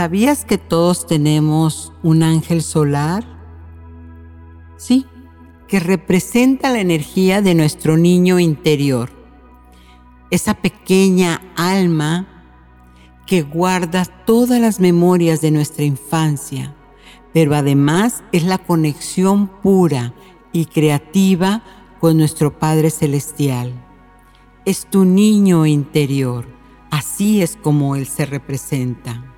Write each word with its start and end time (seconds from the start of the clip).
¿Sabías 0.00 0.46
que 0.46 0.56
todos 0.56 1.06
tenemos 1.06 1.92
un 2.02 2.22
ángel 2.22 2.62
solar? 2.62 3.22
Sí, 4.78 5.04
que 5.68 5.78
representa 5.78 6.70
la 6.70 6.80
energía 6.80 7.42
de 7.42 7.54
nuestro 7.54 7.98
niño 7.98 8.38
interior, 8.38 9.10
esa 10.30 10.54
pequeña 10.54 11.42
alma 11.54 12.46
que 13.26 13.42
guarda 13.42 14.06
todas 14.06 14.58
las 14.58 14.80
memorias 14.80 15.42
de 15.42 15.50
nuestra 15.50 15.84
infancia, 15.84 16.74
pero 17.34 17.54
además 17.54 18.24
es 18.32 18.44
la 18.44 18.56
conexión 18.56 19.48
pura 19.60 20.14
y 20.50 20.64
creativa 20.64 21.62
con 22.00 22.16
nuestro 22.16 22.58
Padre 22.58 22.88
Celestial. 22.88 23.74
Es 24.64 24.86
tu 24.86 25.04
niño 25.04 25.66
interior, 25.66 26.46
así 26.90 27.42
es 27.42 27.58
como 27.60 27.96
Él 27.96 28.06
se 28.06 28.24
representa. 28.24 29.29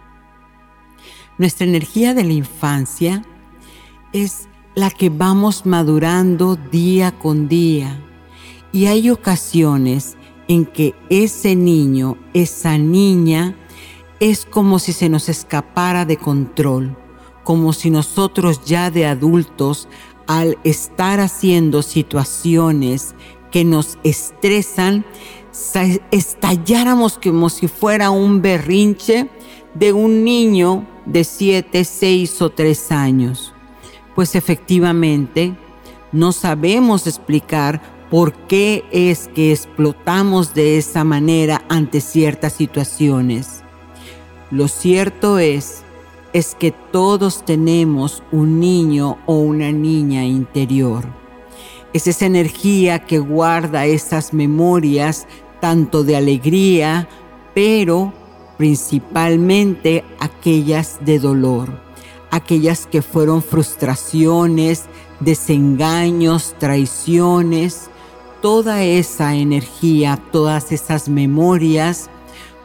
Nuestra 1.43 1.67
energía 1.67 2.15
de 2.15 2.23
la 2.23 2.35
infancia 2.35 3.25
es 4.13 4.49
la 4.77 4.91
que 4.91 5.09
vamos 5.09 5.67
madurando 5.67 6.55
día 6.55 7.19
con 7.19 7.49
día. 7.49 8.01
Y 8.71 8.87
hay 8.87 9.11
ocasiones 9.11 10.17
en 10.47 10.67
que 10.67 10.95
ese 11.11 11.57
niño, 11.57 12.17
esa 12.33 12.79
niña, 12.79 13.57
es 14.21 14.45
como 14.45 14.79
si 14.79 14.93
se 14.93 15.09
nos 15.09 15.29
escapara 15.29 16.05
de 16.05 16.17
control, 16.17 16.97
como 17.43 17.73
si 17.73 17.91
nosotros 17.91 18.65
ya 18.65 18.93
de 18.93 19.07
adultos, 19.07 19.89
al 20.29 20.59
estar 20.63 21.19
haciendo 21.19 21.83
situaciones 21.83 23.17
que 23.51 23.65
nos 23.65 23.99
estresan, 24.05 25.05
estalláramos 26.11 27.19
como 27.19 27.51
si 27.51 27.69
fuera 27.69 28.11
un 28.11 28.41
berrinche 28.43 29.29
de 29.75 29.93
un 29.93 30.25
niño 30.25 30.87
de 31.07 31.25
7, 31.25 31.85
6 31.85 32.43
o 32.43 32.51
3 32.51 32.93
años 32.93 33.53
pues 34.15 34.35
efectivamente 34.35 35.55
no 36.13 36.33
sabemos 36.33 37.07
explicar 37.07 37.81
por 38.11 38.35
qué 38.47 38.85
es 38.93 39.29
que 39.35 39.53
explotamos 39.53 40.53
de 40.55 40.77
esa 40.77 41.03
manera 41.03 41.65
ante 41.69 42.01
ciertas 42.03 42.53
situaciones. 42.53 43.63
Lo 44.51 44.69
cierto 44.69 45.39
es, 45.39 45.83
es 46.35 46.55
que 46.55 46.73
todos 46.73 47.45
tenemos 47.45 48.23
un 48.31 48.61
niño 48.61 49.19
o 49.25 49.39
una 49.39 49.73
niña 49.73 50.25
interior. 50.25 51.07
Es 51.95 52.07
esa 52.07 52.27
energía 52.27 53.01
que 53.01 53.19
guarda 53.19 53.87
esas 53.87 54.35
memorias 54.35 55.27
tanto 55.63 56.05
de 56.05 56.17
alegría, 56.17 57.09
pero 57.55 58.13
principalmente 58.59 60.05
aquellas 60.21 60.99
de 61.01 61.19
dolor 61.19 61.83
aquellas 62.33 62.87
que 62.87 63.03
fueron 63.03 63.43
frustraciones, 63.43 64.87
desengaños, 65.21 66.55
traiciones, 66.59 67.91
toda 68.41 68.83
esa 68.83 69.37
energía, 69.37 70.19
todas 70.33 70.73
esas 70.73 71.11
memorias, 71.11 72.09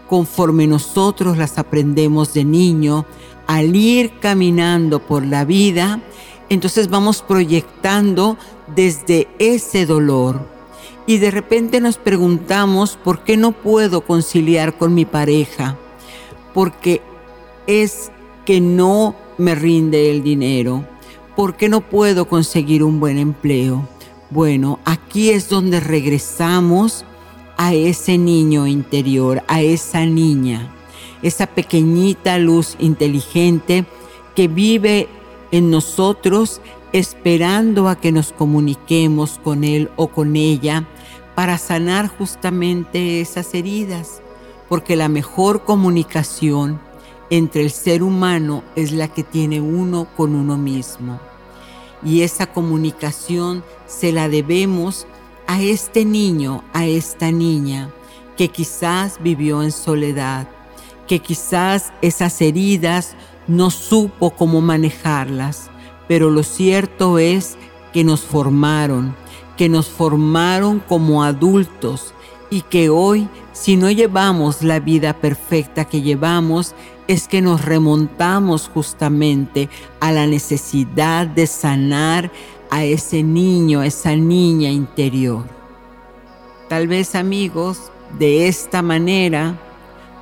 conforme 0.08 0.68
nosotros 0.68 1.38
las 1.38 1.58
aprendemos 1.58 2.34
de 2.34 2.46
niño, 2.46 3.06
al 3.46 3.76
ir 3.76 4.20
caminando 4.22 5.00
por 5.00 5.26
la 5.26 5.44
vida, 5.44 6.00
entonces 6.48 6.90
vamos 6.90 7.22
proyectando 7.22 8.38
desde 8.74 9.28
ese 9.38 9.86
dolor. 9.86 10.57
Y 11.08 11.18
de 11.20 11.32
repente 11.32 11.80
nos 11.80 11.98
preguntamos, 11.98 12.98
¿por 13.02 13.24
qué 13.24 13.38
no 13.38 13.54
puedo 13.54 14.02
conciliar 14.02 14.78
con 14.78 14.94
mi 14.94 15.06
pareja? 15.06 15.78
Porque 16.54 17.02
es 17.66 18.12
que 18.46 18.60
no 18.60 19.16
me 19.38 19.56
rinde 19.56 20.12
el 20.12 20.22
dinero? 20.22 20.86
¿Por 21.36 21.56
qué 21.56 21.70
no 21.70 21.82
puedo 21.82 22.28
conseguir 22.28 22.84
un 22.84 23.00
buen 23.00 23.18
empleo? 23.18 23.88
Bueno, 24.32 24.80
aquí 24.84 25.30
es 25.30 25.48
donde 25.48 25.80
regresamos 25.80 27.06
a 27.56 27.74
ese 27.74 28.18
niño 28.18 28.68
interior, 28.68 29.44
a 29.48 29.62
esa 29.62 30.06
niña, 30.06 30.74
esa 31.22 31.48
pequeñita 31.48 32.38
luz 32.38 32.76
inteligente 32.80 33.86
que 34.36 34.48
vive 34.48 35.08
en 35.52 35.72
nosotros 35.72 36.62
esperando 36.92 37.88
a 37.88 37.96
que 37.96 38.12
nos 38.12 38.34
comuniquemos 38.34 39.40
con 39.44 39.64
él 39.64 39.90
o 39.96 40.08
con 40.08 40.36
ella 40.36 40.86
para 41.38 41.60
sanar 41.60 42.08
justamente 42.08 43.22
esas 43.22 43.54
heridas, 43.54 44.24
porque 44.68 44.96
la 44.96 45.08
mejor 45.08 45.66
comunicación 45.66 46.82
entre 47.30 47.62
el 47.62 47.70
ser 47.70 48.02
humano 48.02 48.64
es 48.76 48.92
la 48.92 49.08
que 49.08 49.22
tiene 49.22 49.62
uno 49.62 50.08
con 50.18 50.34
uno 50.34 50.58
mismo. 50.58 51.20
Y 52.04 52.22
esa 52.24 52.48
comunicación 52.48 53.64
se 53.86 54.12
la 54.12 54.30
debemos 54.30 55.06
a 55.46 55.62
este 55.62 56.06
niño, 56.06 56.64
a 56.74 56.88
esta 56.88 57.32
niña, 57.32 57.92
que 58.36 58.48
quizás 58.48 59.20
vivió 59.22 59.62
en 59.62 59.72
soledad, 59.72 60.48
que 61.06 61.20
quizás 61.20 61.94
esas 62.02 62.42
heridas 62.42 63.16
no 63.46 63.70
supo 63.70 64.32
cómo 64.32 64.60
manejarlas, 64.60 65.70
pero 66.08 66.32
lo 66.32 66.42
cierto 66.42 67.20
es 67.20 67.60
que 67.94 68.04
nos 68.04 68.22
formaron, 68.22 69.16
que 69.58 69.68
nos 69.68 69.88
formaron 69.88 70.80
como 70.80 71.24
adultos 71.24 72.14
y 72.50 72.62
que 72.62 72.90
hoy, 72.90 73.28
si 73.52 73.76
no 73.76 73.92
llevamos 73.92 74.64
la 74.64 74.80
vida 74.80 75.14
perfecta 75.14 75.86
que 75.86 76.02
llevamos, 76.02 76.76
es 77.08 77.28
que 77.28 77.42
nos 77.42 77.66
remontamos 77.66 78.70
justamente 78.74 79.70
a 80.00 80.12
la 80.12 80.28
necesidad 80.28 81.28
de 81.28 81.48
sanar 81.48 82.32
a 82.70 82.84
ese 82.86 83.24
niño, 83.24 83.82
a 83.82 83.88
esa 83.88 84.16
niña 84.16 84.70
interior. 84.70 85.46
Tal 86.70 86.88
vez 86.88 87.16
amigos, 87.16 87.92
de 88.20 88.48
esta 88.48 88.82
manera 88.82 89.58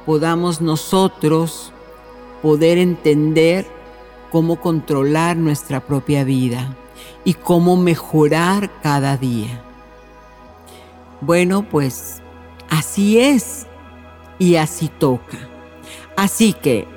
podamos 0.05 0.61
nosotros 0.61 1.71
poder 2.41 2.77
entender 2.77 3.67
cómo 4.31 4.61
controlar 4.61 5.37
nuestra 5.37 5.79
propia 5.85 6.23
vida 6.23 6.75
y 7.25 7.33
cómo 7.33 7.75
mejorar 7.75 8.71
cada 8.81 9.17
día. 9.17 9.61
Bueno, 11.19 11.67
pues 11.67 12.21
así 12.69 13.19
es 13.19 13.65
y 14.39 14.55
así 14.55 14.87
toca. 14.87 15.37
Así 16.15 16.53
que 16.53 16.87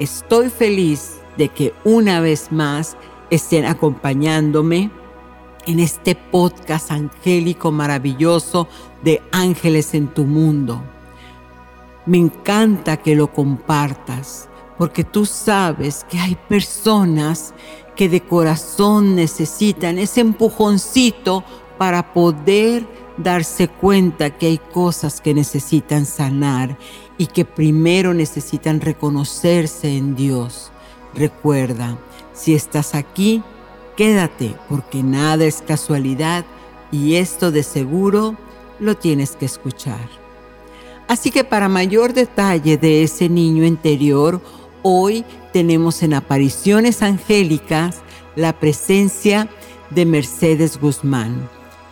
estoy 0.00 0.48
feliz 0.48 1.20
de 1.36 1.48
que 1.48 1.74
una 1.84 2.20
vez 2.20 2.50
más 2.50 2.96
estén 3.30 3.66
acompañándome 3.66 4.90
en 5.66 5.78
este 5.78 6.14
podcast 6.14 6.90
angélico 6.90 7.70
maravilloso 7.70 8.66
de 9.02 9.22
Ángeles 9.30 9.94
en 9.94 10.08
tu 10.08 10.24
Mundo. 10.24 10.82
Me 12.06 12.18
encanta 12.18 12.96
que 12.96 13.14
lo 13.14 13.32
compartas 13.32 14.49
porque 14.80 15.04
tú 15.04 15.26
sabes 15.26 16.06
que 16.08 16.18
hay 16.18 16.38
personas 16.48 17.52
que 17.94 18.08
de 18.08 18.22
corazón 18.22 19.14
necesitan 19.14 19.98
ese 19.98 20.22
empujoncito 20.22 21.44
para 21.76 22.14
poder 22.14 22.86
darse 23.18 23.68
cuenta 23.68 24.30
que 24.38 24.46
hay 24.46 24.56
cosas 24.56 25.20
que 25.20 25.34
necesitan 25.34 26.06
sanar 26.06 26.78
y 27.18 27.26
que 27.26 27.44
primero 27.44 28.14
necesitan 28.14 28.80
reconocerse 28.80 29.98
en 29.98 30.16
Dios. 30.16 30.72
Recuerda, 31.14 31.98
si 32.32 32.54
estás 32.54 32.94
aquí, 32.94 33.42
quédate 33.98 34.54
porque 34.66 35.02
nada 35.02 35.44
es 35.44 35.60
casualidad 35.60 36.46
y 36.90 37.16
esto 37.16 37.50
de 37.50 37.64
seguro 37.64 38.34
lo 38.78 38.96
tienes 38.96 39.32
que 39.32 39.44
escuchar. 39.44 40.08
Así 41.06 41.30
que 41.30 41.44
para 41.44 41.68
mayor 41.68 42.14
detalle 42.14 42.78
de 42.78 43.02
ese 43.02 43.28
niño 43.28 43.66
interior, 43.66 44.40
hoy 44.82 45.24
tenemos 45.52 46.02
en 46.02 46.14
apariciones 46.14 47.02
angélicas 47.02 48.02
la 48.36 48.52
presencia 48.58 49.48
de 49.90 50.06
Mercedes 50.06 50.78
Guzmán. 50.80 51.48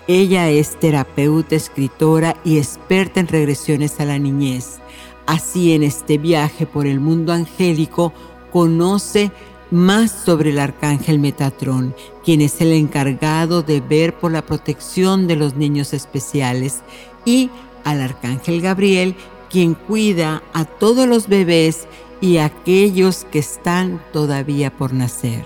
Ella 0.06 0.48
es 0.48 0.78
terapeuta, 0.78 1.56
escritora 1.56 2.36
y 2.44 2.58
experta 2.58 3.20
en 3.20 3.28
regresiones 3.28 4.00
a 4.00 4.04
la 4.04 4.18
niñez. 4.18 4.78
Así 5.26 5.72
en 5.72 5.82
este 5.82 6.16
viaje 6.16 6.64
por 6.64 6.86
el 6.86 7.00
mundo 7.00 7.32
angélico 7.32 8.12
conoce 8.50 9.30
más 9.70 10.10
sobre 10.10 10.50
el 10.50 10.58
arcángel 10.58 11.18
Metatrón, 11.18 11.94
quien 12.24 12.40
es 12.40 12.60
el 12.62 12.72
encargado 12.72 13.62
de 13.62 13.82
ver 13.82 14.14
por 14.14 14.32
la 14.32 14.40
protección 14.40 15.26
de 15.26 15.36
los 15.36 15.56
niños 15.56 15.92
especiales, 15.92 16.80
y 17.26 17.50
al 17.84 18.00
arcángel 18.00 18.62
Gabriel, 18.62 19.14
quien 19.50 19.74
cuida 19.74 20.42
a 20.54 20.64
todos 20.64 21.06
los 21.06 21.28
bebés 21.28 21.86
y 22.20 22.38
aquellos 22.38 23.26
que 23.30 23.38
están 23.38 24.00
todavía 24.12 24.70
por 24.76 24.92
nacer. 24.92 25.44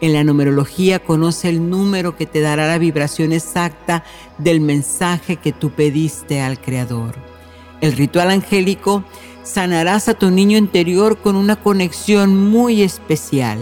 En 0.00 0.12
la 0.12 0.24
numerología 0.24 0.98
conoce 0.98 1.48
el 1.48 1.70
número 1.70 2.16
que 2.16 2.26
te 2.26 2.40
dará 2.40 2.66
la 2.66 2.78
vibración 2.78 3.32
exacta 3.32 4.04
del 4.36 4.60
mensaje 4.60 5.36
que 5.36 5.52
tú 5.52 5.70
pediste 5.70 6.40
al 6.40 6.60
Creador. 6.60 7.14
El 7.80 7.92
ritual 7.92 8.30
angélico 8.30 9.04
sanarás 9.42 10.08
a 10.08 10.14
tu 10.14 10.30
niño 10.30 10.58
interior 10.58 11.18
con 11.18 11.36
una 11.36 11.56
conexión 11.56 12.36
muy 12.50 12.82
especial, 12.82 13.58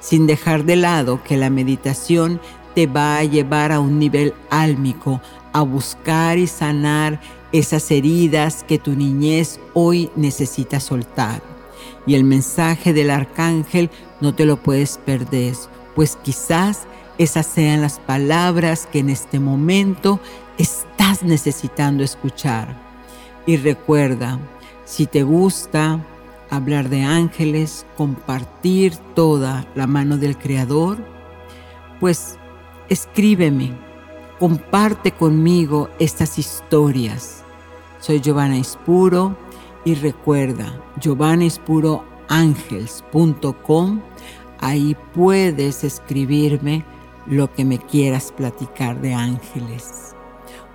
sin 0.00 0.26
dejar 0.26 0.64
de 0.64 0.76
lado 0.76 1.22
que 1.22 1.36
la 1.36 1.48
meditación 1.48 2.40
te 2.74 2.86
va 2.86 3.18
a 3.18 3.24
llevar 3.24 3.72
a 3.72 3.80
un 3.80 3.98
nivel 3.98 4.34
álmico, 4.50 5.20
a 5.52 5.62
buscar 5.62 6.38
y 6.38 6.46
sanar 6.46 7.20
esas 7.52 7.90
heridas 7.90 8.64
que 8.66 8.78
tu 8.78 8.92
niñez 8.92 9.60
hoy 9.74 10.10
necesita 10.16 10.80
soltar. 10.80 11.51
Y 12.06 12.14
el 12.14 12.24
mensaje 12.24 12.92
del 12.92 13.10
arcángel 13.10 13.90
no 14.20 14.34
te 14.34 14.44
lo 14.44 14.56
puedes 14.56 14.98
perder, 14.98 15.54
pues 15.94 16.16
quizás 16.22 16.86
esas 17.18 17.46
sean 17.46 17.82
las 17.82 17.98
palabras 17.98 18.88
que 18.90 19.00
en 19.00 19.10
este 19.10 19.38
momento 19.38 20.20
estás 20.58 21.22
necesitando 21.22 22.02
escuchar. 22.02 22.76
Y 23.46 23.56
recuerda, 23.56 24.38
si 24.84 25.06
te 25.06 25.22
gusta 25.22 26.04
hablar 26.50 26.88
de 26.88 27.02
ángeles, 27.02 27.86
compartir 27.96 28.96
toda 29.14 29.66
la 29.74 29.86
mano 29.86 30.18
del 30.18 30.36
Creador, 30.36 30.98
pues 31.98 32.36
escríbeme, 32.88 33.72
comparte 34.38 35.12
conmigo 35.12 35.88
estas 35.98 36.38
historias. 36.38 37.42
Soy 38.00 38.20
Giovanna 38.20 38.58
Ispuro 38.58 39.36
y 39.84 39.94
recuerda, 39.94 40.80
giovannaispuroangels.com, 41.00 44.00
ahí 44.60 44.96
puedes 45.14 45.84
escribirme 45.84 46.84
lo 47.26 47.52
que 47.52 47.64
me 47.64 47.78
quieras 47.78 48.32
platicar 48.32 49.00
de 49.00 49.14
ángeles 49.14 50.14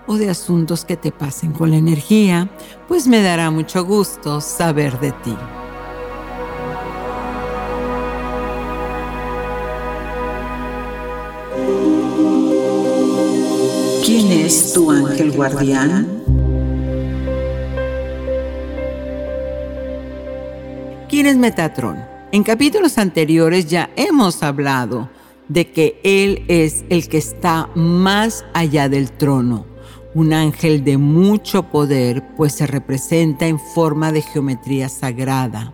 o 0.07 0.17
de 0.17 0.29
asuntos 0.29 0.85
que 0.85 0.97
te 0.97 1.11
pasen 1.11 1.51
con 1.51 1.71
la 1.71 1.77
energía, 1.77 2.49
pues 2.87 3.07
me 3.07 3.21
dará 3.21 3.51
mucho 3.51 3.83
gusto 3.83 4.41
saber 4.41 4.99
de 4.99 5.11
ti. 5.11 5.35
¿Quién 14.05 14.31
es 14.31 14.71
tu 14.71 14.89
ángel 14.89 15.33
guardián? 15.33 16.26
¿Quién 21.09 21.25
es 21.25 21.37
Metatron? 21.37 21.97
En 22.31 22.43
capítulos 22.43 22.97
anteriores 22.97 23.67
ya 23.67 23.89
hemos 23.95 24.43
hablado 24.43 25.09
de 25.47 25.71
que 25.71 25.99
Él 26.03 26.43
es 26.49 26.83
el 26.89 27.07
que 27.07 27.17
está 27.17 27.69
más 27.75 28.45
allá 28.53 28.89
del 28.89 29.11
trono 29.11 29.65
un 30.17 30.33
ángel 30.33 30.83
de 30.83 30.97
mucho 30.97 31.69
poder, 31.69 32.23
pues 32.35 32.53
se 32.53 32.65
representa 32.65 33.45
en 33.45 33.59
forma 33.59 34.11
de 34.11 34.23
geometría 34.23 34.89
sagrada. 34.89 35.73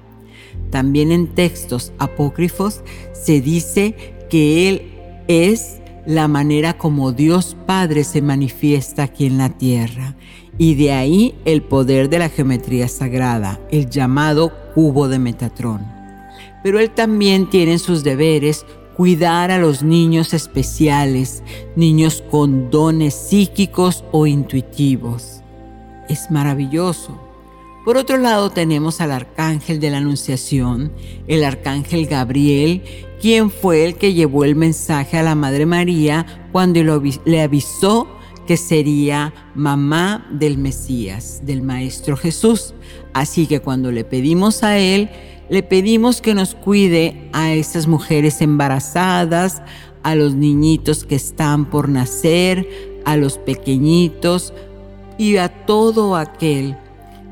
También 0.69 1.13
en 1.13 1.27
textos 1.27 1.93
apócrifos 1.97 2.81
se 3.13 3.39
dice 3.39 3.95
que 4.29 4.67
Él 4.67 4.91
es 5.29 5.79
la 6.05 6.27
manera 6.27 6.77
como 6.77 7.13
Dios 7.13 7.55
Padre 7.65 8.03
se 8.03 8.21
manifiesta 8.21 9.03
aquí 9.03 9.27
en 9.27 9.37
la 9.37 9.49
tierra. 9.49 10.17
Y 10.57 10.75
de 10.75 10.91
ahí 10.91 11.35
el 11.45 11.63
poder 11.63 12.09
de 12.09 12.19
la 12.19 12.29
geometría 12.29 12.87
sagrada, 12.87 13.59
el 13.71 13.89
llamado 13.89 14.51
cubo 14.73 15.07
de 15.07 15.19
Metatrón. 15.19 15.85
Pero 16.63 16.79
Él 16.79 16.91
también 16.91 17.49
tiene 17.49 17.79
sus 17.79 18.03
deberes 18.03 18.65
cuidar 18.95 19.51
a 19.51 19.57
los 19.57 19.83
niños 19.83 20.33
especiales, 20.33 21.43
niños 21.75 22.23
con 22.29 22.69
dones 22.69 23.13
psíquicos 23.13 24.03
o 24.11 24.27
intuitivos. 24.27 25.41
Es 26.07 26.29
maravilloso. 26.29 27.19
Por 27.85 27.97
otro 27.97 28.17
lado 28.17 28.49
tenemos 28.49 29.01
al 29.01 29.11
arcángel 29.11 29.79
de 29.81 29.89
la 29.89 29.97
Anunciación, 29.97 30.93
el 31.27 31.43
arcángel 31.43 32.05
Gabriel, 32.05 32.81
quien 33.19 33.49
fue 33.49 33.83
el 33.83 33.95
que 33.95 34.13
llevó 34.13 34.45
el 34.45 34.55
mensaje 34.55 35.17
a 35.17 35.23
la 35.23 35.35
Madre 35.35 35.65
María 35.65 36.47
cuando 36.53 36.81
le 37.25 37.41
avisó 37.41 38.07
que 38.47 38.57
sería 38.57 39.33
mamá 39.55 40.27
del 40.31 40.57
Mesías, 40.57 41.41
del 41.43 41.61
Maestro 41.61 42.17
Jesús. 42.17 42.73
Así 43.13 43.47
que 43.47 43.59
cuando 43.59 43.91
le 43.91 44.03
pedimos 44.03 44.63
a 44.63 44.77
él, 44.77 45.09
le 45.49 45.63
pedimos 45.63 46.21
que 46.21 46.33
nos 46.33 46.55
cuide 46.55 47.29
a 47.33 47.53
esas 47.53 47.87
mujeres 47.87 48.41
embarazadas, 48.41 49.61
a 50.03 50.15
los 50.15 50.35
niñitos 50.35 51.05
que 51.05 51.15
están 51.15 51.69
por 51.69 51.89
nacer, 51.89 52.67
a 53.05 53.17
los 53.17 53.37
pequeñitos 53.37 54.53
y 55.17 55.37
a 55.37 55.65
todo 55.65 56.15
aquel 56.15 56.77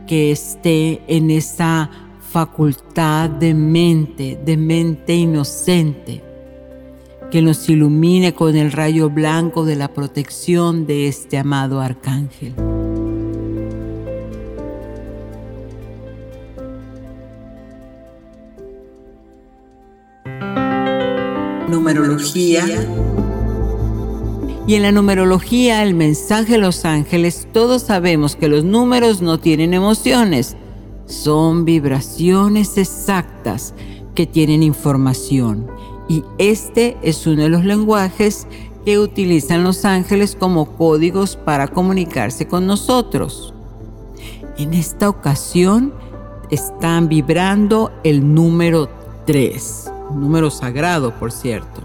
que 0.07 0.31
esté 0.31 1.01
en 1.07 1.31
esa 1.31 1.89
facultad 2.31 3.29
de 3.29 3.53
mente, 3.53 4.39
de 4.43 4.57
mente 4.57 5.15
inocente, 5.15 6.23
que 7.31 7.41
nos 7.41 7.67
ilumine 7.69 8.33
con 8.33 8.55
el 8.55 8.71
rayo 8.71 9.09
blanco 9.09 9.65
de 9.65 9.75
la 9.77 9.87
protección 9.87 10.85
de 10.85 11.07
este 11.07 11.37
amado 11.37 11.81
arcángel. 11.81 12.53
numerología. 21.71 22.65
Y 24.67 24.75
en 24.75 24.83
la 24.83 24.91
numerología, 24.91 25.83
el 25.83 25.95
mensaje 25.95 26.53
de 26.53 26.57
los 26.59 26.85
ángeles, 26.85 27.47
todos 27.51 27.81
sabemos 27.83 28.35
que 28.35 28.47
los 28.47 28.63
números 28.63 29.21
no 29.21 29.39
tienen 29.39 29.73
emociones, 29.73 30.55
son 31.05 31.65
vibraciones 31.65 32.77
exactas 32.77 33.73
que 34.13 34.27
tienen 34.27 34.63
información. 34.63 35.67
Y 36.11 36.25
este 36.39 36.97
es 37.03 37.25
uno 37.25 37.43
de 37.43 37.47
los 37.47 37.63
lenguajes 37.63 38.45
que 38.83 38.99
utilizan 38.99 39.63
los 39.63 39.85
ángeles 39.85 40.35
como 40.37 40.75
códigos 40.75 41.37
para 41.37 41.69
comunicarse 41.69 42.49
con 42.49 42.67
nosotros. 42.67 43.53
En 44.57 44.73
esta 44.73 45.07
ocasión 45.07 45.93
están 46.49 47.07
vibrando 47.07 47.93
el 48.03 48.35
número 48.35 48.89
3 49.25 49.89
número 50.13 50.51
sagrado, 50.51 51.17
por 51.17 51.31
cierto. 51.31 51.81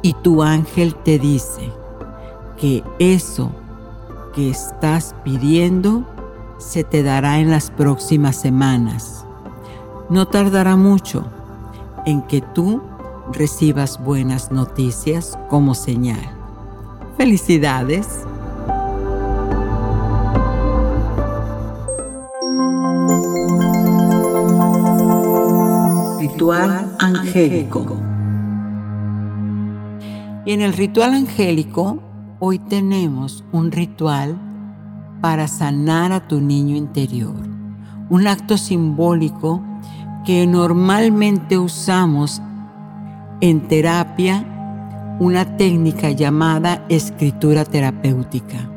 Y 0.00 0.14
tu 0.14 0.42
ángel 0.42 0.94
te 0.94 1.18
dice 1.18 1.70
que 2.56 2.82
eso 2.98 3.50
que 4.34 4.48
estás 4.48 5.14
pidiendo 5.22 6.06
se 6.56 6.82
te 6.82 7.02
dará 7.02 7.40
en 7.40 7.50
las 7.50 7.70
próximas 7.70 8.36
semanas. 8.36 9.26
No 10.08 10.26
tardará 10.26 10.76
mucho 10.76 11.26
en 12.06 12.22
que 12.22 12.40
tú 12.40 12.82
recibas 13.32 14.02
buenas 14.02 14.50
noticias 14.50 15.38
como 15.48 15.74
señal. 15.74 16.20
Felicidades. 17.16 18.24
ritual 26.40 26.96
angélico. 26.98 27.98
Y 30.46 30.52
en 30.52 30.62
el 30.62 30.72
ritual 30.72 31.12
angélico 31.12 32.02
hoy 32.38 32.58
tenemos 32.58 33.44
un 33.52 33.70
ritual 33.70 34.38
para 35.20 35.46
sanar 35.48 36.12
a 36.12 36.26
tu 36.26 36.40
niño 36.40 36.76
interior, 36.76 37.34
un 38.08 38.26
acto 38.26 38.56
simbólico 38.56 39.62
que 40.24 40.46
normalmente 40.46 41.58
usamos 41.58 42.42
en 43.40 43.66
terapia, 43.68 44.46
una 45.18 45.56
técnica 45.56 46.10
llamada 46.10 46.84
escritura 46.88 47.64
terapéutica, 47.64 48.70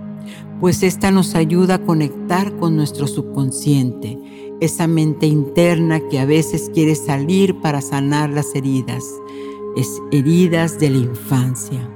pues 0.60 0.84
esta 0.84 1.12
nos 1.12 1.36
ayuda 1.36 1.76
a 1.76 1.80
conectar 1.80 2.56
con 2.58 2.76
nuestro 2.76 3.08
subconsciente, 3.08 4.20
esa 4.62 4.88
mente 4.88 5.26
interna 5.26 6.00
que 6.10 6.20
a 6.20 6.26
veces 6.26 6.72
quiere 6.74 6.96
salir 6.96 7.60
para 7.60 7.82
sanar 7.82 8.30
las 8.30 8.56
heridas, 8.56 9.04
es 9.76 10.02
heridas 10.12 10.80
de 10.80 10.90
la 10.92 10.98
infancia. 10.98 11.90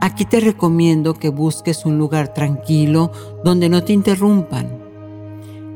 Aquí 0.00 0.24
te 0.24 0.40
recomiendo 0.40 1.14
que 1.14 1.28
busques 1.28 1.84
un 1.84 1.98
lugar 1.98 2.32
tranquilo 2.32 3.12
donde 3.44 3.68
no 3.68 3.84
te 3.84 3.92
interrumpan. 3.92 4.79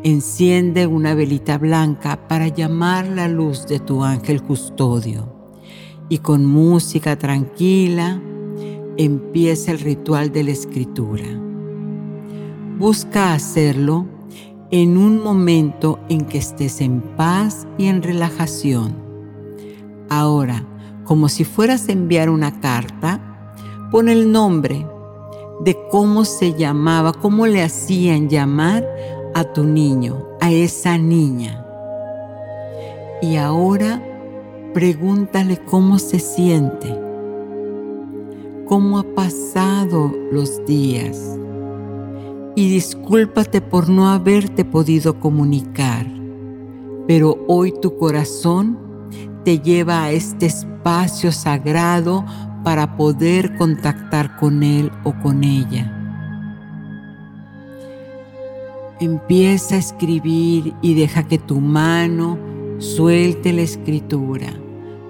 Enciende 0.06 0.86
una 0.86 1.14
velita 1.14 1.56
blanca 1.56 2.28
para 2.28 2.48
llamar 2.48 3.08
la 3.08 3.26
luz 3.26 3.66
de 3.66 3.80
tu 3.80 4.04
ángel 4.04 4.42
custodio 4.42 5.32
y 6.10 6.18
con 6.18 6.44
música 6.44 7.16
tranquila 7.16 8.20
empieza 8.98 9.70
el 9.70 9.78
ritual 9.78 10.30
de 10.30 10.44
la 10.44 10.50
escritura. 10.50 11.24
Busca 12.78 13.32
hacerlo 13.32 14.04
en 14.70 14.98
un 14.98 15.22
momento 15.22 15.98
en 16.10 16.26
que 16.26 16.36
estés 16.36 16.82
en 16.82 17.00
paz 17.00 17.66
y 17.78 17.86
en 17.86 18.02
relajación. 18.02 18.94
Ahora, 20.10 20.66
como 21.04 21.30
si 21.30 21.44
fueras 21.44 21.88
a 21.88 21.92
enviar 21.92 22.28
una 22.28 22.60
carta, 22.60 23.48
pon 23.90 24.10
el 24.10 24.30
nombre 24.30 24.86
de 25.60 25.78
cómo 25.90 26.26
se 26.26 26.52
llamaba, 26.52 27.14
cómo 27.14 27.46
le 27.46 27.62
hacían 27.62 28.28
llamar 28.28 28.86
a 29.34 29.44
tu 29.44 29.64
niño, 29.64 30.26
a 30.40 30.50
esa 30.50 30.96
niña. 30.96 31.64
Y 33.20 33.36
ahora 33.36 34.02
pregúntale 34.72 35.58
cómo 35.58 35.98
se 35.98 36.18
siente, 36.18 36.96
cómo 38.66 38.98
ha 38.98 39.02
pasado 39.02 40.12
los 40.30 40.64
días. 40.66 41.38
Y 42.56 42.70
discúlpate 42.70 43.60
por 43.60 43.88
no 43.88 44.08
haberte 44.10 44.64
podido 44.64 45.18
comunicar, 45.18 46.06
pero 47.08 47.44
hoy 47.48 47.72
tu 47.82 47.96
corazón 47.96 48.78
te 49.44 49.58
lleva 49.58 50.04
a 50.04 50.12
este 50.12 50.46
espacio 50.46 51.32
sagrado 51.32 52.24
para 52.62 52.96
poder 52.96 53.56
contactar 53.56 54.36
con 54.36 54.62
Él 54.62 54.90
o 55.02 55.12
con 55.20 55.44
ella. 55.44 56.03
Empieza 59.00 59.76
a 59.76 59.78
escribir 59.78 60.74
y 60.82 60.94
deja 60.94 61.24
que 61.24 61.38
tu 61.38 61.60
mano 61.60 62.38
suelte 62.78 63.52
la 63.52 63.62
escritura. 63.62 64.52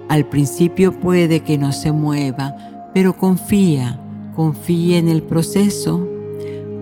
Al 0.09 0.25
principio 0.27 0.99
puede 0.99 1.41
que 1.41 1.57
no 1.57 1.71
se 1.71 1.91
mueva, 1.91 2.55
pero 2.93 3.17
confía, 3.17 3.99
confía 4.35 4.97
en 4.97 5.07
el 5.07 5.23
proceso. 5.23 6.07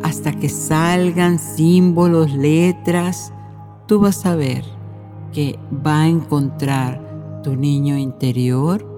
Hasta 0.04 0.34
que 0.34 0.50
salgan 0.50 1.40
símbolos, 1.40 2.34
letras, 2.34 3.32
tú 3.88 4.00
vas 4.00 4.26
a 4.26 4.36
ver 4.36 4.64
que 5.32 5.58
va 5.86 6.02
a 6.02 6.08
encontrar 6.08 7.42
tu 7.44 7.56
niño 7.56 7.98
interior 7.98 8.94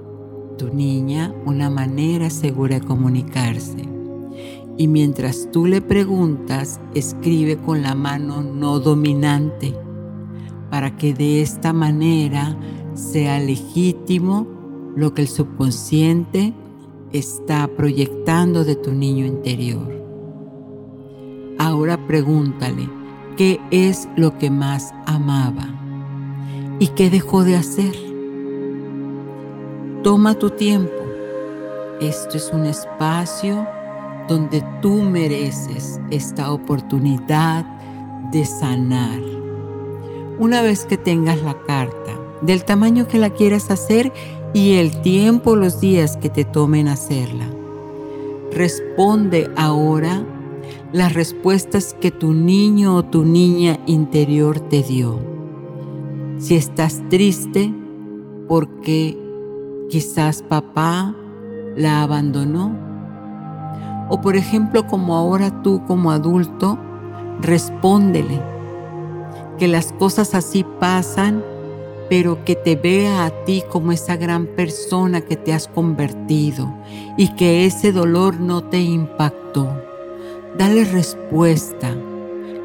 tu 0.57 0.73
niña 0.73 1.33
una 1.45 1.69
manera 1.69 2.29
segura 2.29 2.79
de 2.79 2.85
comunicarse. 2.85 3.94
Y 4.77 4.87
mientras 4.87 5.49
tú 5.51 5.67
le 5.67 5.81
preguntas, 5.81 6.81
escribe 6.93 7.57
con 7.57 7.81
la 7.81 7.95
mano 7.95 8.43
no 8.43 8.79
dominante 8.79 9.73
para 10.69 10.97
que 10.97 11.13
de 11.13 11.41
esta 11.41 11.71
manera 11.71 12.57
sea 12.93 13.39
legítimo 13.39 14.47
lo 14.95 15.13
que 15.13 15.21
el 15.21 15.27
subconsciente 15.27 16.53
está 17.13 17.67
proyectando 17.67 18.65
de 18.65 18.75
tu 18.75 18.91
niño 18.91 19.25
interior. 19.25 19.93
Ahora 21.57 22.05
pregúntale 22.05 22.89
qué 23.37 23.59
es 23.71 24.09
lo 24.17 24.37
que 24.37 24.49
más 24.49 24.93
amaba 25.05 25.69
y 26.79 26.87
qué 26.89 27.09
dejó 27.09 27.43
de 27.45 27.55
hacer. 27.55 27.95
Toma 30.03 30.35
tu 30.35 30.49
tiempo. 30.49 30.91
Esto 32.01 32.35
es 32.35 32.51
un 32.53 32.65
espacio 32.65 33.65
donde 34.27 34.63
tú 34.81 35.01
mereces 35.01 35.99
esta 36.11 36.51
oportunidad 36.51 37.65
de 38.31 38.45
sanar. 38.45 39.21
Una 40.39 40.61
vez 40.61 40.85
que 40.85 40.97
tengas 40.97 41.41
la 41.41 41.61
carta, 41.63 42.11
del 42.41 42.65
tamaño 42.65 43.07
que 43.07 43.17
la 43.17 43.29
quieras 43.29 43.71
hacer 43.71 44.11
y 44.53 44.73
el 44.73 45.01
tiempo, 45.01 45.55
los 45.55 45.79
días 45.79 46.17
que 46.17 46.29
te 46.29 46.43
tomen 46.43 46.87
hacerla, 46.87 47.47
responde 48.51 49.49
ahora 49.55 50.23
las 50.91 51.13
respuestas 51.13 51.95
que 51.99 52.11
tu 52.11 52.33
niño 52.33 52.95
o 52.95 53.03
tu 53.03 53.23
niña 53.25 53.79
interior 53.85 54.59
te 54.59 54.83
dio. 54.83 55.19
Si 56.37 56.55
estás 56.55 57.01
triste, 57.09 57.73
porque 58.47 59.25
Quizás 59.89 60.41
papá 60.41 61.15
la 61.77 62.01
abandonó. 62.01 62.94
O 64.09 64.21
por 64.21 64.35
ejemplo, 64.35 64.85
como 64.87 65.15
ahora 65.15 65.61
tú 65.61 65.83
como 65.85 66.11
adulto, 66.11 66.77
respóndele 67.41 68.41
que 69.57 69.67
las 69.67 69.91
cosas 69.93 70.35
así 70.35 70.65
pasan, 70.79 71.43
pero 72.09 72.43
que 72.45 72.55
te 72.55 72.75
vea 72.75 73.25
a 73.25 73.45
ti 73.45 73.63
como 73.71 73.91
esa 73.91 74.15
gran 74.15 74.45
persona 74.45 75.21
que 75.21 75.37
te 75.37 75.53
has 75.53 75.67
convertido 75.67 76.71
y 77.17 77.29
que 77.35 77.65
ese 77.65 77.91
dolor 77.91 78.39
no 78.39 78.63
te 78.63 78.81
impactó. 78.81 79.67
Dale 80.57 80.85
respuesta. 80.85 81.95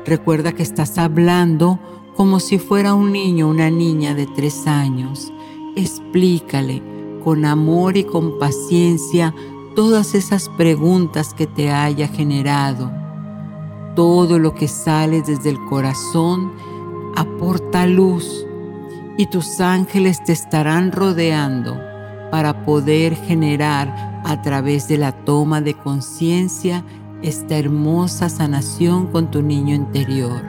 Recuerda 0.05 0.53
que 0.53 0.63
estás 0.63 0.99
hablando 0.99 1.79
como 2.17 2.39
si 2.39 2.59
fuera 2.59 2.95
un 2.95 3.13
niño 3.13 3.47
o 3.47 3.51
una 3.51 3.71
niña 3.71 4.15
de 4.15 4.27
tres 4.27 4.67
años. 4.67 5.33
Explícale 5.77 6.83
con 7.25 7.45
amor 7.45 7.97
y 7.97 8.05
con 8.05 8.39
paciencia 8.39 9.35
todas 9.75 10.15
esas 10.15 10.49
preguntas 10.49 11.35
que 11.35 11.47
te 11.47 11.71
haya 11.71 12.09
generado. 12.09 12.91
Todo 13.95 14.39
lo 14.39 14.55
que 14.55 14.69
sale 14.69 15.23
desde 15.23 15.50
el 15.50 15.59
corazón 15.69 16.53
aporta 17.17 17.87
luz 17.87 18.47
y 19.17 19.27
tus 19.27 19.61
ángeles 19.61 20.23
te 20.25 20.33
estarán 20.33 20.93
rodeando 20.93 21.77
para 22.31 22.65
poder 22.65 23.17
generar 23.17 24.23
a 24.25 24.41
través 24.43 24.89
de 24.89 24.99
la 24.99 25.12
toma 25.12 25.61
de 25.61 25.75
conciencia 25.75 26.85
esta 27.23 27.57
hermosa 27.57 28.29
sanación 28.29 29.09
con 29.09 29.31
tu 29.31 29.43
niño 29.43 29.75
interior. 29.75 30.43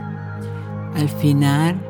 Al 0.95 1.09
final, 1.09 1.81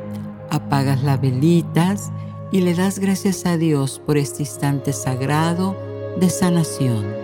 apagas 0.50 1.04
las 1.04 1.20
velitas 1.20 2.12
y 2.52 2.62
le 2.62 2.74
das 2.74 3.00
gracias 3.00 3.46
a 3.46 3.58
Dios 3.58 4.02
por 4.06 4.18
este 4.18 4.44
instante 4.44 4.94
sagrado 4.94 5.91
de 6.18 6.30
sanación. 6.30 7.22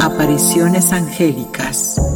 Apariciones 0.00 0.92
angélicas. 0.92 2.13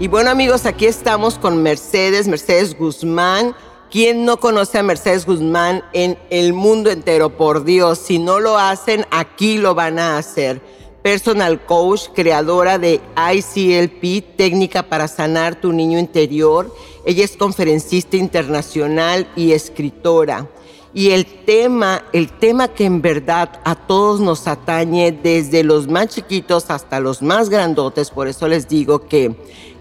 Y 0.00 0.08
bueno 0.08 0.30
amigos, 0.30 0.64
aquí 0.64 0.86
estamos 0.86 1.38
con 1.38 1.62
Mercedes, 1.62 2.26
Mercedes 2.26 2.74
Guzmán. 2.74 3.54
¿Quién 3.90 4.24
no 4.24 4.40
conoce 4.40 4.78
a 4.78 4.82
Mercedes 4.82 5.26
Guzmán 5.26 5.84
en 5.92 6.16
el 6.30 6.54
mundo 6.54 6.90
entero? 6.90 7.36
Por 7.36 7.64
Dios, 7.64 7.98
si 7.98 8.18
no 8.18 8.40
lo 8.40 8.56
hacen, 8.56 9.04
aquí 9.10 9.58
lo 9.58 9.74
van 9.74 9.98
a 9.98 10.16
hacer. 10.16 10.62
Personal 11.02 11.66
coach, 11.66 12.08
creadora 12.14 12.78
de 12.78 13.02
ICLP, 13.14 14.36
técnica 14.38 14.84
para 14.84 15.06
sanar 15.06 15.60
tu 15.60 15.70
niño 15.70 15.98
interior. 15.98 16.74
Ella 17.04 17.22
es 17.22 17.36
conferencista 17.36 18.16
internacional 18.16 19.28
y 19.36 19.52
escritora. 19.52 20.48
Y 20.92 21.10
el 21.10 21.24
tema, 21.24 22.02
el 22.12 22.28
tema 22.28 22.68
que 22.68 22.84
en 22.84 23.00
verdad 23.00 23.60
a 23.64 23.76
todos 23.76 24.20
nos 24.20 24.48
atañe, 24.48 25.12
desde 25.12 25.62
los 25.62 25.86
más 25.86 26.08
chiquitos 26.08 26.68
hasta 26.68 26.98
los 26.98 27.22
más 27.22 27.48
grandotes, 27.48 28.10
por 28.10 28.26
eso 28.26 28.48
les 28.48 28.68
digo 28.68 29.06
que 29.06 29.36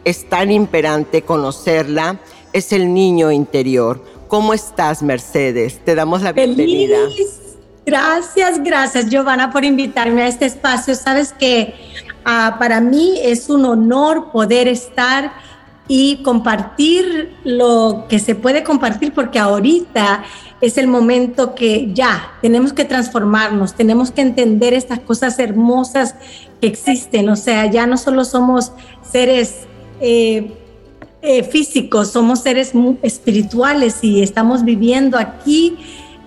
es 0.06 0.30
tan 0.30 0.52
imperante 0.52 1.24
conocerla, 1.24 2.20
es 2.54 2.72
el 2.74 2.94
niño 2.94 3.32
interior. 3.32 4.04
¿Cómo 4.28 4.54
estás, 4.54 5.02
Mercedes? 5.02 5.84
Te 5.84 5.96
damos 5.96 6.22
la 6.22 6.32
bienvenida. 6.32 6.98
Gracias, 7.86 8.64
gracias, 8.64 9.10
Giovanna, 9.10 9.52
por 9.52 9.66
invitarme 9.66 10.22
a 10.22 10.28
este 10.28 10.46
espacio. 10.46 10.94
Sabes 10.94 11.34
que 11.34 11.74
ah, 12.24 12.58
para 12.60 12.82
mí 12.82 13.20
es 13.24 13.50
un 13.50 13.66
honor 13.66 14.32
poder 14.32 14.68
estar 14.68 15.34
y 15.92 16.18
compartir 16.18 17.34
lo 17.44 18.06
que 18.08 18.20
se 18.20 18.36
puede 18.36 18.64
compartir, 18.64 19.12
porque 19.12 19.40
ahorita 19.40 20.24
es 20.62 20.78
el 20.78 20.88
momento 20.88 21.56
que 21.56 21.90
ya 21.94 22.34
tenemos 22.44 22.74
que 22.74 22.86
transformarnos, 22.86 23.74
tenemos 23.74 24.12
que 24.12 24.22
entender 24.22 24.76
estas 24.76 25.00
cosas 25.00 25.40
hermosas 25.40 26.14
que 26.62 26.68
existen. 26.68 27.28
O 27.30 27.36
sea, 27.36 27.66
ya 27.66 27.88
no 27.88 27.98
solo 27.98 28.24
somos 28.24 28.72
seres 29.02 29.62
eh, 30.00 30.54
eh, 31.24 31.44
físicos, 31.44 32.12
somos 32.12 32.42
seres 32.44 32.74
espirituales 33.02 34.04
y 34.04 34.22
estamos 34.22 34.64
viviendo 34.64 35.18
aquí 35.18 35.76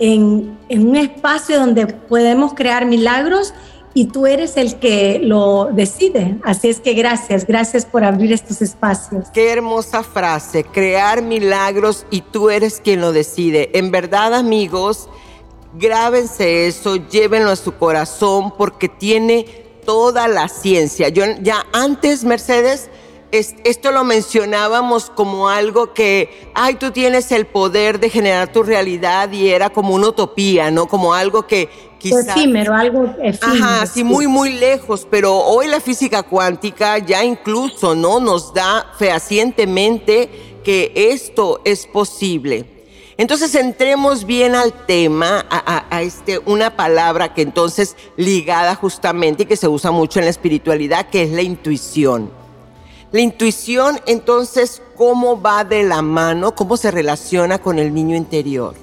en, 0.00 0.58
en 0.68 0.88
un 0.88 0.96
espacio 0.96 1.60
donde 1.60 1.86
podemos 1.86 2.52
crear 2.54 2.84
milagros 2.84 3.54
y 3.94 4.06
tú 4.06 4.26
eres 4.26 4.56
el 4.56 4.78
que 4.78 5.20
lo 5.22 5.70
decide. 5.72 6.38
Así 6.44 6.68
es 6.68 6.80
que 6.80 6.94
gracias, 6.94 7.46
gracias 7.46 7.84
por 7.84 8.04
abrir 8.04 8.32
estos 8.32 8.62
espacios. 8.62 9.28
Qué 9.32 9.50
hermosa 9.50 10.02
frase, 10.02 10.64
crear 10.64 11.22
milagros 11.22 12.06
y 12.10 12.22
tú 12.22 12.50
eres 12.50 12.80
quien 12.82 13.00
lo 13.00 13.12
decide. 13.12 13.70
En 13.74 13.90
verdad, 13.90 14.34
amigos, 14.34 15.08
grábense 15.74 16.66
eso, 16.66 16.96
llévenlo 16.96 17.50
a 17.50 17.56
su 17.56 17.74
corazón 17.74 18.54
porque 18.56 18.88
tiene 18.88 19.44
toda 19.84 20.28
la 20.28 20.48
ciencia. 20.48 21.08
Yo 21.08 21.24
ya 21.42 21.66
antes, 21.72 22.24
Mercedes, 22.24 22.88
esto 23.32 23.92
lo 23.92 24.04
mencionábamos 24.04 25.08
como 25.08 25.48
algo 25.48 25.94
que, 25.94 26.50
ay, 26.54 26.74
tú 26.74 26.90
tienes 26.90 27.32
el 27.32 27.46
poder 27.46 27.98
de 27.98 28.10
generar 28.10 28.52
tu 28.52 28.62
realidad 28.62 29.32
y 29.32 29.48
era 29.48 29.70
como 29.70 29.94
una 29.94 30.08
utopía, 30.08 30.70
¿no? 30.70 30.86
Como 30.86 31.14
algo 31.14 31.46
que 31.46 31.70
quizás... 31.98 32.28
Efímero, 32.28 32.74
algo 32.74 33.04
efímero. 33.22 33.64
Ajá, 33.64 33.86
sí, 33.86 34.04
muy, 34.04 34.26
muy 34.26 34.52
lejos, 34.52 35.06
pero 35.10 35.34
hoy 35.38 35.66
la 35.66 35.80
física 35.80 36.22
cuántica 36.22 36.98
ya 36.98 37.24
incluso, 37.24 37.94
¿no? 37.94 38.20
Nos 38.20 38.52
da 38.52 38.92
fehacientemente 38.98 40.58
que 40.62 40.92
esto 40.94 41.62
es 41.64 41.86
posible. 41.86 42.66
Entonces 43.16 43.54
entremos 43.54 44.26
bien 44.26 44.54
al 44.54 44.72
tema, 44.84 45.46
a, 45.48 45.84
a, 45.90 46.02
este, 46.02 46.38
una 46.40 46.76
palabra 46.76 47.32
que 47.32 47.42
entonces 47.42 47.96
ligada 48.16 48.74
justamente 48.74 49.44
y 49.44 49.46
que 49.46 49.56
se 49.56 49.68
usa 49.68 49.90
mucho 49.90 50.18
en 50.18 50.26
la 50.26 50.30
espiritualidad, 50.30 51.08
que 51.08 51.22
es 51.22 51.30
la 51.30 51.42
intuición. 51.42 52.41
La 53.12 53.20
intuición, 53.20 54.00
entonces, 54.06 54.80
¿cómo 54.96 55.40
va 55.40 55.64
de 55.64 55.82
la 55.82 56.00
mano? 56.00 56.54
¿Cómo 56.54 56.78
se 56.78 56.90
relaciona 56.90 57.58
con 57.58 57.78
el 57.78 57.92
niño 57.92 58.16
interior? 58.16 58.74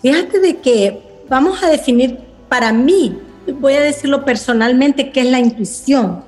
Fíjate 0.00 0.38
de 0.38 0.58
que 0.58 1.02
vamos 1.28 1.64
a 1.64 1.68
definir 1.68 2.20
para 2.48 2.72
mí, 2.72 3.18
voy 3.58 3.74
a 3.74 3.80
decirlo 3.80 4.24
personalmente, 4.24 5.10
qué 5.10 5.22
es 5.22 5.26
la 5.26 5.40
intuición. 5.40 6.22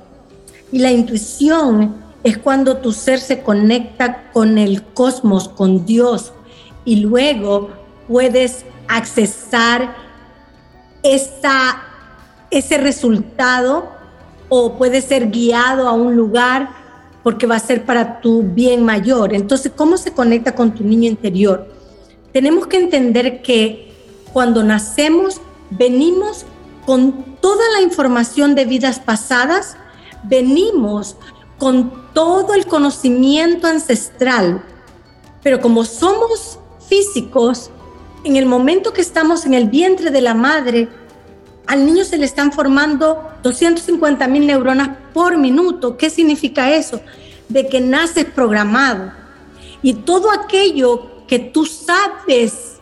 Y 0.73 0.81
la 0.81 0.91
intuición 0.91 1.95
es 2.25 2.39
cuando 2.39 2.79
tu 2.79 2.91
ser 2.91 3.21
se 3.21 3.41
conecta 3.41 4.29
con 4.33 4.59
el 4.59 4.83
cosmos, 4.83 5.49
con 5.49 5.87
Dios, 5.87 6.33
y 6.85 6.97
luego 6.97 7.71
puedes 8.09 8.65
accesar 8.89 9.95
esa, 11.05 11.85
ese 12.51 12.79
resultado 12.79 13.98
o 14.49 14.75
puede 14.77 15.01
ser 15.03 15.31
guiado 15.31 15.89
a 15.89 15.93
un 15.93 16.17
lugar 16.17 16.71
porque 17.23 17.47
va 17.47 17.57
a 17.57 17.61
ser 17.61 17.85
para 17.85 18.21
tu 18.21 18.43
bien 18.43 18.85
mayor. 18.85 19.35
Entonces, 19.35 19.73
¿cómo 19.75 19.97
se 19.97 20.13
conecta 20.13 20.55
con 20.55 20.75
tu 20.75 20.85
niño 20.85 21.09
interior? 21.09 21.69
Tenemos 22.33 22.67
que 22.67 22.79
entender 22.79 23.43
que 23.43 23.93
cuando 24.33 24.63
nacemos 24.63 25.41
venimos 25.71 26.47
con 26.87 27.37
toda 27.41 27.65
la 27.75 27.83
información 27.83 28.55
de 28.55 28.65
vidas 28.65 29.01
pasadas, 29.01 29.77
venimos 30.25 31.17
con 31.59 31.93
todo 32.15 32.55
el 32.55 32.67
conocimiento 32.67 33.67
ancestral, 33.67 34.65
pero 35.43 35.61
como 35.61 35.85
somos 35.85 36.59
físicos, 36.89 37.71
en 38.25 38.37
el 38.37 38.47
momento 38.47 38.93
que 38.93 39.01
estamos 39.01 39.45
en 39.45 39.55
el 39.55 39.69
vientre 39.69 40.11
de 40.11 40.21
la 40.21 40.35
madre, 40.35 40.89
al 41.69 41.85
niño 41.85 42.03
se 42.03 42.17
le 42.17 42.25
están 42.25 42.51
formando 42.51 43.31
250 43.43 44.27
mil 44.27 44.47
neuronas 44.47 44.89
por 45.13 45.37
minuto. 45.37 45.99
¿Qué 45.99 46.09
significa 46.09 46.75
eso? 46.75 47.03
De 47.51 47.69
que 47.69 47.83
naces 47.83 48.25
programado. 48.25 49.13
Y 49.83 49.93
todo 49.93 50.31
aquello 50.31 51.27
que 51.27 51.39
tú 51.39 51.67
sabes 51.67 52.79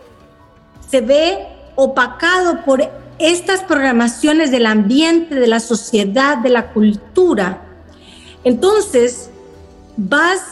se 0.89 1.01
ve 1.01 1.49
opacado 1.75 2.65
por 2.65 2.89
estas 3.19 3.65
programaciones 3.65 4.53
del 4.53 4.67
ambiente, 4.67 5.35
de 5.35 5.49
la 5.49 5.59
sociedad, 5.59 6.39
de 6.39 6.51
la 6.51 6.73
cultura. 6.73 7.63
Entonces, 8.45 9.31
vas 9.97 10.43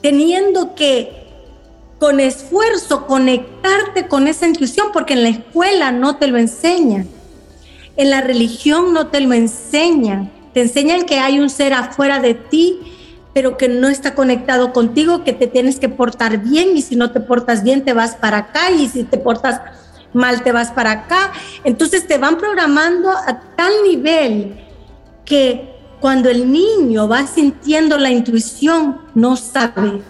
teniendo 0.00 0.76
que 0.76 1.26
con 1.98 2.20
esfuerzo 2.20 3.08
conectarte 3.08 4.06
con 4.06 4.28
esa 4.28 4.46
intuición 4.46 4.90
porque 4.92 5.14
en 5.14 5.24
la 5.24 5.30
escuela 5.30 5.90
no 5.90 6.14
te 6.16 6.28
lo 6.28 6.38
enseñan. 6.38 7.08
En 8.00 8.08
la 8.08 8.22
religión 8.22 8.94
no 8.94 9.08
te 9.08 9.20
lo 9.20 9.34
enseñan. 9.34 10.32
Te 10.54 10.62
enseñan 10.62 11.02
que 11.02 11.18
hay 11.18 11.38
un 11.38 11.50
ser 11.50 11.74
afuera 11.74 12.18
de 12.18 12.32
ti, 12.32 12.78
pero 13.34 13.58
que 13.58 13.68
no 13.68 13.90
está 13.90 14.14
conectado 14.14 14.72
contigo, 14.72 15.22
que 15.22 15.34
te 15.34 15.46
tienes 15.46 15.78
que 15.78 15.90
portar 15.90 16.38
bien 16.38 16.78
y 16.78 16.80
si 16.80 16.96
no 16.96 17.10
te 17.10 17.20
portas 17.20 17.62
bien 17.62 17.84
te 17.84 17.92
vas 17.92 18.14
para 18.16 18.38
acá 18.38 18.70
y 18.70 18.88
si 18.88 19.04
te 19.04 19.18
portas 19.18 19.60
mal 20.14 20.42
te 20.42 20.50
vas 20.50 20.70
para 20.70 20.92
acá. 20.92 21.32
Entonces 21.62 22.06
te 22.06 22.16
van 22.16 22.38
programando 22.38 23.10
a 23.10 23.38
tal 23.54 23.70
nivel 23.86 24.58
que 25.26 25.68
cuando 26.00 26.30
el 26.30 26.50
niño 26.50 27.06
va 27.06 27.26
sintiendo 27.26 27.98
la 27.98 28.08
intuición, 28.08 28.96
no 29.14 29.36
sabe 29.36 30.00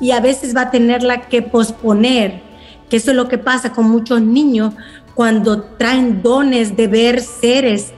y 0.00 0.10
a 0.10 0.18
veces 0.18 0.56
va 0.56 0.62
a 0.62 0.70
tenerla 0.72 1.28
que 1.28 1.40
posponer, 1.40 2.42
que 2.90 2.96
eso 2.96 3.12
es 3.12 3.16
lo 3.16 3.28
que 3.28 3.38
pasa 3.38 3.72
con 3.72 3.88
muchos 3.88 4.20
niños 4.20 4.74
cuando 5.14 5.62
traen 5.62 6.22
dones 6.22 6.76
de 6.76 6.86
ver 6.88 7.20
seres 7.20 7.92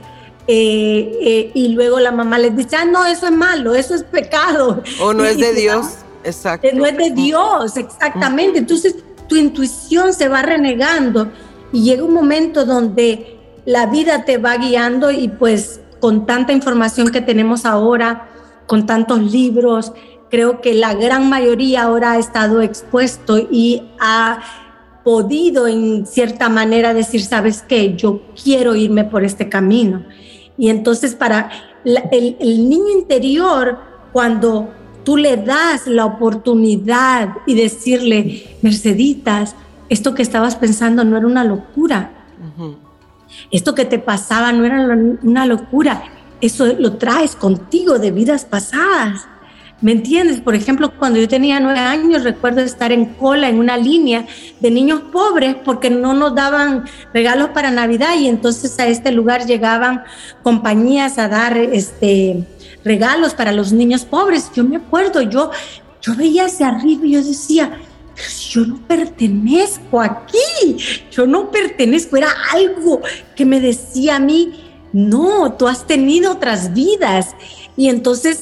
eh, 0.47 1.17
eh, 1.21 1.51
y 1.53 1.69
luego 1.69 1.99
la 1.99 2.11
mamá 2.11 2.37
les 2.37 2.55
dice, 2.55 2.75
ah, 2.75 2.85
no, 2.85 3.05
eso 3.05 3.25
es 3.25 3.31
malo, 3.31 3.73
eso 3.73 3.95
es 3.95 4.03
pecado. 4.03 4.83
O 5.01 5.13
no 5.13 5.25
es 5.25 5.37
de 5.37 5.53
Dios, 5.53 5.97
exacto. 6.23 6.67
No 6.73 6.85
es 6.85 6.97
de 6.97 7.11
Dios, 7.11 7.77
exactamente. 7.77 8.59
Entonces 8.59 8.95
tu 9.27 9.35
intuición 9.35 10.13
se 10.13 10.27
va 10.27 10.43
renegando 10.43 11.31
y 11.71 11.83
llega 11.83 12.03
un 12.03 12.13
momento 12.13 12.65
donde 12.65 13.39
la 13.65 13.87
vida 13.87 14.23
te 14.25 14.37
va 14.37 14.57
guiando 14.57 15.09
y 15.09 15.27
pues 15.27 15.79
con 15.99 16.27
tanta 16.27 16.53
información 16.53 17.09
que 17.09 17.21
tenemos 17.21 17.65
ahora, 17.65 18.29
con 18.67 18.85
tantos 18.85 19.19
libros, 19.31 19.93
creo 20.29 20.61
que 20.61 20.75
la 20.75 20.93
gran 20.93 21.27
mayoría 21.29 21.83
ahora 21.83 22.13
ha 22.13 22.17
estado 22.19 22.61
expuesto 22.61 23.39
y 23.39 23.83
ha 23.99 24.41
podido 25.05 25.67
en 25.67 26.05
cierta 26.07 26.49
manera 26.49 26.93
decir, 26.93 27.21
sabes 27.21 27.61
qué, 27.61 27.95
yo 27.95 28.23
quiero 28.43 28.75
irme 28.75 29.05
por 29.05 29.23
este 29.23 29.47
camino. 29.47 30.03
Y 30.57 30.69
entonces 30.69 31.15
para 31.15 31.51
el, 31.85 32.35
el 32.39 32.67
niño 32.67 32.89
interior, 32.89 33.79
cuando 34.11 34.69
tú 35.03 35.15
le 35.15 35.37
das 35.37 35.85
la 35.87 36.05
oportunidad 36.05 37.29
y 37.45 37.53
decirle, 37.53 38.57
Merceditas, 38.63 39.55
esto 39.87 40.15
que 40.15 40.23
estabas 40.23 40.55
pensando 40.55 41.05
no 41.05 41.15
era 41.15 41.27
una 41.27 41.43
locura. 41.43 42.11
Esto 43.51 43.75
que 43.75 43.85
te 43.85 43.99
pasaba 43.99 44.51
no 44.51 44.65
era 44.65 44.97
una 45.21 45.45
locura. 45.45 46.03
Eso 46.41 46.65
lo 46.65 46.97
traes 46.97 47.35
contigo 47.35 47.99
de 47.99 48.11
vidas 48.11 48.45
pasadas. 48.45 49.27
¿Me 49.81 49.91
entiendes? 49.91 50.39
Por 50.39 50.55
ejemplo, 50.55 50.97
cuando 50.97 51.19
yo 51.19 51.27
tenía 51.27 51.59
nueve 51.59 51.79
años, 51.79 52.23
recuerdo 52.23 52.61
estar 52.61 52.93
en 52.93 53.05
cola 53.05 53.49
en 53.49 53.59
una 53.59 53.75
línea 53.75 54.25
de 54.61 54.71
niños 54.71 55.01
pobres 55.11 55.55
porque 55.65 55.89
no 55.89 56.13
nos 56.13 56.33
daban 56.33 56.85
regalos 57.13 57.49
para 57.49 57.71
Navidad 57.71 58.17
y 58.17 58.27
entonces 58.27 58.79
a 58.79 58.87
este 58.87 59.11
lugar 59.11 59.45
llegaban 59.45 60.03
compañías 60.43 61.19
a 61.19 61.27
dar 61.27 61.57
este, 61.57 62.45
regalos 62.85 63.33
para 63.33 63.51
los 63.51 63.73
niños 63.73 64.05
pobres. 64.05 64.49
Yo 64.55 64.63
me 64.63 64.77
acuerdo, 64.77 65.21
yo, 65.21 65.51
yo 66.01 66.15
veía 66.15 66.45
hacia 66.45 66.69
arriba 66.69 67.05
y 67.05 67.11
yo 67.11 67.23
decía, 67.23 67.77
yo 68.49 68.65
no 68.65 68.77
pertenezco 68.87 69.99
aquí, 69.99 70.77
yo 71.11 71.27
no 71.27 71.51
pertenezco, 71.51 72.15
era 72.15 72.29
algo 72.53 73.01
que 73.35 73.45
me 73.45 73.59
decía 73.59 74.15
a 74.15 74.19
mí, 74.19 74.53
no, 74.93 75.51
tú 75.53 75.67
has 75.67 75.85
tenido 75.85 76.31
otras 76.31 76.73
vidas. 76.73 77.35
Y 77.75 77.89
entonces 77.89 78.39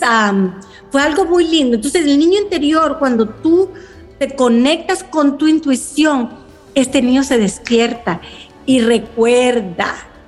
fue 0.93 1.01
algo 1.01 1.25
muy 1.25 1.47
lindo. 1.47 1.75
Entonces 1.75 2.05
el 2.05 2.19
niño 2.19 2.39
interior, 2.39 2.97
cuando 2.99 3.27
tú 3.27 3.71
te 4.19 4.35
conectas 4.35 5.03
con 5.03 5.39
tu 5.39 5.47
intuición, 5.47 6.29
este 6.75 7.01
niño 7.01 7.23
se 7.23 7.39
despierta 7.39 8.21
y 8.67 8.79
recuerda, 8.79 9.87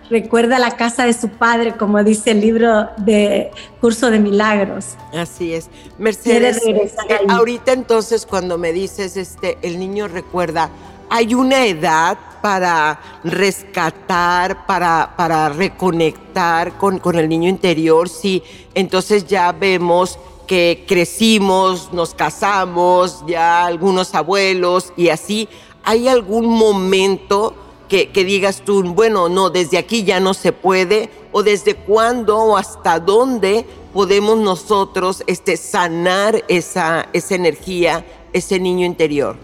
recuerda 0.10 0.58
la 0.58 0.76
casa 0.76 1.06
de 1.06 1.14
su 1.14 1.30
padre, 1.30 1.76
como 1.78 2.04
dice 2.04 2.32
el 2.32 2.42
libro 2.42 2.90
de 2.98 3.52
Curso 3.80 4.10
de 4.10 4.18
Milagros. 4.18 4.96
Así 5.14 5.54
es. 5.54 5.70
Mercedes, 6.00 6.60
eh, 6.66 6.92
ahorita 7.30 7.72
entonces 7.72 8.26
cuando 8.26 8.58
me 8.58 8.74
dices, 8.74 9.18
este, 9.18 9.60
el 9.62 9.78
niño 9.78 10.08
recuerda, 10.08 10.72
¿hay 11.12 11.36
una 11.36 11.68
edad 11.68 12.18
para 12.42 13.00
rescatar, 13.24 14.66
para, 14.66 15.14
para 15.16 15.50
reconectar 15.50 16.76
con, 16.80 16.98
con 16.98 17.20
el 17.20 17.30
niño 17.30 17.50
interior? 17.50 18.10
Sí, 18.10 18.42
entonces 18.74 19.28
ya 19.28 19.52
vemos 19.52 20.18
que 20.48 20.86
crecimos, 20.88 21.92
nos 21.94 22.14
casamos, 22.14 23.24
ya 23.28 23.66
algunos 23.66 24.14
abuelos 24.16 24.94
y 24.96 25.10
así, 25.10 25.50
¿hay 25.84 26.08
algún 26.08 26.48
momento 26.48 27.54
que, 27.88 28.08
digas 28.14 28.62
tú, 28.66 28.84
bueno, 28.84 29.30
no, 29.30 29.50
desde 29.50 29.78
aquí 29.78 30.04
ya 30.04 30.20
no 30.20 30.34
se 30.34 30.52
puede, 30.52 31.10
o 31.32 31.44
desde 31.44 31.76
cuándo 31.76 32.38
o 32.38 32.58
hasta 32.58 33.00
dónde 33.00 33.66
podemos 33.94 34.38
nosotros 34.38 35.24
este, 35.28 35.56
sanar 35.56 36.44
esa, 36.48 37.08
esa 37.14 37.36
energía, 37.36 38.06
ese 38.34 38.60
niño 38.60 38.86
interior? 38.86 39.38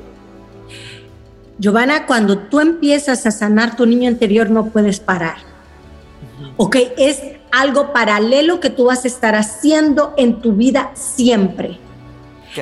Giovanna, 1.60 2.08
cuando 2.08 2.40
tú 2.40 2.60
empiezas 2.60 3.26
a 3.26 3.32
sanar 3.32 3.76
tu 3.76 3.86
niño 3.86 4.10
interior 4.10 4.50
no 4.50 4.66
puedes 4.66 5.00
parar. 5.00 5.38
Ok, 6.58 6.76
es 6.98 7.22
algo 7.52 7.94
paralelo 7.94 8.60
que 8.60 8.70
tú 8.70 8.86
vas 8.86 9.06
a 9.06 9.08
estar 9.08 9.36
haciendo 9.36 10.14
en 10.18 10.42
tu 10.42 10.54
vida 10.54 10.92
siempre. 10.94 11.80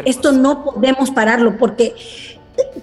Esto 0.06 0.32
no 0.32 0.64
podemos 0.64 1.12
pararlo 1.12 1.58
porque 1.58 1.96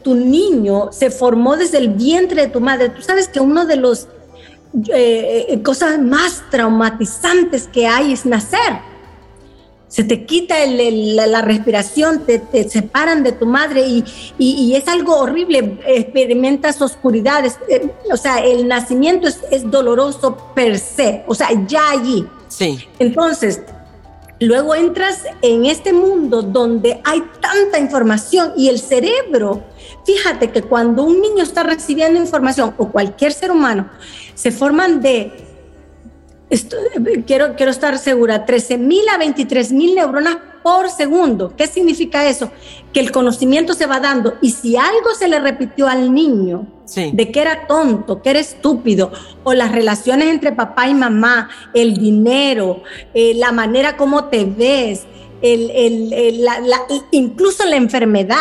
tu 0.02 0.14
niño 0.14 0.90
se 0.92 1.10
formó 1.10 1.56
desde 1.56 1.78
el 1.78 1.90
vientre 1.90 2.42
de 2.42 2.48
tu 2.48 2.60
madre. 2.60 2.88
Tú 2.88 3.02
sabes 3.02 3.28
que 3.28 3.40
uno 3.40 3.64
de 3.66 3.76
los 3.76 4.08
eh, 4.92 5.46
eh, 5.48 5.62
cosas 5.62 5.98
más 5.98 6.42
traumatizantes 6.50 7.68
que 7.68 7.86
hay 7.86 8.12
es 8.12 8.26
nacer. 8.26 8.80
Se 9.88 10.02
te 10.02 10.26
quita 10.26 10.56
la, 10.66 11.42
respiración, 11.42 12.26
te, 12.26 12.68
separan 12.68 13.22
de 13.22 13.32
tu 13.32 13.46
madre 13.46 13.86
y, 14.38 14.74
es 14.74 14.88
algo 14.88 15.16
horrible. 15.16 15.78
Experimentas 15.86 16.82
oscuridades. 16.82 17.58
Eh, 17.68 17.88
o 18.12 18.16
sea, 18.16 18.38
el 18.38 18.66
nacimiento 18.66 19.28
es, 19.28 19.40
es 19.50 19.70
doloroso 19.70 20.36
per 20.54 20.78
se. 20.78 21.24
O 21.26 21.34
sea, 21.34 21.48
ya 21.66 21.90
allí. 21.90 22.26
Sí. 22.48 22.78
Entonces, 22.98 23.60
Luego 24.38 24.74
entras 24.74 25.22
en 25.40 25.64
este 25.64 25.94
mundo 25.94 26.42
donde 26.42 27.00
hay 27.04 27.22
tanta 27.40 27.78
información 27.78 28.52
y 28.54 28.68
el 28.68 28.78
cerebro, 28.78 29.64
fíjate 30.04 30.50
que 30.50 30.60
cuando 30.60 31.04
un 31.04 31.22
niño 31.22 31.42
está 31.42 31.62
recibiendo 31.62 32.20
información 32.20 32.74
o 32.76 32.90
cualquier 32.90 33.32
ser 33.32 33.50
humano, 33.50 33.88
se 34.34 34.50
forman 34.50 35.00
de, 35.00 35.32
quiero, 37.26 37.56
quiero 37.56 37.70
estar 37.70 37.98
segura, 37.98 38.46
13 38.46 38.78
mil 38.78 39.08
a 39.08 39.18
23 39.18 39.72
mil 39.72 39.94
neuronas 39.94 40.38
por 40.62 40.90
segundo. 40.90 41.54
¿Qué 41.56 41.66
significa 41.66 42.26
eso? 42.28 42.50
Que 42.92 43.00
el 43.00 43.12
conocimiento 43.12 43.74
se 43.74 43.86
va 43.86 44.00
dando 44.00 44.34
y 44.40 44.50
si 44.50 44.76
algo 44.76 45.14
se 45.16 45.28
le 45.28 45.38
repitió 45.38 45.86
al 45.86 46.12
niño 46.12 46.66
de 46.94 47.30
que 47.30 47.40
era 47.40 47.66
tonto, 47.66 48.22
que 48.22 48.30
era 48.30 48.38
estúpido, 48.38 49.12
o 49.44 49.54
las 49.54 49.72
relaciones 49.72 50.28
entre 50.28 50.52
papá 50.52 50.88
y 50.88 50.94
mamá, 50.94 51.50
el 51.74 51.96
dinero, 51.96 52.82
eh, 53.12 53.34
la 53.34 53.52
manera 53.52 53.96
como 53.96 54.24
te 54.24 54.44
ves, 54.44 55.04
el, 55.42 55.70
incluso 57.10 57.64
la 57.64 57.76
enfermedad. 57.76 58.36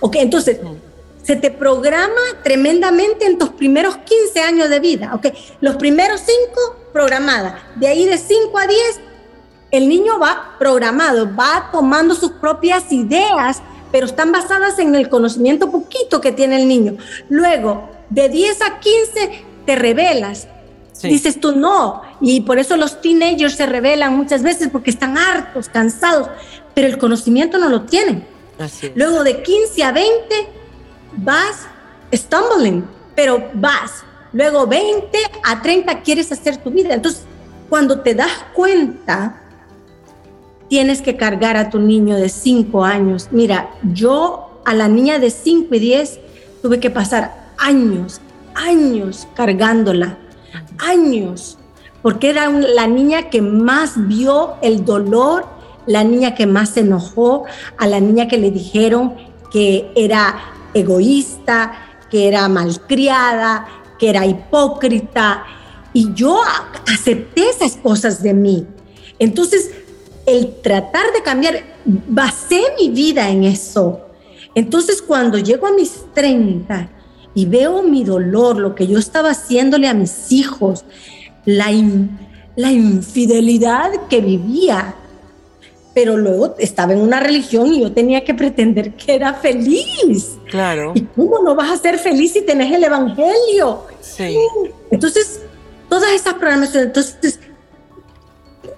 ¿ok? 0.00 0.16
Entonces, 0.16 0.58
se 1.28 1.36
te 1.36 1.50
programa 1.50 2.22
tremendamente 2.42 3.26
en 3.26 3.36
tus 3.36 3.50
primeros 3.50 3.98
15 3.98 4.40
años 4.40 4.70
de 4.70 4.80
vida. 4.80 5.14
¿ok? 5.14 5.26
Los 5.60 5.76
primeros 5.76 6.22
5 6.22 6.76
programada. 6.90 7.68
De 7.76 7.86
ahí 7.86 8.06
de 8.06 8.16
5 8.16 8.58
a 8.58 8.66
10 8.66 8.80
el 9.70 9.90
niño 9.90 10.18
va 10.18 10.56
programado, 10.58 11.28
va 11.36 11.68
tomando 11.70 12.14
sus 12.14 12.30
propias 12.30 12.90
ideas, 12.92 13.60
pero 13.92 14.06
están 14.06 14.32
basadas 14.32 14.78
en 14.78 14.94
el 14.94 15.10
conocimiento 15.10 15.70
poquito 15.70 16.22
que 16.22 16.32
tiene 16.32 16.62
el 16.62 16.66
niño. 16.66 16.96
Luego, 17.28 17.90
de 18.08 18.30
10 18.30 18.62
a 18.62 18.80
15, 18.80 19.44
te 19.66 19.76
revelas. 19.76 20.48
Dices 21.02 21.38
tú 21.38 21.52
no, 21.54 22.00
y 22.22 22.40
por 22.40 22.58
eso 22.58 22.78
los 22.78 23.02
teenagers 23.02 23.54
se 23.54 23.66
revelan 23.66 24.16
muchas 24.16 24.42
veces 24.42 24.70
porque 24.72 24.88
están 24.88 25.18
hartos, 25.18 25.68
cansados, 25.68 26.30
pero 26.72 26.88
el 26.88 26.96
conocimiento 26.96 27.58
no 27.58 27.68
lo 27.68 27.82
tienen. 27.82 28.24
Luego 28.94 29.24
de 29.24 29.42
15 29.42 29.84
a 29.84 29.92
20 29.92 30.57
vas 31.16 31.66
stumbling, 32.12 32.84
pero 33.14 33.42
vas. 33.54 34.04
Luego 34.32 34.66
20 34.66 35.18
a 35.44 35.62
30 35.62 36.02
quieres 36.02 36.30
hacer 36.32 36.58
tu 36.58 36.70
vida. 36.70 36.94
Entonces, 36.94 37.24
cuando 37.68 38.00
te 38.00 38.14
das 38.14 38.32
cuenta, 38.54 39.40
tienes 40.68 41.02
que 41.02 41.16
cargar 41.16 41.56
a 41.56 41.70
tu 41.70 41.78
niño 41.78 42.16
de 42.16 42.28
5 42.28 42.84
años. 42.84 43.28
Mira, 43.30 43.70
yo 43.94 44.60
a 44.64 44.74
la 44.74 44.88
niña 44.88 45.18
de 45.18 45.30
5 45.30 45.74
y 45.74 45.78
10 45.78 46.20
tuve 46.62 46.80
que 46.80 46.90
pasar 46.90 47.52
años, 47.56 48.20
años 48.54 49.26
cargándola, 49.34 50.18
años, 50.78 51.58
porque 52.02 52.30
era 52.30 52.50
la 52.50 52.86
niña 52.86 53.30
que 53.30 53.42
más 53.42 54.08
vio 54.08 54.54
el 54.62 54.84
dolor, 54.84 55.46
la 55.86 56.04
niña 56.04 56.34
que 56.34 56.46
más 56.46 56.70
se 56.70 56.80
enojó, 56.80 57.44
a 57.78 57.86
la 57.86 58.00
niña 58.00 58.28
que 58.28 58.38
le 58.38 58.50
dijeron 58.50 59.14
que 59.50 59.90
era 59.96 60.36
egoísta, 60.80 61.72
que 62.10 62.28
era 62.28 62.48
malcriada, 62.48 63.66
que 63.98 64.10
era 64.10 64.26
hipócrita, 64.26 65.44
y 65.92 66.12
yo 66.14 66.40
acepté 66.86 67.48
esas 67.48 67.76
cosas 67.76 68.22
de 68.22 68.34
mí. 68.34 68.66
Entonces, 69.18 69.70
el 70.26 70.60
tratar 70.62 71.12
de 71.12 71.22
cambiar, 71.22 71.62
basé 71.84 72.62
mi 72.78 72.90
vida 72.90 73.30
en 73.30 73.44
eso. 73.44 74.00
Entonces 74.54 75.00
cuando 75.00 75.38
llego 75.38 75.66
a 75.66 75.72
mis 75.72 76.04
30 76.14 76.90
y 77.34 77.46
veo 77.46 77.82
mi 77.82 78.04
dolor, 78.04 78.58
lo 78.58 78.74
que 78.74 78.86
yo 78.86 78.98
estaba 78.98 79.30
haciéndole 79.30 79.88
a 79.88 79.94
mis 79.94 80.32
hijos, 80.32 80.84
la, 81.44 81.66
la 82.56 82.72
infidelidad 82.72 84.08
que 84.08 84.20
vivía, 84.20 84.96
pero 85.94 86.16
luego 86.16 86.54
estaba 86.58 86.92
en 86.92 87.00
una 87.00 87.20
religión 87.20 87.72
y 87.72 87.80
yo 87.80 87.92
tenía 87.92 88.24
que 88.24 88.34
pretender 88.34 88.94
que 88.94 89.14
era 89.14 89.34
feliz. 89.34 90.38
Claro. 90.50 90.92
¿Y 90.94 91.02
cómo 91.02 91.42
no 91.42 91.54
vas 91.54 91.70
a 91.72 91.76
ser 91.76 91.98
feliz 91.98 92.32
si 92.32 92.42
tenés 92.42 92.72
el 92.72 92.84
evangelio? 92.84 93.84
Sí. 94.00 94.38
Entonces, 94.90 95.40
todas 95.88 96.12
esas 96.12 96.34
programaciones, 96.34 96.86
entonces, 96.86 97.40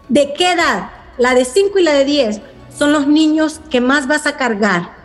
¿de 0.08 0.32
qué 0.32 0.52
edad? 0.52 0.90
la 1.20 1.34
de 1.34 1.44
5 1.44 1.78
y 1.78 1.82
la 1.82 1.92
de 1.92 2.06
10 2.06 2.40
son 2.76 2.92
los 2.92 3.06
niños 3.06 3.60
que 3.68 3.82
más 3.82 4.08
vas 4.08 4.26
a 4.26 4.38
cargar. 4.38 4.99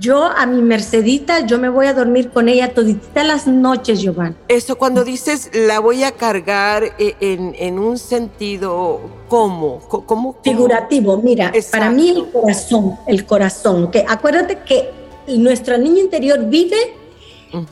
Yo 0.00 0.24
a 0.24 0.46
mi 0.46 0.62
Mercedita, 0.62 1.40
yo 1.44 1.58
me 1.58 1.68
voy 1.68 1.86
a 1.86 1.92
dormir 1.92 2.30
con 2.30 2.48
ella 2.48 2.72
toditita 2.72 3.22
las 3.22 3.46
noches, 3.46 4.00
Giovanni. 4.00 4.34
Eso 4.48 4.78
cuando 4.78 5.04
dices 5.04 5.50
la 5.52 5.78
voy 5.78 6.04
a 6.04 6.12
cargar 6.12 6.84
eh, 6.98 7.14
en, 7.20 7.78
un 7.78 7.98
sentido, 7.98 8.98
¿cómo? 9.28 9.80
¿Cómo? 9.80 10.36
Figurativo, 10.42 11.18
mira, 11.18 11.52
para 11.70 11.90
mí 11.90 12.08
el 12.08 12.30
corazón, 12.30 12.96
el 13.06 13.26
corazón, 13.26 13.90
que 13.90 14.02
acuérdate 14.08 14.60
que 14.60 14.90
nuestro 15.36 15.76
niño 15.76 15.98
interior 15.98 16.46
vive 16.46 16.78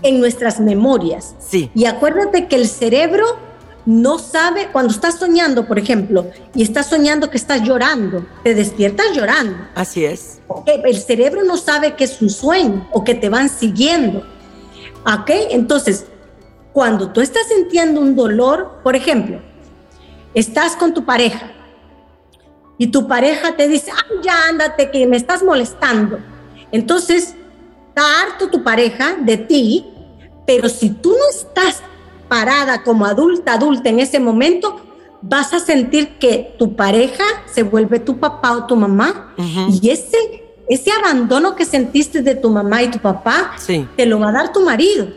en 0.02 0.20
nuestras 0.20 0.60
memorias. 0.60 1.34
Sí. 1.38 1.70
Y 1.74 1.86
acuérdate 1.86 2.46
que 2.46 2.56
el 2.56 2.68
cerebro 2.68 3.24
no 3.86 4.18
sabe, 4.18 4.68
cuando 4.70 4.92
estás 4.92 5.18
soñando, 5.18 5.66
por 5.66 5.78
ejemplo, 5.78 6.30
y 6.54 6.62
estás 6.62 6.86
soñando 6.86 7.30
que 7.30 7.38
estás 7.38 7.62
llorando, 7.62 8.26
te 8.44 8.54
despiertas 8.54 9.06
llorando. 9.14 9.56
Así 9.74 10.04
es. 10.04 10.40
El 10.66 10.98
cerebro 10.98 11.42
no 11.44 11.56
sabe 11.56 11.94
que 11.94 12.04
es 12.04 12.20
un 12.20 12.28
sueño 12.28 12.88
o 12.92 13.02
que 13.02 13.14
te 13.14 13.28
van 13.28 13.48
siguiendo. 13.48 14.24
¿Ok? 15.06 15.30
Entonces, 15.50 16.06
cuando 16.72 17.12
tú 17.12 17.20
estás 17.20 17.48
sintiendo 17.48 18.00
un 18.00 18.14
dolor, 18.14 18.80
por 18.82 18.94
ejemplo, 18.94 19.40
estás 20.34 20.76
con 20.76 20.92
tu 20.92 21.04
pareja 21.04 21.50
y 22.76 22.88
tu 22.88 23.08
pareja 23.08 23.56
te 23.56 23.68
dice, 23.68 23.90
ah, 23.90 24.04
ya 24.22 24.48
ándate, 24.48 24.90
que 24.90 25.06
me 25.06 25.16
estás 25.16 25.42
molestando. 25.42 26.18
Entonces, 26.70 27.34
está 27.88 28.22
harto 28.22 28.48
tu 28.48 28.62
pareja 28.62 29.16
de 29.20 29.36
ti, 29.36 29.86
pero 30.46 30.68
si 30.68 30.90
tú 30.90 31.10
no 31.10 31.28
estás 31.30 31.82
parada 32.28 32.82
como 32.82 33.06
adulta, 33.06 33.54
adulta 33.54 33.88
en 33.88 34.00
ese 34.00 34.20
momento, 34.20 34.80
vas 35.22 35.52
a 35.52 35.58
sentir 35.60 36.18
que 36.18 36.54
tu 36.58 36.76
pareja 36.76 37.24
se 37.52 37.62
vuelve 37.62 37.98
tu 37.98 38.18
papá 38.18 38.52
o 38.52 38.66
tu 38.66 38.76
mamá 38.76 39.34
y 39.82 39.90
ese, 39.90 40.44
ese 40.68 40.90
abandono 40.92 41.56
que 41.56 41.64
sentiste 41.64 42.22
de 42.22 42.34
tu 42.34 42.50
mamá 42.50 42.82
y 42.82 42.88
tu 42.88 42.98
papá, 42.98 43.52
te 43.96 44.06
lo 44.06 44.20
va 44.20 44.28
a 44.28 44.32
dar 44.32 44.52
tu 44.52 44.60
marido. 44.60 45.08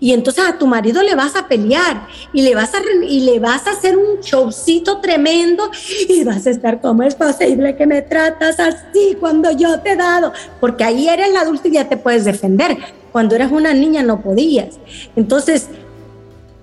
Y 0.00 0.12
entonces 0.12 0.44
a 0.44 0.58
tu 0.58 0.66
marido 0.66 1.02
le 1.02 1.14
vas 1.14 1.34
a 1.34 1.48
pelear 1.48 2.06
y 2.32 2.42
le 2.42 2.54
vas 2.54 2.74
a, 2.74 2.78
y 3.08 3.20
le 3.20 3.38
vas 3.38 3.66
a 3.66 3.70
hacer 3.70 3.96
un 3.96 4.20
showcito 4.20 5.00
tremendo 5.00 5.70
y 6.08 6.24
vas 6.24 6.46
a 6.46 6.50
estar 6.50 6.80
como 6.80 7.02
es 7.04 7.14
posible 7.14 7.74
que 7.76 7.86
me 7.86 8.02
tratas 8.02 8.60
así 8.60 9.16
cuando 9.18 9.50
yo 9.50 9.80
te 9.80 9.92
he 9.92 9.96
dado, 9.96 10.32
porque 10.60 10.84
ahí 10.84 11.08
eres 11.08 11.28
el 11.28 11.36
adulto 11.36 11.68
y 11.68 11.72
ya 11.72 11.88
te 11.88 11.96
puedes 11.96 12.24
defender. 12.24 12.76
Cuando 13.12 13.36
eras 13.36 13.52
una 13.52 13.72
niña 13.72 14.02
no 14.02 14.20
podías. 14.20 14.78
Entonces, 15.14 15.68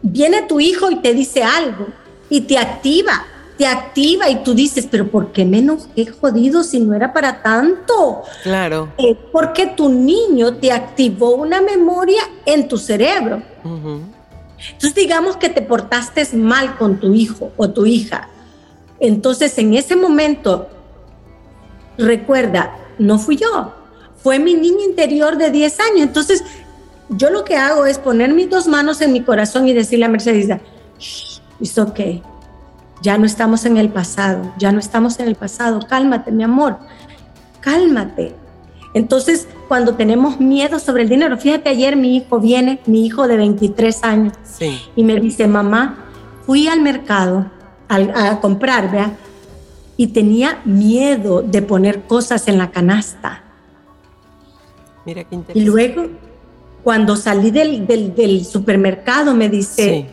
viene 0.02 0.44
tu 0.44 0.60
hijo 0.60 0.90
y 0.92 0.98
te 0.98 1.14
dice 1.14 1.44
algo 1.44 1.88
y 2.30 2.42
te 2.42 2.58
activa, 2.58 3.26
te 3.58 3.68
activa 3.68 4.30
y 4.30 4.44
tú 4.44 4.54
dices, 4.54 4.88
pero 4.90 5.08
¿por 5.10 5.32
qué 5.32 5.46
menos 5.46 5.88
he 5.96 6.06
jodido 6.08 6.64
si 6.64 6.80
no 6.80 6.96
era 6.96 7.14
para 7.14 7.44
tanto? 7.44 8.24
Claro. 8.44 8.92
Eh, 8.98 9.18
porque 9.32 9.68
tu 9.68 9.90
niño 9.90 10.56
te 10.56 10.72
activó 10.72 11.36
una 11.36 11.62
memoria 11.62 12.22
en 12.46 12.68
tu 12.68 12.78
cerebro. 12.78 13.44
Entonces 13.64 14.96
digamos 14.96 15.38
que 15.38 15.50
te 15.50 15.62
portaste 15.62 16.26
mal 16.36 16.78
con 16.78 17.00
tu 17.00 17.14
hijo 17.14 17.52
o 17.58 17.70
tu 17.70 17.86
hija. 17.86 18.30
Entonces 19.00 19.58
en 19.58 19.74
ese 19.74 19.96
momento, 19.96 20.70
recuerda, 21.98 22.76
no 22.98 23.20
fui 23.20 23.36
yo, 23.36 23.74
fue 24.24 24.40
mi 24.40 24.54
niño 24.54 24.86
interior 24.86 25.38
de 25.38 25.50
10 25.50 25.80
años. 25.80 26.02
Entonces 26.02 26.44
yo 27.12 27.30
lo 27.30 27.44
que 27.44 27.58
hago 27.58 27.86
es 27.86 28.00
poner 28.00 28.34
mis 28.34 28.50
dos 28.50 28.68
manos 28.68 29.02
en 29.02 29.12
mi 29.12 29.22
corazón 29.22 29.68
y 29.68 29.74
decirle 29.74 30.06
a 30.06 30.10
Mercedes, 30.10 30.50
it's 31.60 31.78
okay, 31.78 32.24
ya 33.02 33.18
no 33.18 33.26
estamos 33.26 33.66
en 33.66 33.78
el 33.78 33.90
pasado, 33.90 34.54
ya 34.58 34.72
no 34.72 34.80
estamos 34.80 35.20
en 35.20 35.28
el 35.28 35.36
pasado, 35.36 35.80
cálmate 35.88 36.32
mi 36.32 36.44
amor, 36.44 36.78
cálmate. 37.60 38.36
Entonces, 38.94 39.48
cuando 39.68 39.96
tenemos 39.96 40.40
miedo 40.40 40.80
sobre 40.80 41.04
el 41.04 41.10
dinero, 41.10 41.38
fíjate, 41.38 41.70
ayer 41.70 41.96
mi 41.96 42.18
hijo 42.18 42.40
viene, 42.40 42.80
mi 42.86 43.06
hijo 43.06 43.28
de 43.28 43.38
23 43.38 44.04
años, 44.04 44.34
y 44.96 45.04
me 45.04 45.20
dice, 45.20 45.48
mamá, 45.48 46.06
fui 46.46 46.68
al 46.68 46.82
mercado 46.82 47.50
a, 47.88 48.40
comprar, 48.40 48.92
¿vea? 48.92 49.12
Y 49.98 50.08
tenía 50.08 50.62
miedo 50.66 51.42
de 51.42 51.62
poner 51.62 52.04
cosas 52.04 52.48
en 52.48 52.58
la 52.58 52.72
canasta. 52.72 53.44
Mira 55.06 55.24
qué 55.24 55.36
interesante. 55.36 55.60
Y 55.60 55.66
luego, 55.66 56.08
cuando 56.84 57.16
salí 57.16 57.52
del, 57.52 57.86
del, 57.88 58.46
supermercado, 58.46 59.36
me 59.36 59.50
dice, 59.50 60.08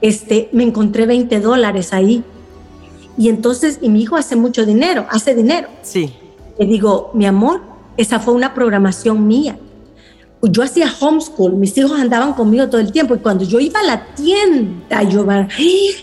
este, 0.00 0.48
me 0.52 0.64
encontré 0.64 1.06
20 1.06 1.40
dólares 1.40 1.92
ahí. 1.92 2.22
Y 3.18 3.28
entonces, 3.28 3.78
y 3.80 3.88
mi 3.88 4.02
hijo 4.02 4.16
hace 4.16 4.36
mucho 4.36 4.64
dinero, 4.66 5.06
hace 5.10 5.34
dinero. 5.34 5.68
Sí. 5.82 6.12
Le 6.58 6.66
digo, 6.66 7.10
mi 7.14 7.26
amor, 7.26 7.60
esa 7.96 8.18
fue 8.20 8.34
una 8.34 8.54
programación 8.54 9.26
mía. 9.26 9.58
Yo 10.42 10.62
hacía 10.62 10.92
homeschool, 11.00 11.54
mis 11.54 11.76
hijos 11.76 11.98
andaban 11.98 12.34
conmigo 12.34 12.68
todo 12.68 12.80
el 12.80 12.92
tiempo 12.92 13.14
y 13.14 13.18
cuando 13.18 13.44
yo 13.44 13.58
iba 13.58 13.80
a 13.80 13.82
la 13.82 14.06
tienda, 14.14 15.02
yo 15.02 15.26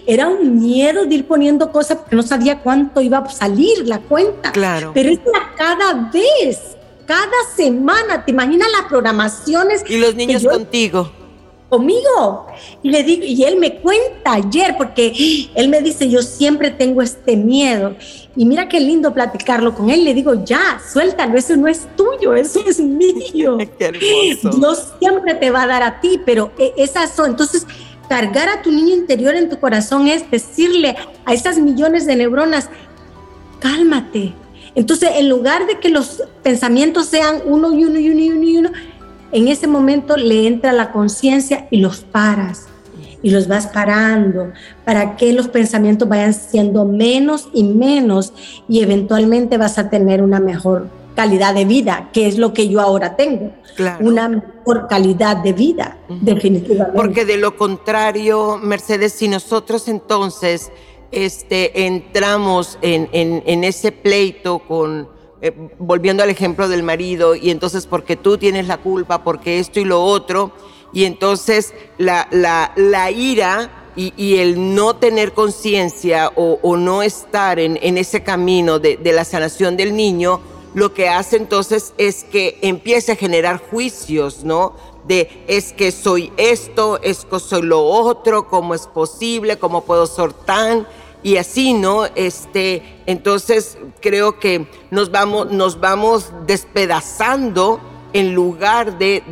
era 0.06 0.28
un 0.28 0.60
miedo 0.60 1.06
de 1.06 1.16
ir 1.16 1.28
poniendo 1.28 1.72
cosas 1.72 2.00
porque 2.00 2.16
no 2.16 2.24
sabía 2.24 2.60
cuánto 2.60 3.00
iba 3.00 3.20
a 3.20 3.30
salir 3.30 3.88
la 3.88 4.00
cuenta. 4.00 4.52
Claro. 4.52 4.92
Pero 4.94 5.10
es 5.12 5.20
cada 5.56 6.10
vez, 6.12 6.76
cada 7.06 7.32
semana, 7.56 8.26
¿te 8.26 8.32
imaginas 8.32 8.68
las 8.72 8.88
programaciones? 8.88 9.84
Y 9.88 9.98
los 9.98 10.16
niños 10.16 10.44
contigo 10.44 11.12
conmigo. 11.74 12.46
Y 12.84 12.92
le 12.92 13.04
digo, 13.04 13.24
y 13.26 13.44
él 13.44 13.58
me 13.58 13.78
cuenta 13.78 14.34
ayer, 14.34 14.76
porque 14.78 15.50
él 15.56 15.70
me 15.70 15.82
dice, 15.82 16.08
yo 16.08 16.22
siempre 16.22 16.70
tengo 16.70 17.02
este 17.02 17.36
miedo. 17.36 17.96
Y 18.36 18.46
mira 18.46 18.70
qué 18.70 18.80
lindo 18.80 19.12
platicarlo 19.12 19.74
con 19.74 19.90
él. 19.90 20.04
Le 20.04 20.14
digo, 20.14 20.44
ya, 20.46 20.80
suéltalo, 20.92 21.36
eso 21.36 21.56
no 21.56 21.68
es 21.68 21.88
tuyo, 21.96 22.36
eso 22.36 22.60
es 22.68 22.80
mío. 22.80 23.58
qué 23.78 23.86
hermoso. 23.86 24.58
Dios 24.58 24.94
siempre 25.00 25.34
te 25.34 25.50
va 25.50 25.64
a 25.64 25.68
dar 25.68 25.82
a 25.82 26.00
ti, 26.00 26.22
pero 26.24 26.52
e, 26.60 26.74
esas 26.78 27.16
son. 27.16 27.32
Entonces, 27.32 27.66
cargar 28.08 28.50
a 28.50 28.62
tu 28.62 28.72
niño 28.72 28.94
interior 28.94 29.34
en 29.34 29.50
tu 29.50 29.60
corazón 29.60 30.08
es 30.08 30.30
decirle 30.30 30.96
a 31.26 31.34
esas 31.34 31.58
millones 31.58 32.06
de 32.06 32.16
neuronas, 32.18 32.70
cálmate. 33.60 34.34
Entonces, 34.76 35.12
en 35.16 35.30
lugar 35.30 35.68
de 35.68 35.80
que 35.80 35.90
los 35.90 36.24
pensamientos 36.42 37.06
sean 37.08 37.42
uno 37.46 37.74
y 37.74 37.86
uno 37.86 38.00
y 38.00 38.10
uno 38.10 38.20
y 38.20 38.30
uno 38.30 38.44
y 38.44 38.58
uno, 38.58 38.72
en 39.32 39.48
ese 39.48 39.68
momento 39.68 40.18
le 40.18 40.48
entra 40.48 40.74
la 40.74 40.92
conciencia 40.92 41.68
y 41.72 41.78
los 41.78 42.02
paras 42.02 42.68
y 43.24 43.30
los 43.30 43.48
vas 43.48 43.68
parando 43.68 44.52
para 44.86 45.16
que 45.16 45.34
los 45.34 45.48
pensamientos 45.48 46.08
vayan 46.08 46.34
siendo 46.34 46.86
menos 46.86 47.48
y 47.54 47.64
menos 47.64 48.34
y 48.68 48.82
eventualmente 48.82 49.58
vas 49.58 49.80
a 49.80 49.90
tener 49.90 50.22
una 50.22 50.40
mejor 50.40 50.88
calidad 51.16 51.54
de 51.54 51.66
vida, 51.66 52.10
que 52.12 52.28
es 52.28 52.38
lo 52.38 52.54
que 52.54 52.68
yo 52.68 52.82
ahora 52.82 53.16
tengo. 53.16 53.52
Una 54.00 54.30
mejor 54.30 54.88
calidad 54.88 55.38
de 55.38 55.54
vida, 55.54 55.98
definitivamente. 56.10 56.96
Porque 56.96 57.26
de 57.26 57.38
lo 57.38 57.56
contrario, 57.56 58.58
Mercedes, 58.62 59.14
si 59.14 59.28
nosotros 59.28 59.88
entonces 59.88 60.72
este, 61.14 61.86
entramos 61.86 62.78
en, 62.82 63.10
en 63.12 63.64
ese 63.64 63.92
pleito 63.92 64.60
con 64.60 65.08
eh, 65.46 65.52
volviendo 65.78 66.24
al 66.24 66.30
ejemplo 66.30 66.70
del 66.70 66.84
marido, 66.84 67.36
y 67.36 67.50
entonces 67.50 67.86
porque 67.86 68.16
tú 68.16 68.38
tienes 68.38 68.66
la 68.66 68.78
culpa, 68.78 69.26
porque 69.26 69.60
esto 69.60 69.82
y 69.82 69.84
lo 69.84 70.02
otro, 70.02 70.54
y 70.94 71.04
entonces 71.04 71.74
la, 71.98 72.30
la, 72.32 72.72
la 72.78 73.12
ira 73.12 73.92
y, 73.98 74.38
el 74.38 74.74
no 74.74 74.96
tener 74.96 75.34
conciencia 75.34 76.32
o, 76.38 76.78
no 76.78 77.04
estar 77.04 77.60
en, 77.60 77.78
en 77.82 77.98
ese 77.98 78.24
camino 78.24 78.80
de, 78.80 78.96
de, 78.96 79.12
la 79.12 79.26
sanación 79.26 79.76
del 79.76 79.98
niño, 79.98 80.40
lo 80.76 80.94
que 80.94 81.10
hace 81.10 81.36
entonces 81.36 81.94
es 81.98 82.24
que 82.24 82.58
empiece 82.62 83.12
a 83.12 83.16
generar 83.18 83.62
juicios, 83.70 84.46
¿no? 84.46 84.76
De 85.10 85.44
es 85.48 85.74
que 85.74 85.92
soy 85.92 86.32
esto, 86.38 87.02
es 87.04 87.26
que 87.26 87.40
soy 87.42 87.64
lo 87.64 87.84
otro, 87.84 88.48
cómo 88.48 88.74
es 88.76 88.88
posible, 88.88 89.60
cómo 89.60 89.82
puedo 89.82 90.08
ser 90.08 90.32
tan 90.32 90.88
y 91.24 91.38
así, 91.38 91.74
¿no? 91.74 92.06
Este, 92.16 92.84
entonces 93.06 93.78
creo 94.02 94.40
que 94.40 94.68
nos 94.92 95.10
vamos, 95.10 95.52
nos 95.52 95.80
vamos 95.80 96.32
despedazando 96.46 97.80
en 98.14 98.36
lugar 98.36 99.00
de, 99.00 99.24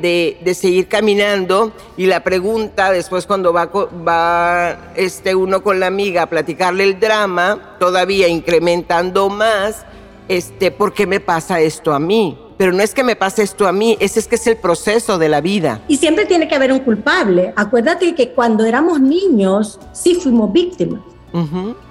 de, 0.41 0.53
seguir 0.55 0.87
caminando 0.87 1.71
y 1.97 2.07
la 2.07 2.23
pregunta 2.23 2.91
después 2.91 3.27
cuando 3.27 3.53
va, 3.53 3.67
va 3.67 4.93
este 4.95 5.35
uno 5.35 5.61
con 5.61 5.79
la 5.79 5.87
amiga 5.87 6.23
a 6.23 6.25
platicarle 6.25 6.83
el 6.85 6.99
drama, 6.99 7.75
todavía 7.79 8.27
incrementando 8.27 9.29
más, 9.29 9.85
este, 10.27 10.71
¿por 10.71 10.93
qué 10.93 11.05
me 11.05 11.19
pasa 11.19 11.61
esto 11.61 11.93
a 11.93 11.99
mí? 11.99 12.37
Pero 12.57 12.73
no 12.73 12.81
es 12.83 12.93
que 12.93 13.03
me 13.03 13.15
pase 13.15 13.43
esto 13.43 13.67
a 13.67 13.71
mí, 13.71 13.97
ese 13.99 14.19
es 14.19 14.27
que 14.27 14.35
es 14.35 14.47
el 14.47 14.57
proceso 14.57 15.17
de 15.17 15.29
la 15.29 15.41
vida. 15.41 15.81
Y 15.87 15.97
siempre 15.97 16.25
tiene 16.25 16.47
que 16.47 16.55
haber 16.55 16.71
un 16.71 16.79
culpable. 16.79 17.53
Acuérdate 17.55 18.13
que 18.15 18.31
cuando 18.33 18.65
éramos 18.65 18.99
niños 18.99 19.79
sí 19.93 20.15
fuimos 20.15 20.51
víctimas. 20.51 21.01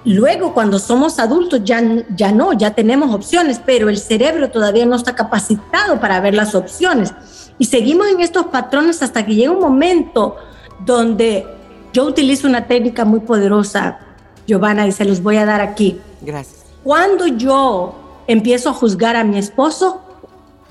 Luego, 0.05 0.53
cuando 0.53 0.79
somos 0.79 1.19
adultos, 1.19 1.63
ya, 1.65 1.83
ya 2.15 2.33
no, 2.33 2.53
ya 2.53 2.75
tenemos 2.75 3.15
opciones, 3.15 3.61
pero 3.65 3.89
el 3.89 3.99
cerebro 3.99 4.51
todavía 4.51 4.85
no 4.87 4.97
está 4.97 5.15
capacitado 5.15 6.01
para 6.01 6.21
ver 6.21 6.35
las 6.35 6.55
opciones. 6.55 7.15
Y 7.59 7.67
seguimos 7.67 8.09
en 8.09 8.21
estos 8.21 8.47
patrones 8.47 9.03
hasta 9.03 9.25
que 9.25 9.35
llega 9.35 9.53
un 9.53 9.61
momento 9.61 10.37
donde 10.85 11.47
yo 11.93 12.05
utilizo 12.05 12.47
una 12.47 12.67
técnica 12.67 13.05
muy 13.05 13.21
poderosa, 13.21 13.99
Giovanna, 14.47 14.87
y 14.87 14.93
se 14.93 15.05
los 15.05 15.23
voy 15.23 15.37
a 15.37 15.47
dar 15.47 15.61
aquí. 15.61 15.99
Gracias. 16.21 16.65
Cuando 16.83 17.27
yo 17.27 17.95
empiezo 18.27 18.71
a 18.71 18.73
juzgar 18.73 19.17
a 19.17 19.25
mi 19.25 19.39
esposo, 19.39 20.01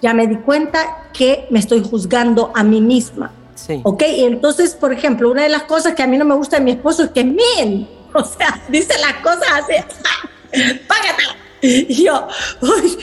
ya 0.01 0.13
me 0.13 0.27
di 0.27 0.37
cuenta 0.37 1.09
que 1.13 1.47
me 1.49 1.59
estoy 1.59 1.83
juzgando 1.83 2.51
a 2.55 2.63
mí 2.63 2.81
misma. 2.81 3.31
Sí. 3.55 3.81
¿Ok? 3.83 4.03
Entonces, 4.05 4.73
por 4.73 4.93
ejemplo, 4.93 5.29
una 5.29 5.43
de 5.43 5.49
las 5.49 5.63
cosas 5.63 5.93
que 5.93 6.03
a 6.03 6.07
mí 6.07 6.17
no 6.17 6.25
me 6.25 6.35
gusta 6.35 6.57
de 6.57 6.63
mi 6.63 6.71
esposo 6.71 7.03
es 7.03 7.09
que 7.11 7.25
men 7.25 7.98
O 8.13 8.23
sea, 8.23 8.59
dice 8.69 8.93
las 8.99 9.13
cosas 9.21 9.47
así, 9.51 9.73
págatela. 10.87 11.35
Y 11.61 12.05
yo, 12.05 12.27
uy, 12.61 12.97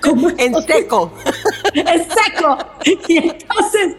¿cómo 0.00 0.30
En 0.30 0.54
seco. 0.66 1.12
En 1.74 2.08
seco. 2.08 2.58
Y 3.06 3.18
entonces, 3.18 3.96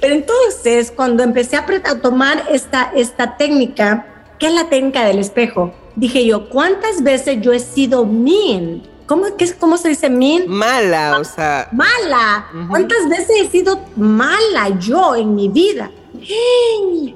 pero 0.00 0.14
entonces, 0.14 0.90
cuando 0.90 1.22
empecé 1.22 1.56
a, 1.56 1.66
tomar 2.00 2.44
esta, 2.50 2.92
esta 2.94 3.36
técnica, 3.36 4.06
que 4.38 4.46
es 4.46 4.54
la 4.54 4.68
técnica 4.68 5.04
del 5.04 5.18
espejo, 5.18 5.74
dije 5.96 6.24
yo, 6.24 6.48
¿cuántas 6.48 7.02
veces 7.02 7.40
yo 7.42 7.52
he 7.52 7.60
sido 7.60 8.06
mean? 8.06 8.82
¿Cómo, 9.06 9.26
¿Cómo 9.58 9.76
se 9.76 9.90
dice 9.90 10.08
mean? 10.08 10.48
Mala, 10.48 11.18
o 11.20 11.24
sea. 11.24 11.68
Mala. 11.72 12.46
¿Cuántas 12.70 13.06
veces 13.08 13.36
he 13.38 13.50
sido 13.50 13.84
mala 13.96 14.70
yo 14.78 15.14
en 15.14 15.34
mi 15.34 15.48
vida? 15.48 15.90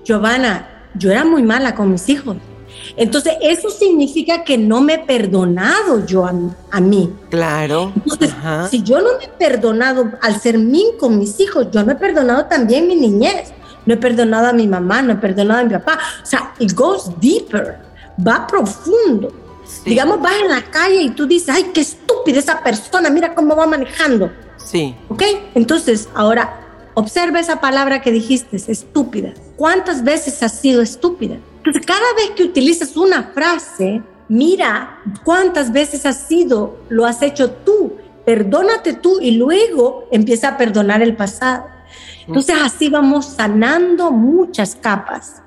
Giovanna, 0.04 0.77
yo 0.98 1.10
era 1.10 1.24
muy 1.24 1.42
mala 1.42 1.74
con 1.74 1.90
mis 1.90 2.08
hijos. 2.08 2.36
Entonces, 2.96 3.34
eso 3.40 3.70
significa 3.70 4.44
que 4.44 4.58
no 4.58 4.80
me 4.80 4.94
he 4.94 4.98
perdonado 4.98 6.04
yo 6.06 6.26
a, 6.26 6.80
mí. 6.80 7.12
Claro. 7.30 7.92
Entonces, 7.96 8.34
si 8.70 8.82
yo 8.82 9.00
no 9.00 9.18
me 9.18 9.24
he 9.24 9.28
perdonado 9.28 10.12
al 10.20 10.40
ser 10.40 10.58
mí 10.58 10.84
con 10.98 11.18
mis 11.18 11.38
hijos, 11.40 11.68
yo 11.70 11.82
no 11.84 11.92
he 11.92 11.96
perdonado 11.96 12.46
también 12.46 12.86
mi 12.86 12.96
niñez. 12.96 13.52
No 13.86 13.94
he 13.94 13.96
perdonado 13.96 14.48
a 14.48 14.52
mi 14.52 14.66
mamá, 14.66 15.00
no 15.02 15.14
he 15.14 15.16
perdonado 15.16 15.60
a 15.60 15.64
mi 15.64 15.70
papá. 15.70 15.98
O 16.22 16.26
sea, 16.26 16.52
it 16.58 16.72
goes 16.74 17.10
deeper, 17.20 17.78
va 18.26 18.46
profundo. 18.46 19.32
Digamos, 19.84 20.20
vas 20.20 20.34
en 20.42 20.48
la 20.48 20.62
calle 20.62 21.02
y 21.02 21.10
tú 21.10 21.26
dices, 21.26 21.54
ay, 21.54 21.70
qué 21.72 21.80
estúpida 21.80 22.38
esa 22.38 22.62
persona, 22.62 23.10
mira 23.10 23.34
cómo 23.34 23.54
va 23.54 23.66
manejando. 23.66 24.30
Sí. 24.56 24.94
¿Ok? 25.08 25.22
Entonces, 25.54 26.08
ahora, 26.14 26.67
observa 26.98 27.40
esa 27.40 27.60
palabra 27.60 28.02
que 28.02 28.10
dijiste, 28.10 28.56
estúpida. 28.56 29.32
¿Cuántas 29.56 30.02
veces 30.02 30.42
has 30.42 30.52
sido 30.52 30.82
estúpida? 30.82 31.36
Entonces, 31.58 31.86
cada 31.86 32.14
vez 32.16 32.30
que 32.36 32.44
utilizas 32.44 32.96
una 32.96 33.22
frase, 33.34 34.02
mira 34.28 35.00
cuántas 35.24 35.72
veces 35.72 36.04
has 36.06 36.26
sido, 36.26 36.78
lo 36.88 37.06
has 37.06 37.22
hecho 37.22 37.50
tú. 37.50 37.92
Perdónate 38.24 38.94
tú 38.94 39.20
y 39.20 39.32
luego 39.32 40.06
empieza 40.10 40.48
a 40.48 40.56
perdonar 40.56 41.02
el 41.02 41.16
pasado. 41.16 41.64
Entonces 42.26 42.56
así 42.62 42.90
vamos 42.90 43.24
sanando 43.24 44.10
muchas 44.10 44.74
capas. 44.74 45.42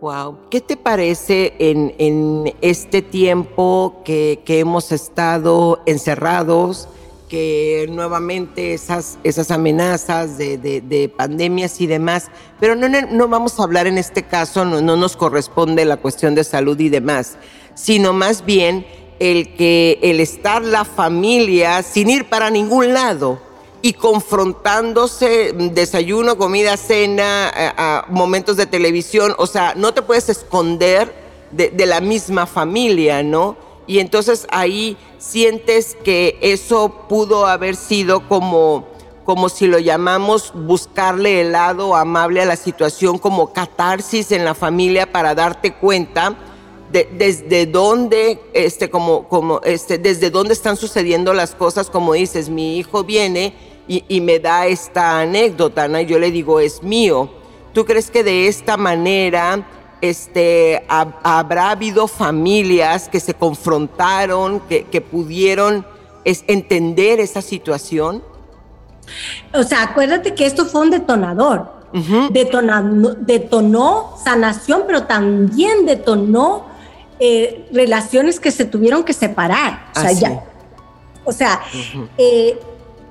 Wow. 0.00 0.38
¿Qué 0.50 0.60
te 0.60 0.76
parece 0.76 1.54
en, 1.58 2.52
este 2.60 3.02
tiempo 3.02 4.02
que, 4.04 4.42
hemos 4.46 4.92
estado 4.92 5.82
encerrados? 5.86 6.88
Nuevamente 7.88 8.74
esas, 8.74 9.18
esas 9.24 9.50
amenazas 9.50 10.38
de, 10.38 11.12
pandemias 11.16 11.80
y 11.80 11.86
demás, 11.86 12.30
pero 12.60 12.74
no, 12.74 12.88
no, 12.88 13.28
vamos 13.28 13.58
a 13.58 13.64
hablar 13.64 13.86
en 13.86 13.98
este 13.98 14.22
caso, 14.22 14.64
no, 14.64 14.80
no 14.80 14.96
nos 14.96 15.16
corresponde 15.16 15.84
la 15.84 15.96
cuestión 15.96 16.34
de 16.34 16.44
salud 16.44 16.78
y 16.80 16.88
demás, 16.88 17.36
sino 17.74 18.12
más 18.12 18.44
bien 18.44 18.86
el 19.18 19.54
que 19.54 19.98
el 20.02 20.20
estar 20.20 20.62
la 20.62 20.84
familia 20.84 21.82
sin 21.82 22.10
ir 22.10 22.28
para 22.28 22.50
ningún 22.50 22.92
lado 22.92 23.40
y 23.84 23.92
confrontándose 23.92 25.52
desayuno, 25.52 26.38
comida, 26.38 26.78
cena, 26.78 27.52
a, 27.54 28.06
momentos 28.08 28.56
de 28.56 28.64
televisión, 28.64 29.34
o 29.36 29.46
sea, 29.46 29.74
no 29.76 29.92
te 29.92 30.00
puedes 30.00 30.30
esconder 30.30 31.14
de, 31.50 31.86
la 31.86 32.00
misma 32.00 32.46
familia, 32.46 33.22
¿no? 33.22 33.58
Y 33.86 33.98
entonces 33.98 34.46
ahí 34.50 34.96
sientes 35.18 35.96
que 36.04 36.38
eso 36.40 37.06
pudo 37.08 37.46
haber 37.46 37.76
sido 37.76 38.26
como, 38.28 38.86
como 39.24 39.48
si 39.48 39.66
lo 39.66 39.78
llamamos 39.78 40.52
buscarle 40.54 41.42
el 41.42 41.52
lado 41.52 41.94
amable 41.94 42.42
a 42.42 42.46
la 42.46 42.56
situación, 42.56 43.18
como 43.18 43.52
catarsis 43.52 44.32
en 44.32 44.44
la 44.44 44.54
familia 44.54 45.10
para 45.10 45.34
darte 45.34 45.74
cuenta 45.74 46.36
de, 46.90 47.08
desde 47.12 47.66
dónde, 47.66 48.40
este, 48.52 48.88
como, 48.88 49.28
como, 49.28 49.60
este, 49.64 49.98
desde 49.98 50.30
dónde 50.30 50.54
están 50.54 50.76
sucediendo 50.76 51.34
las 51.34 51.54
cosas, 51.54 51.90
como 51.90 52.14
dices, 52.14 52.48
mi 52.48 52.78
hijo 52.78 53.04
viene 53.04 53.54
y, 53.86 54.20
me 54.20 54.38
da 54.38 54.66
esta 54.66 55.20
anécdota, 55.20 55.88
¿no? 55.88 56.00
Y 56.00 56.06
yo 56.06 56.18
le 56.18 56.30
digo, 56.30 56.60
es 56.60 56.82
mío. 56.82 57.28
¿Tú 57.74 57.84
crees 57.84 58.10
que 58.10 58.24
de 58.24 58.48
esta 58.48 58.76
manera 58.76 59.66
este, 60.10 60.84
habrá 60.88 61.70
habido 61.70 62.06
familias 62.08 63.08
que 63.08 63.20
se 63.20 63.34
confrontaron, 63.34 64.60
que, 64.60 65.00
pudieron 65.00 65.86
entender 66.24 67.20
esa 67.20 67.40
situación? 67.42 68.22
O 69.52 69.62
sea, 69.62 69.82
acuérdate 69.82 70.34
que 70.34 70.46
esto 70.46 70.66
fue 70.66 70.82
un 70.82 70.90
detonador. 70.90 71.72
detonó 73.20 74.16
sanación, 74.22 74.82
pero 74.86 75.04
también 75.04 75.86
detonó 75.86 76.66
eh, 77.18 77.68
relaciones 77.72 78.40
que 78.40 78.50
se 78.50 78.64
tuvieron 78.64 79.04
que 79.04 79.12
separar. 79.12 79.86
O 79.96 80.00
sea, 80.00 80.12
ya. 80.12 80.44
O 81.24 81.32
sea, 81.32 81.62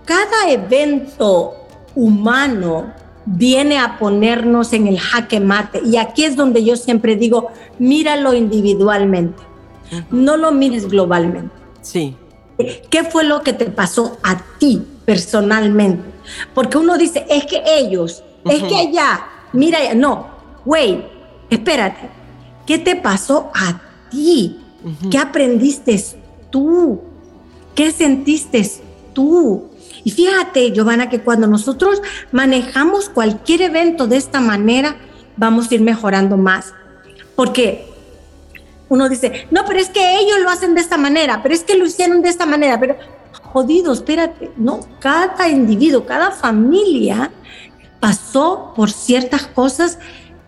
cada 0.06 0.50
evento 0.50 1.56
humano 1.96 2.94
viene 3.26 3.80
a 3.80 3.98
ponernos 3.98 4.74
en 4.74 4.88
el 4.88 5.00
jaque 5.00 5.40
mate. 5.40 5.82
Y 5.86 5.98
aquí 5.98 6.24
es 6.26 6.36
donde 6.36 6.64
yo 6.64 6.76
siempre 6.76 7.16
digo, 7.16 7.50
míralo 7.80 8.34
individualmente, 8.34 9.42
no 10.12 10.38
lo 10.38 10.52
mires 10.52 10.88
globalmente. 10.88 11.54
Sí. 11.82 12.16
¿Qué 12.90 13.04
fue 13.04 13.24
lo 13.24 13.42
que 13.42 13.54
te 13.54 13.66
pasó 13.66 14.18
a 14.24 14.42
ti 14.60 14.82
personalmente? 15.06 16.04
Porque 16.54 16.78
uno 16.78 16.98
dice, 16.98 17.26
es 17.30 17.46
que 17.46 17.62
ellos, 17.66 18.24
es 18.46 18.64
que 18.64 18.76
allá, 18.76 19.26
mira, 19.52 19.80
no, 19.96 20.28
güey, 20.66 21.04
espérate, 21.50 22.10
¿qué 22.66 22.78
te 22.78 22.96
pasó 22.96 23.52
a 23.54 23.82
ti? 24.10 24.60
¿Qué 25.10 25.18
aprendiste 25.18 26.02
tú? 26.50 27.02
¿Qué 27.74 27.92
sentiste 27.92 28.70
tú? 29.14 29.70
Y 30.04 30.12
fíjate, 30.12 30.72
Giovanna, 30.72 31.10
que 31.10 31.22
cuando 31.22 31.48
nosotros 31.48 32.02
manejamos 32.32 33.10
cualquier 33.10 33.62
evento 33.62 34.08
de 34.08 34.18
esta 34.18 34.42
manera, 34.42 34.98
vamos 35.38 35.72
a 35.72 35.76
ir 35.76 35.82
mejorando 35.82 36.38
más. 36.38 36.74
Porque 37.36 37.88
uno 38.90 39.10
dice, 39.10 39.48
no, 39.50 39.66
pero 39.66 39.80
es 39.80 39.90
que 39.90 40.20
ellos 40.20 40.40
lo 40.42 40.50
hacen 40.50 40.76
de 40.76 40.82
esta 40.82 40.98
manera, 40.98 41.42
pero 41.42 41.56
es 41.56 41.64
que 41.64 41.78
lo 41.78 41.86
hicieron 41.86 42.22
de 42.22 42.30
esta 42.30 42.46
manera, 42.46 42.80
pero 42.80 42.96
jodido, 43.42 43.94
espérate, 43.94 44.52
no, 44.58 44.82
cada 45.00 45.48
individuo, 45.48 46.06
cada 46.06 46.32
familia 46.32 47.32
pasó 48.00 48.74
por 48.76 48.92
ciertas 48.92 49.48
cosas, 49.48 49.98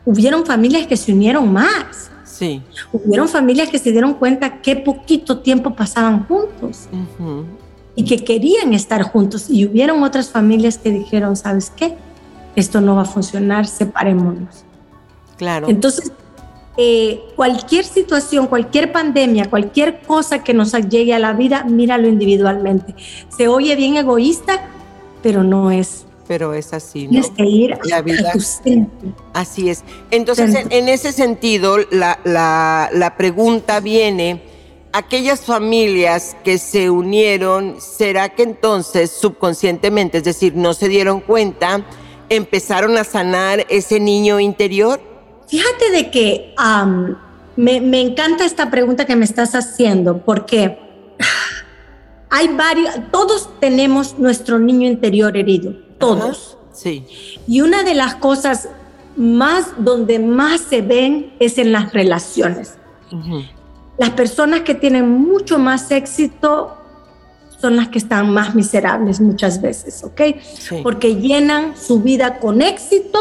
hubieron 0.06 0.46
familias 0.46 0.86
que 0.88 0.98
se 0.98 1.14
unieron 1.14 1.52
más. 1.52 2.12
Sí. 2.24 2.62
Hubieron 2.92 3.30
familias 3.30 3.70
que 3.70 3.80
se 3.80 3.92
dieron 3.92 4.16
cuenta 4.16 4.62
qué 4.62 4.76
poquito 4.76 5.40
tiempo 5.40 5.74
pasaban 5.74 6.28
juntos 6.28 6.90
y 7.96 8.04
que 8.06 8.24
querían 8.24 8.74
estar 8.74 9.02
juntos. 9.04 9.50
Y 9.50 9.66
hubieron 9.66 10.04
otras 10.04 10.30
familias 10.30 10.78
que 10.78 10.92
dijeron, 10.92 11.36
¿sabes 11.36 11.72
qué? 11.76 11.96
Esto 12.56 12.82
no 12.82 12.96
va 12.96 13.04
a 13.04 13.06
funcionar, 13.06 13.68
separémonos. 13.68 14.64
Claro. 15.38 15.68
Entonces, 15.70 16.12
eh, 16.78 17.22
cualquier 17.36 17.86
situación, 17.86 18.48
cualquier 18.48 18.92
pandemia, 18.92 19.50
cualquier 19.50 20.02
cosa 20.02 20.44
que 20.44 20.54
nos 20.54 20.74
llegue 20.74 21.14
a 21.14 21.20
la 21.20 21.34
vida, 21.34 21.64
míralo 21.64 22.08
individualmente. 22.08 22.96
Se 23.36 23.48
oye 23.48 23.76
bien 23.76 23.96
egoísta, 23.96 24.68
pero 25.24 25.44
no 25.44 25.72
es. 25.72 26.06
Pero 26.28 26.54
es 26.54 26.74
así, 26.74 27.04
¿no? 27.04 27.12
Tienes 27.12 27.30
que 27.30 27.46
ir 27.46 27.78
la 27.84 28.02
vida. 28.02 28.34
A 28.34 29.40
Así 29.40 29.70
es. 29.70 29.84
Entonces, 30.12 30.66
en, 30.70 30.90
ese 30.90 31.12
sentido, 31.12 31.78
la, 31.92 32.20
la, 32.24 32.90
la 32.92 33.16
pregunta 33.16 33.80
viene 33.80 34.42
aquellas 34.96 35.42
familias 35.42 36.38
que 36.46 36.58
se 36.58 36.90
unieron, 36.90 37.82
¿será 37.82 38.30
que 38.30 38.44
entonces 38.44 39.12
subconscientemente, 39.12 40.20
es 40.20 40.24
decir, 40.24 40.56
no 40.56 40.74
se 40.74 40.88
dieron 40.88 41.20
cuenta, 41.20 41.86
empezaron 42.30 42.98
a 42.98 43.04
sanar 43.04 43.66
ese 43.68 44.00
niño 44.00 44.40
interior? 44.40 45.02
Fíjate 45.48 45.92
de 45.92 46.12
que 46.12 46.56
me, 47.58 48.02
encanta 48.02 48.46
esta 48.46 48.72
pregunta 48.72 49.06
que 49.06 49.18
me 49.18 49.26
estás 49.26 49.54
haciendo, 49.54 50.20
porque 50.20 50.80
hay 52.30 52.48
varios, 52.56 52.96
todos 53.12 53.50
tenemos 53.60 54.18
nuestro 54.18 54.60
niño 54.60 54.88
interior 54.88 55.36
herido, 55.36 55.74
todos. 56.00 56.58
sí. 56.72 57.06
Y 57.48 57.60
una 57.60 57.84
de 57.84 57.96
las 57.96 58.16
cosas 58.16 58.70
más, 59.18 59.74
donde 59.78 60.20
más 60.20 60.62
se 60.62 60.82
ven 60.82 61.34
es 61.40 61.58
en 61.58 61.74
las 61.74 61.92
relaciones. 61.92 62.78
Las 63.98 64.12
personas 64.12 64.62
que 64.62 64.76
tienen 64.76 65.10
mucho 65.10 65.58
más 65.58 65.90
éxito 65.92 66.76
son 67.60 67.78
las 67.78 67.88
que 67.88 67.98
están 67.98 68.32
más 68.32 68.54
miserables 68.54 69.22
muchas 69.22 69.62
veces, 69.62 70.04
¿ok? 70.04 70.22
Porque 70.84 71.16
llenan 71.16 71.78
su 71.78 72.02
vida 72.02 72.40
con 72.40 72.62
éxito 72.62 73.20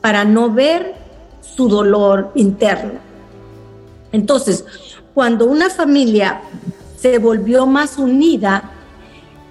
para 0.00 0.24
no 0.24 0.50
ver 0.50 0.94
su 1.40 1.68
dolor 1.68 2.30
interno. 2.34 3.00
Entonces, 4.12 4.64
cuando 5.12 5.46
una 5.46 5.68
familia 5.68 6.40
se 6.96 7.18
volvió 7.18 7.66
más 7.66 7.98
unida, 7.98 8.70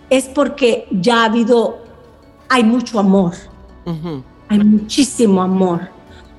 es 0.10 0.26
porque 0.26 0.88
ya 0.90 1.24
ha 1.24 1.26
habido, 1.26 1.80
hay 2.48 2.64
mucho 2.64 3.00
amor, 3.00 3.34
hay 4.48 4.60
muchísimo 4.60 5.42
amor. 5.42 5.90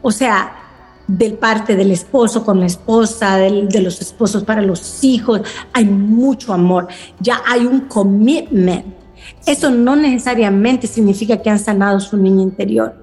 O 0.01 0.11
sea, 0.11 0.68
del 1.09 1.35
parte 1.35 1.75
del 1.75 1.91
esposo 1.91 2.45
con 2.45 2.61
la 2.61 2.67
esposa, 2.67 3.39
de 3.39 3.81
los 3.81 4.01
esposos 4.01 4.45
para 4.45 4.63
los 4.63 5.03
hijos, 5.03 5.41
hay 5.73 5.87
mucho 5.87 6.53
amor, 6.53 6.87
ya 7.19 7.43
hay 7.47 7.67
un 7.67 7.81
commitment. 7.83 8.85
Eso 9.47 9.71
no 9.71 9.97
necesariamente 9.97 10.87
significa 10.87 11.41
que 11.41 11.51
han 11.51 11.59
sanado 11.59 11.99
su 11.99 12.17
niño 12.17 12.43
interior. 12.43 12.95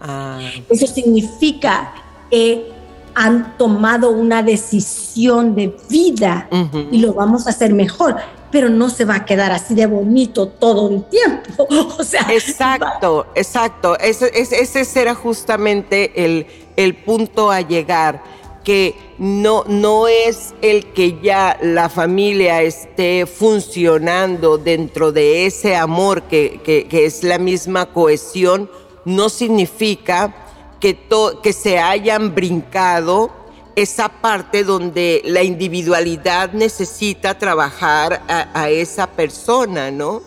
Ah. 0.00 0.38
Eso 0.68 0.86
significa 0.86 1.92
que 2.30 2.70
han 3.14 3.56
tomado 3.56 4.10
una 4.10 4.42
decisión 4.42 5.54
de 5.54 5.74
vida 5.88 6.48
y 6.90 6.98
lo 6.98 7.14
vamos 7.14 7.46
a 7.46 7.50
hacer 7.50 7.72
mejor, 7.72 8.16
pero 8.50 8.68
no 8.68 8.90
se 8.90 9.04
va 9.04 9.16
a 9.16 9.24
quedar 9.24 9.52
así 9.52 9.74
de 9.74 9.86
bonito 9.86 10.48
todo 10.48 10.90
el 10.90 11.04
tiempo. 11.04 11.66
O 11.98 12.04
sea, 12.04 12.26
exacto, 12.30 13.26
exacto. 13.34 13.98
Ese, 13.98 14.30
ese, 14.34 14.84
será 14.84 15.14
justamente 15.14 16.24
el, 16.24 16.46
el 16.76 16.94
punto 16.94 17.50
a 17.50 17.60
llegar 17.60 18.22
que 18.64 18.96
no, 19.18 19.64
no 19.68 20.08
es 20.08 20.54
el 20.62 20.86
que 20.86 21.20
ya 21.20 21.58
la 21.60 21.88
familia 21.88 22.62
esté 22.62 23.26
funcionando 23.26 24.58
dentro 24.58 25.12
de 25.12 25.46
ese 25.46 25.76
amor 25.76 26.22
que, 26.22 26.60
que, 26.64 27.04
es 27.04 27.22
la 27.22 27.38
misma 27.38 27.92
cohesión, 27.92 28.70
no 29.04 29.28
significa 29.28 30.34
que, 30.80 30.98
que 31.42 31.52
se 31.52 31.78
hayan 31.78 32.34
brincado 32.34 33.30
esa 33.76 34.08
parte 34.08 34.64
donde 34.64 35.20
la 35.24 35.42
individualidad 35.42 36.52
necesita 36.52 37.38
trabajar 37.38 38.22
a, 38.28 38.70
esa 38.70 39.08
persona, 39.08 39.90
¿no? 39.90 40.22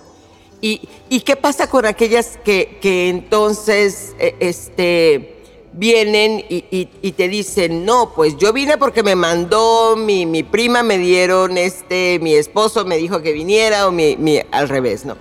Y, 0.59 0.87
y, 1.09 1.21
qué 1.21 1.35
pasa 1.35 1.69
con 1.69 1.85
aquellas 1.85 2.37
que, 2.43 2.79
que 2.81 3.09
entonces 3.09 4.15
e, 4.17 4.35
este, 4.39 5.36
vienen 5.77 6.43
y, 6.49 7.11
te 7.11 7.27
dicen, 7.27 7.85
no, 7.85 8.13
pues 8.15 8.35
yo 8.37 8.51
vine 8.51 8.77
porque 8.77 9.03
me 9.03 9.15
mandó 9.15 9.95
mi, 9.95 10.25
mi, 10.25 10.43
prima, 10.43 10.83
me 10.83 10.97
dieron 10.97 11.57
este, 11.57 12.19
mi 12.21 12.33
esposo 12.33 12.83
me 12.83 12.97
dijo 12.97 13.21
que 13.21 13.31
viniera 13.31 13.87
o 13.87 13.91
mi, 13.91 14.17
mi, 14.17 14.41
al 14.51 14.69
revés, 14.69 15.05
¿no? 15.05 15.15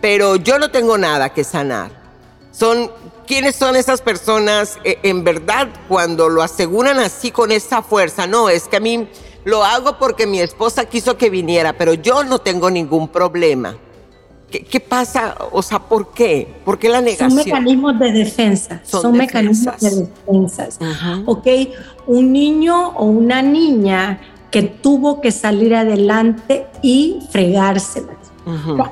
Pero 0.00 0.36
yo 0.36 0.58
no 0.58 0.70
tengo 0.70 0.98
nada 0.98 1.28
que 1.28 1.44
sanar. 1.44 1.90
Son, 2.50 2.90
¿quiénes 3.26 3.54
son 3.54 3.76
esas 3.76 4.00
personas 4.00 4.78
eh, 4.84 4.98
en 5.02 5.24
verdad 5.24 5.68
cuando 5.88 6.28
lo 6.28 6.42
aseguran 6.42 6.98
así 6.98 7.30
con 7.30 7.52
esa 7.52 7.82
fuerza? 7.82 8.26
No, 8.26 8.48
es 8.48 8.68
que 8.68 8.76
a 8.76 8.80
mí 8.80 9.08
lo 9.44 9.62
hago 9.64 9.98
porque 9.98 10.26
mi 10.26 10.40
esposa 10.40 10.86
quiso 10.86 11.16
que 11.16 11.30
viniera, 11.30 11.74
pero 11.74 11.94
yo 11.94 12.24
no 12.24 12.38
tengo 12.38 12.70
ningún 12.70 13.08
problema. 13.08 13.76
¿Qué, 14.60 14.80
pasa? 14.80 15.36
O 15.50 15.62
sea, 15.62 15.78
¿por 15.78 16.12
qué? 16.12 16.46
¿Por 16.64 16.78
qué 16.78 16.88
la 16.88 17.00
negación? 17.00 17.30
Son 17.30 17.44
mecanismos 17.44 17.98
de 17.98 18.12
defensa. 18.12 18.80
Son, 18.84 19.16
mecanismos 19.16 19.80
de 19.80 19.90
defensa. 19.90 20.68
¿Ok? 21.26 21.46
Un 22.06 22.32
niño 22.32 22.90
o 22.90 23.04
una 23.06 23.42
niña 23.42 24.20
que 24.50 24.62
tuvo 24.62 25.20
que 25.20 25.30
salir 25.30 25.74
adelante 25.74 26.66
y 26.82 27.20
fregársela 27.30 28.21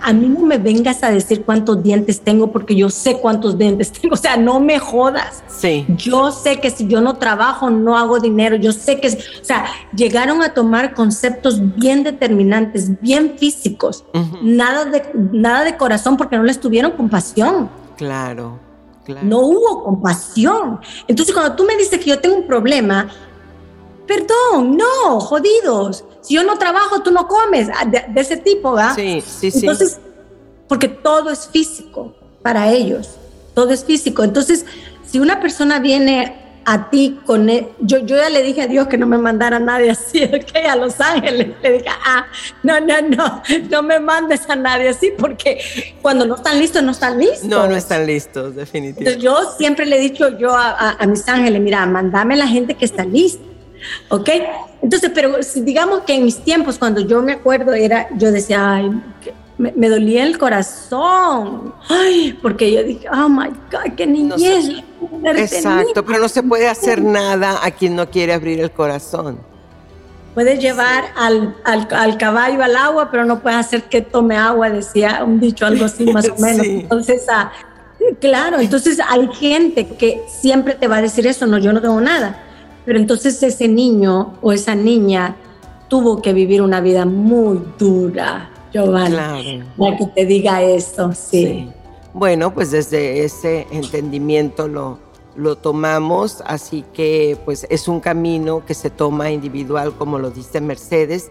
a 0.03 0.13
mí 0.13 0.29
no 0.29 0.41
me 0.41 0.59
vengas 0.59 1.03
a 1.03 1.11
decir 1.11 1.45
cuántos 1.45 1.83
dientes 1.83 2.21
tengo 2.21 2.53
porque 2.53 2.75
yo 2.75 2.89
sé 2.91 3.19
cuántos 3.19 3.59
dientes 3.59 3.93
tengo. 3.93 4.15
O 4.15 4.19
sea, 4.19 4.37
no 4.37 4.61
me 4.61 4.79
jodas. 4.79 5.43
Sí. 5.49 5.87
Yo 5.97 6.31
sé 6.33 6.61
que 6.61 6.71
si 6.71 6.87
yo 6.87 7.01
no 7.01 7.17
trabajo, 7.17 7.71
no 7.71 7.97
hago 7.97 8.21
dinero. 8.21 8.57
Yo 8.57 8.73
sé 8.73 9.01
que, 9.01 9.09
o 9.09 9.45
sea, 9.45 9.67
llegaron 9.95 10.43
a 10.43 10.55
tomar 10.55 10.95
conceptos 10.95 11.61
bien 11.77 12.03
determinantes, 12.03 13.01
bien 13.01 13.35
físicos. 13.37 14.05
nada, 14.43 14.85
de, 14.85 15.03
nada 15.15 15.65
de 15.65 15.77
corazón 15.77 16.17
porque 16.17 16.37
no 16.37 16.45
les 16.45 16.61
tuvieron 16.61 16.93
compasión. 16.93 17.69
Claro. 17.97 18.59
Claro. 19.05 19.27
No 19.27 19.39
hubo 19.41 19.83
compasión. 19.83 20.79
Entonces, 21.09 21.35
cuando 21.35 21.57
tú 21.57 21.65
me 21.65 21.77
dices 21.77 21.99
que 21.99 22.11
yo 22.11 22.21
tengo 22.21 22.37
un 22.37 22.47
problema, 22.47 23.09
perdón, 24.11 24.77
no, 24.77 25.21
jodidos 25.21 26.05
si 26.21 26.35
yo 26.35 26.45
no 26.45 26.59
trabajo, 26.59 27.03
tú 27.03 27.11
no 27.11 27.27
comes, 27.27 27.69
ah, 27.75 27.85
de, 27.87 28.21
ese 28.21 28.37
tipo, 28.37 28.73
¿va? 28.73 28.95
Sí, 28.95 29.23
sí, 29.27 29.51
sí. 29.51 29.61
Entonces, 29.61 29.99
porque 30.69 30.89
todo 30.89 31.31
es 31.31 31.49
físico 31.49 32.15
para 32.43 32.71
ellos, 32.71 33.17
todo 33.55 33.71
es 33.71 33.85
físico. 33.85 34.23
Entonces, 34.23 34.67
si 35.07 35.19
una 35.19 35.41
persona 35.41 35.79
viene 35.81 36.37
a 36.67 36.91
ti 36.91 37.19
con 37.25 37.49
él, 37.49 37.61
e, 37.61 37.69
yo, 37.81 37.99
yo 37.99 38.17
ya 38.17 38.29
le 38.29 38.43
dije 38.43 38.63
a 38.63 38.67
Dios 38.67 38.87
que 38.87 38.99
no 38.99 39.07
me 39.07 39.17
mandara 39.17 39.57
a 39.57 39.61
nadie 39.61 39.91
así, 39.91 40.23
ok, 40.25 40.57
a 40.69 40.77
Los 40.77 41.01
Ángeles, 41.01 41.49
le 41.63 41.73
dije, 41.73 41.89
ah, 42.05 42.27
no, 42.63 42.79
no, 42.81 43.01
no, 43.01 43.43
no 43.71 43.83
me 43.83 43.99
mandes 43.99 44.49
a 44.49 44.57
nadie 44.57 44.91
así, 44.91 45.13
porque 45.19 45.59
cuando 46.03 46.27
no 46.27 46.35
están 46.35 46.59
listos, 46.59 46.83
no 46.83 46.91
están 46.93 47.19
listos. 47.19 47.45
No, 47.45 47.67
no 47.67 47.77
están 47.77 48.07
listos, 48.07 48.55
definitivamente. 48.55 49.21
yo 49.21 49.55
siempre 49.57 49.87
le 49.87 49.97
he 49.97 50.01
dicho 50.01 50.39
yo 50.39 50.55
a, 50.55 50.91
a 50.93 51.07
mis 51.07 51.27
ángeles, 51.27 51.61
mira, 51.63 51.85
mandame 51.87 52.37
la 52.37 52.47
gente 52.47 52.75
que 52.75 52.85
está 52.85 53.05
lista 53.05 53.50
¿Ok? 54.09 54.29
Entonces, 54.83 55.11
pero 55.15 55.37
digamos 55.57 56.01
que 56.01 56.15
en 56.15 56.25
mis 56.25 56.39
tiempos, 56.39 56.79
cuando 56.79 57.01
yo 57.01 57.23
me 57.23 57.33
acuerdo, 57.33 57.75
era, 57.75 58.09
yo 58.17 58.33
decía, 58.33 58.75
ay, 58.75 58.91
me, 59.59 59.89
dolía 59.89 60.25
el 60.25 60.39
corazón, 60.39 61.75
ay, 61.89 62.39
porque 62.41 62.73
yo 62.73 62.83
dije, 62.83 63.07
oh 63.11 63.29
my 63.29 63.49
God, 63.71 63.95
qué 63.97 64.07
niñez. 64.07 64.83
exacto, 65.37 66.05
pero 66.05 66.19
no 66.19 66.29
se 66.29 66.43
puede 66.43 66.69
hacer 66.69 67.03
nada 67.03 67.59
a 67.63 67.71
quien 67.71 67.95
no 67.95 68.09
quiere 68.09 68.33
abrir 68.33 68.61
el 68.61 68.71
corazón. 68.71 69.39
Puedes 70.35 70.61
llevar 70.61 71.07
al, 71.17 71.57
al, 71.65 72.17
caballo 72.17 72.63
al 72.63 72.77
agua, 72.77 73.11
pero 73.11 73.25
no 73.25 73.41
puedes 73.41 73.59
hacer 73.59 73.83
que 73.83 74.01
tome 74.01 74.37
agua, 74.37 74.71
decía 74.71 75.25
un 75.25 75.41
dicho, 75.41 75.67
algo 75.67 75.85
así 75.85 76.05
más 76.05 76.29
o 76.29 76.37
menos. 76.39 76.65
Entonces, 76.65 77.27
ah, 77.29 77.53
claro, 78.21 78.61
entonces 78.61 78.99
hay 79.07 79.29
gente 79.35 79.87
que 79.87 80.23
siempre 80.29 80.75
te 80.75 80.87
va 80.87 80.99
a 80.99 81.03
decir 81.03 81.27
eso, 81.27 81.47
no, 81.47 81.59
yo 81.59 81.73
no 81.73 81.83
tengo 81.83 82.01
nada 82.01 82.47
pero 82.91 82.99
entonces 82.99 83.41
ese 83.45 83.69
niño 83.69 84.35
o 84.43 84.51
esa 84.51 84.75
niña 84.75 85.37
tuvo 85.87 86.21
que 86.21 86.33
vivir 86.33 86.61
una 86.61 86.81
vida 86.81 87.07
muy 87.07 87.63
dura, 87.79 88.51
Giovanni, 88.73 89.15
claro. 89.15 89.65
para 89.79 89.97
que 89.97 90.07
te 90.07 90.27
diga 90.27 90.61
esto, 90.61 91.13
sí. 91.13 91.71
Bueno, 92.15 92.53
pues 92.53 92.73
desde 92.73 93.23
ese 93.23 93.69
entendimiento 93.71 94.67
lo, 94.67 94.99
lo 95.37 95.57
tomamos, 95.57 96.43
así 96.45 96.85
que 96.93 97.39
pues 97.45 97.65
es 97.71 97.87
un 97.87 98.01
camino 98.01 98.67
que 98.67 98.75
se 98.75 98.91
toma 98.91 99.31
individual, 99.31 99.95
como 99.97 100.19
lo 100.19 100.33
dice 100.33 100.61
Mercedes, 100.61 101.31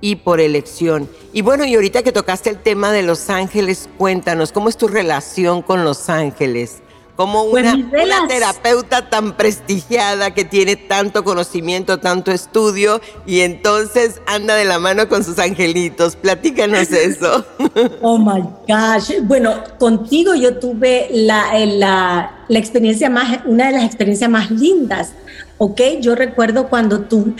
y 0.00 0.14
por 0.14 0.38
elección. 0.38 1.08
Y 1.32 1.42
bueno, 1.42 1.64
y 1.64 1.74
ahorita 1.74 2.04
que 2.04 2.12
tocaste 2.12 2.50
el 2.50 2.58
tema 2.58 2.92
de 2.92 3.02
los 3.02 3.30
ángeles, 3.30 3.88
cuéntanos, 3.98 4.52
¿cómo 4.52 4.68
es 4.68 4.76
tu 4.76 4.86
relación 4.86 5.62
con 5.62 5.82
los 5.82 6.08
ángeles? 6.08 6.82
Como 7.20 7.50
pues 7.50 7.66
una, 7.74 8.26
terapeuta 8.28 9.10
tan 9.10 9.36
prestigiada 9.36 10.32
que 10.32 10.46
tiene 10.46 10.76
tanto 10.76 11.22
conocimiento, 11.22 11.98
tanto 11.98 12.32
estudio 12.32 13.02
y 13.26 13.40
entonces 13.40 14.22
anda 14.26 14.54
de 14.54 14.64
la 14.64 14.78
mano 14.78 15.06
con 15.06 15.22
sus 15.22 15.38
angelitos. 15.38 16.16
Platícanos 16.16 16.90
eso. 16.90 17.44
Oh 18.00 18.16
my 18.16 18.40
gosh. 18.66 19.20
Bueno, 19.24 19.62
contigo 19.78 20.34
yo 20.34 20.58
tuve 20.58 21.08
la, 21.12 21.58
eh, 21.58 21.66
la, 21.66 22.38
la 22.48 22.58
experiencia 22.58 23.10
más, 23.10 23.40
una 23.44 23.66
de 23.66 23.72
las 23.72 23.84
experiencias 23.84 24.30
más 24.30 24.50
lindas. 24.50 25.12
¿ok? 25.58 25.78
Yo 26.00 26.14
recuerdo 26.14 26.70
cuando 26.70 27.02
tú, 27.02 27.34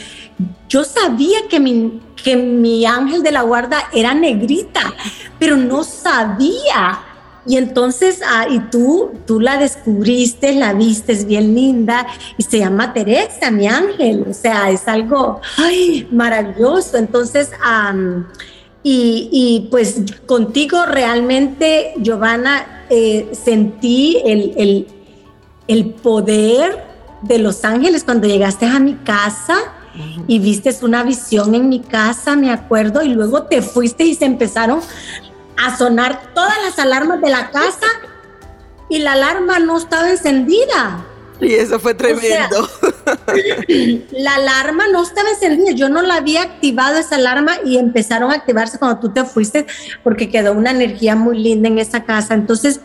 yo 0.68 0.84
sabía 0.84 1.38
que 1.48 1.58
mi, 1.58 2.02
que 2.22 2.36
mi 2.36 2.84
ángel 2.84 3.22
de 3.22 3.32
la 3.32 3.40
guarda 3.40 3.84
era 3.94 4.12
negrita, 4.12 4.92
pero 5.38 5.56
no 5.56 5.84
sabía 5.84 7.00
y 7.46 7.56
entonces, 7.56 8.20
ah, 8.26 8.46
y 8.50 8.58
tú, 8.70 9.12
tú 9.26 9.40
la 9.40 9.56
descubriste, 9.56 10.52
la 10.52 10.74
viste, 10.74 11.12
es 11.12 11.24
bien 11.24 11.54
linda, 11.54 12.06
y 12.36 12.42
se 12.42 12.58
llama 12.58 12.92
Teresa, 12.92 13.50
mi 13.50 13.66
ángel, 13.66 14.26
o 14.28 14.34
sea, 14.34 14.70
es 14.70 14.86
algo 14.86 15.40
ay, 15.56 16.06
maravilloso. 16.12 16.98
Entonces, 16.98 17.50
y, 18.82 19.28
y, 19.32 19.68
pues 19.70 20.02
contigo 20.26 20.84
realmente, 20.86 21.94
Giovanna, 21.98 22.84
eh, 22.90 23.30
sentí 23.32 24.18
el, 24.24 24.52
el, 24.56 24.86
el 25.66 25.86
poder 25.86 26.84
de 27.22 27.38
los 27.38 27.64
ángeles 27.64 28.04
cuando 28.04 28.26
llegaste 28.26 28.66
a 28.66 28.78
mi 28.78 28.94
casa 28.96 29.58
y 30.26 30.38
viste 30.38 30.74
una 30.82 31.02
visión 31.02 31.54
en 31.54 31.68
mi 31.68 31.80
casa, 31.80 32.36
me 32.36 32.50
acuerdo, 32.50 33.02
y 33.02 33.08
luego 33.08 33.44
te 33.44 33.60
fuiste 33.60 34.04
y 34.04 34.14
se 34.14 34.24
empezaron 34.24 34.80
a 35.56 35.76
sonar 35.76 36.32
todas 36.34 36.56
las 36.64 36.78
alarmas 36.78 37.20
de 37.20 37.30
la 37.30 37.50
casa 37.50 37.86
y 38.88 38.98
la 38.98 39.12
alarma 39.12 39.58
no 39.58 39.76
estaba 39.78 40.10
encendida. 40.10 41.04
Y 41.40 41.54
eso 41.54 41.80
fue 41.80 41.94
tremendo. 41.94 42.68
la 44.12 44.34
alarma 44.34 44.88
no 44.88 45.02
estaba 45.02 45.30
encendida. 45.30 45.70
Yo 45.70 45.88
no 45.88 46.02
la 46.02 46.16
había 46.16 46.42
activado 46.42 46.98
esa 46.98 47.16
alarma 47.16 47.52
y 47.64 47.78
empezaron 47.78 48.30
a 48.30 48.34
activarse 48.34 48.78
cuando 48.78 49.00
tú 49.00 49.10
te 49.10 49.24
fuiste 49.24 49.66
porque 50.04 50.28
quedó 50.28 50.52
una 50.52 50.70
energía 50.70 51.16
muy 51.16 51.38
linda 51.38 51.68
en 51.68 51.78
esa 51.78 52.04
casa. 52.04 52.34
Entonces, 52.34 52.80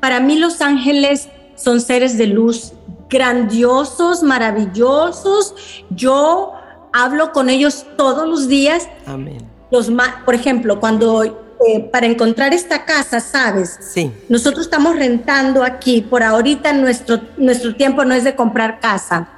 para 0.00 0.20
mí 0.20 0.38
los 0.38 0.60
ángeles 0.60 1.28
son 1.56 1.80
seres 1.80 2.18
de 2.18 2.26
luz 2.26 2.72
grandiosos, 3.08 4.22
maravillosos. 4.22 5.54
Yo 5.90 6.52
hablo 6.92 7.32
con 7.32 7.48
ellos 7.48 7.86
todos 7.96 8.28
los 8.28 8.48
días. 8.48 8.88
Amén. 9.06 9.38
Los, 9.70 9.90
por 10.24 10.34
ejemplo, 10.34 10.78
cuando 10.78 11.43
para 11.90 12.06
encontrar 12.06 12.52
esta 12.52 12.84
casa, 12.84 13.20
¿sabes? 13.20 13.78
Sí. 13.80 14.12
Nosotros 14.28 14.66
estamos 14.66 14.96
rentando 14.96 15.62
aquí. 15.62 16.02
Por 16.02 16.22
ahorita 16.22 16.72
nuestro, 16.72 17.20
nuestro 17.36 17.74
tiempo 17.74 18.04
no 18.04 18.14
es 18.14 18.24
de 18.24 18.34
comprar 18.34 18.80
casa. 18.80 19.28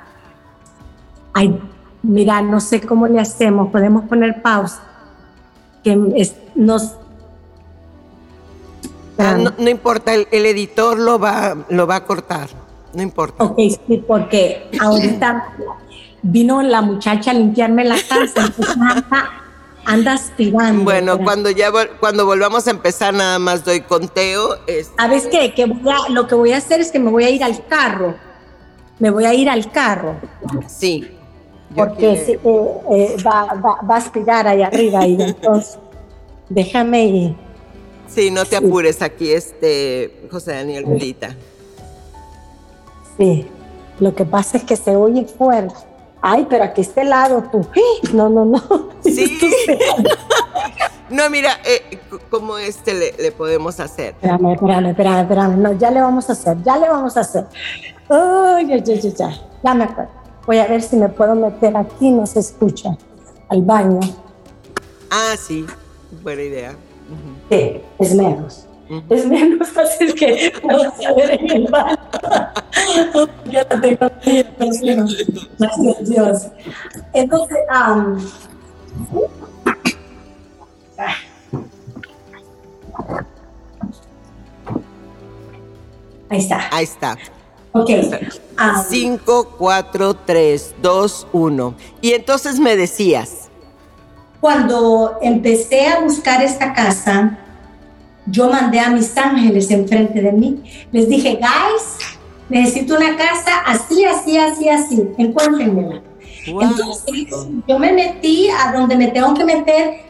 Ay, 1.33 1.59
mira, 2.03 2.43
no 2.43 2.61
sé 2.61 2.81
cómo 2.81 3.07
le 3.07 3.21
hacemos. 3.21 3.71
Podemos 3.71 4.05
poner 4.09 4.43
pausa. 4.43 4.83
Que 5.85 5.97
nos... 6.55 6.97
Ah, 9.19 9.39
no, 9.59 9.71
importa, 9.71 10.15
el, 10.15 10.27
editor 10.31 10.99
lo 10.99 11.19
va, 11.19 11.57
lo 11.71 11.87
va 11.87 11.97
a 11.97 12.05
cortar. 12.05 12.49
No 12.93 13.03
importa. 13.03 13.45
Ok, 13.45 13.57
sí, 13.57 14.05
porque 14.07 14.69
ahorita 14.79 15.55
vino 16.23 16.63
la 16.63 16.83
muchacha 16.83 17.31
a 17.31 17.35
limpiarme 17.35 17.85
la 17.85 17.97
casa. 17.97 18.53
anda 19.87 20.15
aspirando. 20.15 20.85
Bueno, 20.85 21.19
cuando 21.19 21.49
ya 21.51 21.71
cuando 22.01 22.27
volvamos 22.27 22.67
a 22.67 22.71
empezar 22.73 23.15
nada 23.15 23.39
más 23.39 23.65
doy 23.65 23.81
conteo. 23.81 24.59
¿Sabes 24.99 25.27
qué? 25.31 25.55
Que 25.55 25.67
lo 26.11 26.27
que 26.27 26.35
voy 26.35 26.53
a 26.53 26.59
hacer 26.59 26.81
es 26.81 26.91
que 26.91 26.99
me 26.99 27.11
voy 27.11 27.25
a 27.25 27.31
ir 27.31 27.43
al 27.43 27.65
carro. 27.67 28.15
Me 28.99 29.11
voy 29.11 29.25
a 29.25 29.33
ir 29.33 29.49
al 29.49 29.71
carro. 29.71 30.17
Sí. 30.67 31.09
Porque 31.75 32.13
eh, 32.13 32.41
eh, 32.45 33.17
va, 33.25 33.75
a 33.89 33.97
aspirar 33.97 34.47
ahí 34.49 34.63
arriba 34.63 35.07
y 35.07 35.21
entonces 35.21 35.79
déjame 36.49 37.05
ir. 37.07 37.37
Sí, 38.09 38.31
no 38.31 38.45
te 38.45 38.57
apures 38.57 39.03
aquí, 39.03 39.33
este 39.33 40.29
José 40.31 40.53
Daniel 40.53 40.85
Brita. 40.85 41.35
Sí, 43.19 43.47
lo 43.99 44.15
que 44.15 44.25
pasa 44.25 44.59
es 44.59 44.65
que 44.65 44.77
se 44.77 44.95
oye 44.95 45.25
fuerte 45.25 45.86
ay, 46.23 46.47
pero 46.49 46.65
aquí 46.65 46.81
este 46.81 47.05
lado 47.05 47.45
tú, 47.51 47.67
no, 48.13 48.29
no, 48.29 48.45
no. 48.45 48.63
Sí. 49.03 49.39
no, 51.11 51.31
mira, 51.31 51.51
eh, 51.65 51.99
¿cómo 52.31 52.59
este 52.59 52.95
le, 53.19 53.33
podemos 53.33 53.79
hacer? 53.81 54.15
Espérame, 54.15 54.53
espérame, 54.53 54.87
espérame, 54.91 55.21
espérame, 55.21 55.57
no, 55.57 55.73
ya 55.73 55.91
le 55.91 56.01
vamos 56.01 56.29
a 56.29 56.33
hacer, 56.33 56.57
ya 56.63 56.77
le 56.77 56.89
vamos 56.89 57.17
a 57.17 57.21
hacer. 57.21 57.47
Ay, 58.09 58.67
ya, 58.67 58.77
ya, 58.79 58.95
ya, 58.95 59.11
ya, 59.11 59.41
ya 59.63 59.75
me 59.75 59.85
acuerdo. 59.85 60.11
Voy 60.47 60.59
a 60.59 60.67
ver 60.67 60.83
si 60.83 60.97
me 60.97 61.09
puedo 61.09 61.35
meter 61.35 61.77
aquí, 61.77 62.11
no 62.11 62.27
se 62.27 62.41
escucha, 62.41 62.97
al 63.49 63.63
baño. 63.63 64.01
Ah, 65.11 65.35
sí, 65.39 65.65
buena 66.23 66.43
idea. 66.43 66.77
Sí, 67.49 67.81
es 67.99 68.15
menos. 68.15 68.66
Es 69.11 69.27
menos 69.27 69.69
fácil 69.75 70.15
que 70.15 70.53
vamos 70.63 70.95
a 71.05 71.13
ver 71.15 71.41
en 71.41 71.51
el 71.51 71.67
baño. 71.71 71.97
ya 73.47 73.67
la 73.69 73.81
tengo 73.81 74.11
Gracias 75.59 76.09
Dios. 76.09 76.47
Entonces, 77.13 77.59
um, 77.71 78.19
Ahí 86.29 86.39
está. 86.39 86.69
Ahí 86.73 86.85
está. 86.85 87.17
Ok. 87.73 87.91
5, 88.89 89.55
4, 89.59 90.15
3, 90.15 90.75
2, 90.83 91.27
1. 91.33 91.75
Y 92.01 92.13
entonces 92.13 92.59
me 92.59 92.77
decías. 92.77 93.49
Cuando 94.41 95.19
empecé 95.23 95.89
a 95.89 96.01
buscar 96.01 96.43
esta 96.43 96.73
casa, 96.73 97.39
yo 98.27 98.51
mandé 98.51 98.81
a 98.81 98.91
mis 98.91 99.17
ángeles 99.17 99.71
enfrente 99.71 100.21
de 100.21 100.33
mí. 100.33 100.63
Les 100.93 101.09
dije, 101.09 101.37
guys, 101.37 102.17
necesito 102.49 102.97
una 102.97 103.17
casa 103.17 103.61
así, 103.67 104.05
así, 104.05 104.37
así, 104.39 104.69
así. 104.69 105.09
Encuéntrenmela. 105.19 106.03
Entonces, 106.47 107.29
yo 107.67 107.79
me 107.79 107.93
metí 107.93 108.49
a 108.49 108.73
donde 108.73 108.97
me 108.97 109.09
tengo 109.09 109.35
que 109.35 109.45
meter 109.45 110.01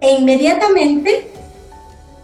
e 0.00 0.14
inmediatamente 0.18 1.30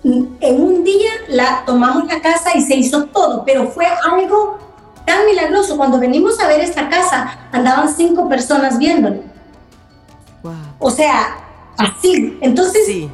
en 0.05 0.63
un 0.63 0.85
día 0.85 1.11
la 1.29 1.65
tomamos 1.65 2.07
la 2.07 2.21
casa 2.21 2.57
y 2.57 2.63
se 2.63 2.77
hizo 2.77 3.07
todo, 3.07 3.45
pero 3.45 3.69
fue 3.69 3.87
algo 3.87 4.59
tan 5.05 5.25
milagroso. 5.27 5.77
Cuando 5.77 5.99
venimos 5.99 6.39
a 6.41 6.47
ver 6.47 6.61
esta 6.61 6.89
casa, 6.89 7.49
andaban 7.53 7.93
cinco 7.95 8.29
personas 8.29 8.79
viéndolo. 8.79 9.23
O 10.79 10.91
sea, 10.91 11.37
así. 11.77 12.39
Entonces, 12.41 13.09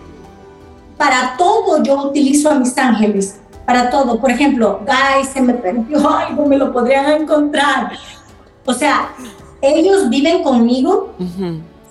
para 0.96 1.36
todo 1.36 1.82
yo 1.82 2.08
utilizo 2.08 2.50
a 2.50 2.54
mis 2.54 2.76
ángeles. 2.78 3.40
Para 3.66 3.90
todo. 3.90 4.20
Por 4.20 4.30
ejemplo, 4.30 4.80
guys, 4.86 5.28
se 5.28 5.40
me 5.40 5.54
perdió 5.54 6.08
algo, 6.16 6.46
me 6.46 6.58
lo 6.58 6.72
podrían 6.72 7.22
encontrar. 7.22 7.92
O 8.66 8.72
sea, 8.72 9.10
ellos 9.60 10.08
viven 10.08 10.42
conmigo 10.42 11.14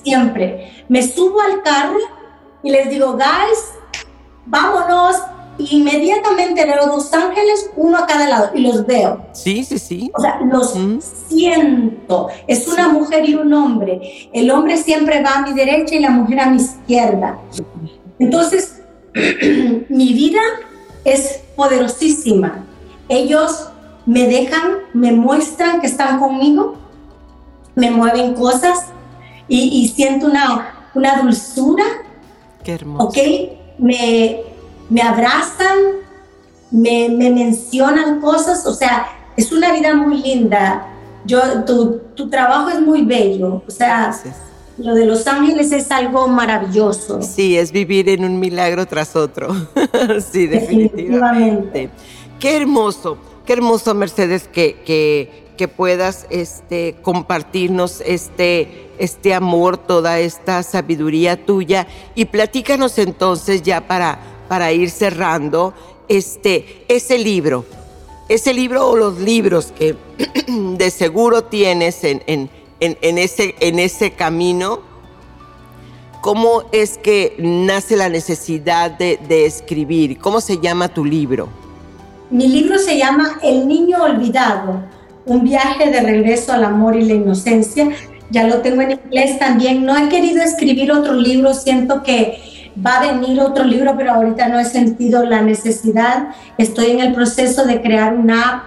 siempre. 0.03 0.85
Me 0.87 1.01
subo 1.01 1.41
al 1.41 1.61
carro 1.63 1.97
y 2.61 2.69
les 2.69 2.89
digo, 2.89 3.13
guys, 3.13 3.73
vámonos. 4.45 5.15
Inmediatamente 5.59 6.65
veo 6.65 6.87
dos 6.87 7.13
ángeles, 7.13 7.69
uno 7.75 7.99
a 7.99 8.07
cada 8.07 8.27
lado, 8.27 8.49
y 8.55 8.61
los 8.61 8.87
veo. 8.87 9.23
Sí, 9.33 9.63
sí, 9.63 9.77
sí. 9.77 10.11
O 10.15 10.19
sea, 10.19 10.39
los 10.41 10.73
siento. 11.27 12.29
Es 12.47 12.67
una 12.67 12.89
mujer 12.89 13.29
y 13.29 13.35
un 13.35 13.53
hombre. 13.53 14.29
El 14.33 14.49
hombre 14.49 14.77
siempre 14.77 15.21
va 15.21 15.35
a 15.35 15.41
mi 15.43 15.53
derecha 15.53 15.93
y 15.93 15.99
la 15.99 16.09
mujer 16.09 16.39
a 16.39 16.49
mi 16.49 16.57
izquierda. 16.57 17.37
Entonces, 18.17 18.82
mi 19.89 20.13
vida 20.13 20.41
es 21.03 21.41
poderosísima. 21.55 22.65
Ellos 23.09 23.69
me 24.05 24.27
dejan, 24.27 24.79
me 24.93 25.11
muestran 25.11 25.81
que 25.81 25.87
están 25.87 26.19
conmigo, 26.19 26.75
me 27.75 27.91
mueven 27.91 28.33
cosas 28.33 28.87
y, 29.47 29.87
siento 29.89 30.27
una, 30.27 30.73
una 30.93 31.21
dulzura. 31.21 31.83
Qué 32.63 32.73
hermoso. 32.73 33.07
¿Ok? 33.07 33.17
me, 33.77 34.41
me 34.89 35.01
abrazan, 35.01 35.77
me, 36.71 37.09
me, 37.09 37.29
mencionan 37.29 38.19
cosas, 38.21 38.65
o 38.65 38.73
sea, 38.73 39.07
es 39.35 39.51
una 39.51 39.71
vida 39.73 39.95
muy 39.95 40.21
linda. 40.21 40.87
Yo, 41.25 41.63
tu, 41.65 42.01
tu 42.15 42.29
trabajo 42.29 42.69
es 42.69 42.81
muy 42.81 43.03
bello, 43.03 43.63
o 43.65 43.71
sea, 43.71 44.13
lo 44.77 44.95
de 44.95 45.05
Los 45.05 45.27
Ángeles 45.27 45.71
es 45.71 45.91
algo 45.91 46.27
maravilloso. 46.27 47.21
Sí, 47.21 47.57
es 47.57 47.71
vivir 47.71 48.09
en 48.09 48.25
un 48.25 48.39
milagro 48.39 48.85
tras 48.85 49.15
otro. 49.15 49.49
sí, 50.31 50.47
definitivamente. 50.47 51.89
Qué 52.39 52.57
hermoso, 52.57 53.17
qué 53.45 53.53
hermoso, 53.53 53.93
Mercedes, 53.93 54.47
que, 54.47 54.81
que, 54.85 55.45
que 55.57 55.67
puedas 55.67 56.25
este, 56.29 56.95
compartirnos 57.01 58.01
este 58.05 58.83
este 58.97 59.33
amor, 59.33 59.77
toda 59.77 60.19
esta 60.19 60.63
sabiduría 60.63 61.45
tuya. 61.45 61.87
Y 62.15 62.25
platícanos 62.25 62.97
entonces 62.97 63.61
ya 63.61 63.87
para, 63.87 64.19
para 64.47 64.71
ir 64.71 64.89
cerrando, 64.89 65.73
este, 66.07 66.85
ese 66.87 67.17
libro, 67.17 67.65
ese 68.29 68.53
libro 68.53 68.89
o 68.89 68.95
los 68.95 69.19
libros 69.19 69.73
que 69.77 69.95
de 70.47 70.91
seguro 70.91 71.43
tienes 71.45 72.03
en, 72.03 72.23
en, 72.27 72.49
en, 72.83 73.17
ese, 73.17 73.55
en 73.59 73.79
ese 73.79 74.11
camino, 74.11 74.79
¿cómo 76.21 76.63
es 76.71 76.97
que 76.97 77.35
nace 77.39 77.95
la 77.95 78.09
necesidad 78.09 78.91
de, 78.91 79.19
de 79.27 79.45
escribir? 79.45 80.19
¿Cómo 80.19 80.41
se 80.41 80.59
llama 80.59 80.89
tu 80.89 81.05
libro? 81.05 81.49
Mi 82.29 82.47
libro 82.47 82.79
se 82.79 82.97
llama 82.97 83.39
El 83.43 83.67
Niño 83.67 84.01
Olvidado, 84.01 84.83
un 85.25 85.43
viaje 85.43 85.89
de 85.89 86.01
regreso 86.01 86.51
al 86.51 86.63
amor 86.63 86.95
y 86.95 87.03
la 87.03 87.13
inocencia 87.13 87.89
ya 88.33 88.47
lo 88.47 88.61
tengo 88.61 88.81
en 88.81 88.91
inglés 88.91 89.37
también. 89.37 89.85
No 89.85 89.95
he 89.95 90.09
querido 90.09 90.41
escribir 90.41 90.91
otro 90.91 91.13
libro, 91.13 91.53
siento 91.53 92.01
que 92.01 92.71
va 92.83 92.99
a 92.99 93.13
venir 93.13 93.39
otro 93.39 93.63
libro, 93.63 93.95
pero 93.95 94.13
ahorita 94.13 94.49
no 94.49 94.59
he 94.59 94.65
sentido 94.65 95.23
la 95.23 95.41
necesidad. 95.41 96.29
Estoy 96.57 96.91
en 96.91 96.99
el 96.99 97.13
proceso 97.13 97.65
de 97.65 97.81
crear 97.81 98.15
una 98.15 98.49
app 98.49 98.63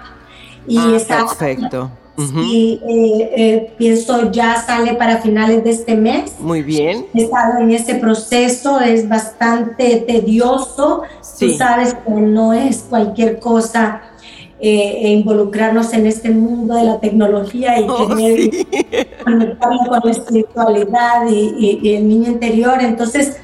y 0.68 0.78
ah, 0.78 0.92
está 0.94 1.18
perfecto. 1.18 1.90
Y 2.18 2.80
eh, 2.88 3.30
eh, 3.36 3.72
pienso 3.76 4.30
ya 4.30 4.56
sale 4.62 4.94
para 4.94 5.18
finales 5.18 5.62
de 5.64 5.70
este 5.70 5.96
mes. 5.96 6.32
Muy 6.40 6.62
bien. 6.62 7.06
He 7.14 7.24
estado 7.24 7.60
en 7.60 7.70
ese 7.70 7.96
proceso, 7.96 8.80
es 8.80 9.08
bastante 9.08 9.96
tedioso. 10.06 11.02
Tú 11.38 11.50
sabes 11.50 11.94
que 11.94 12.12
no 12.12 12.54
es 12.54 12.86
cualquier 12.88 13.38
cosa 13.38 14.02
eh, 14.58 15.00
e 15.02 15.08
involucrarnos 15.10 15.92
en 15.92 16.06
este 16.06 16.30
mundo 16.30 16.74
de 16.76 16.84
la 16.84 16.98
tecnología 16.98 17.78
y 17.78 17.84
oh, 17.88 18.08
conectarnos 19.24 19.88
con 19.88 20.00
la 20.02 20.10
espiritualidad 20.10 21.28
y, 21.30 21.94
el 21.94 22.08
niño 22.08 22.32
interior. 22.32 22.78
Entonces, 22.80 23.38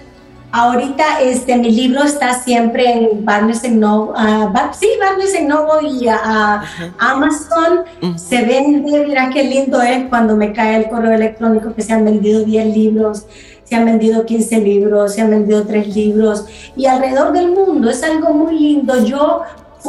ahorita 0.53 1.20
este, 1.22 1.57
mi 1.57 1.70
libro 1.70 2.05
está 2.05 2.34
siempre 2.34 2.90
en 2.92 3.24
Barnes 3.24 3.68
Noble, 3.70 4.12
uh, 4.12 4.53
sí, 4.78 4.88
Barnes 5.00 5.42
Noble 5.42 5.88
y 5.88 6.09
a 6.09 6.62
Amazon. 6.98 7.84
Se 8.16 8.44
vende, 8.44 9.05
mira 9.07 9.30
qué 9.30 9.44
lindo 9.44 9.80
es 9.82 10.09
cuando 10.09 10.36
me 10.36 10.53
cae 10.53 10.76
el 10.76 10.88
correo 10.88 11.12
electrónico 11.12 11.74
que 11.74 11.82
se 11.82 11.92
han 11.92 12.05
vendido 12.05 12.44
10 12.44 12.76
libros 12.76 13.26
se 13.64 13.76
han 13.76 13.86
vendido 13.86 14.26
15 14.26 14.59
libros, 14.59 15.14
se 15.14 15.22
han 15.22 15.30
vendido 15.30 15.64
3 15.64 15.96
libros 15.96 16.44
y 16.76 16.84
alrededor 16.84 17.32
del 17.32 17.53
mundo 17.53 17.88
es 17.88 18.03
algo 18.03 18.34
muy 18.34 18.59
lindo. 18.59 19.03
Yo 19.03 19.44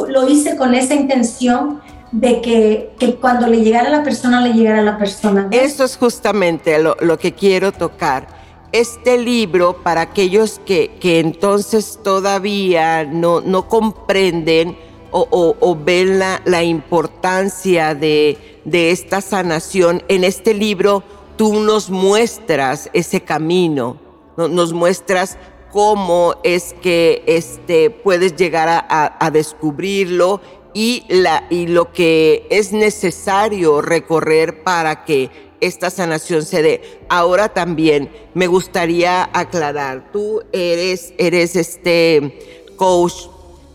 lo 0.08 0.26
hice 0.26 0.56
con 0.56 0.74
esa 0.74 0.94
intención 0.94 1.82
de 2.10 2.40
que, 2.40 2.94
que, 2.98 3.16
cuando 3.16 3.46
le 3.46 3.60
llegara 3.60 3.88
a 3.88 3.90
la 3.90 4.02
persona, 4.02 4.40
le 4.40 4.54
llegara 4.54 4.78
a 4.78 4.82
la 4.82 4.96
persona. 4.96 5.48
Eso 5.50 5.84
es 5.84 5.98
justamente 5.98 6.78
lo, 6.78 6.96
lo, 7.00 7.18
que 7.18 7.32
quiero 7.32 7.72
tocar. 7.72 8.43
Este 8.74 9.18
libro, 9.18 9.84
para 9.84 10.00
aquellos 10.00 10.60
que, 10.66 10.96
que 10.98 11.20
entonces 11.20 12.00
todavía 12.02 13.04
no, 13.04 13.40
no 13.40 13.68
comprenden 13.68 14.76
o, 15.12 15.28
o, 15.30 15.56
o 15.60 15.76
ven 15.76 16.18
la, 16.18 16.42
la 16.44 16.64
importancia 16.64 17.94
de, 17.94 18.60
de 18.64 18.90
esta 18.90 19.20
sanación, 19.20 20.02
en 20.08 20.24
este 20.24 20.54
libro 20.54 21.04
tú 21.36 21.60
nos 21.60 21.88
muestras 21.88 22.90
ese 22.92 23.20
camino, 23.20 23.96
nos 24.36 24.72
muestras 24.72 25.38
cómo 25.70 26.34
es 26.42 26.74
que 26.82 27.22
este, 27.26 27.90
puedes 27.90 28.34
llegar 28.34 28.86
a, 28.88 29.30
descubrirlo 29.30 30.40
y, 30.72 31.04
la, 31.08 31.46
y 31.48 31.66
lo 31.68 31.92
que 31.92 32.46
es 32.50 32.72
necesario 32.72 33.80
recorrer 33.80 34.62
para 34.64 35.04
que 35.04 35.30
esta 35.60 35.90
sanación 35.90 36.44
se 36.44 36.62
dé. 36.62 37.00
Ahora 37.08 37.48
también 37.48 38.10
me 38.34 38.46
gustaría 38.46 39.28
aclarar, 39.32 40.10
tú 40.12 40.42
eres, 40.52 41.14
eres 41.18 41.56
este 41.56 42.62
coach, 42.76 43.28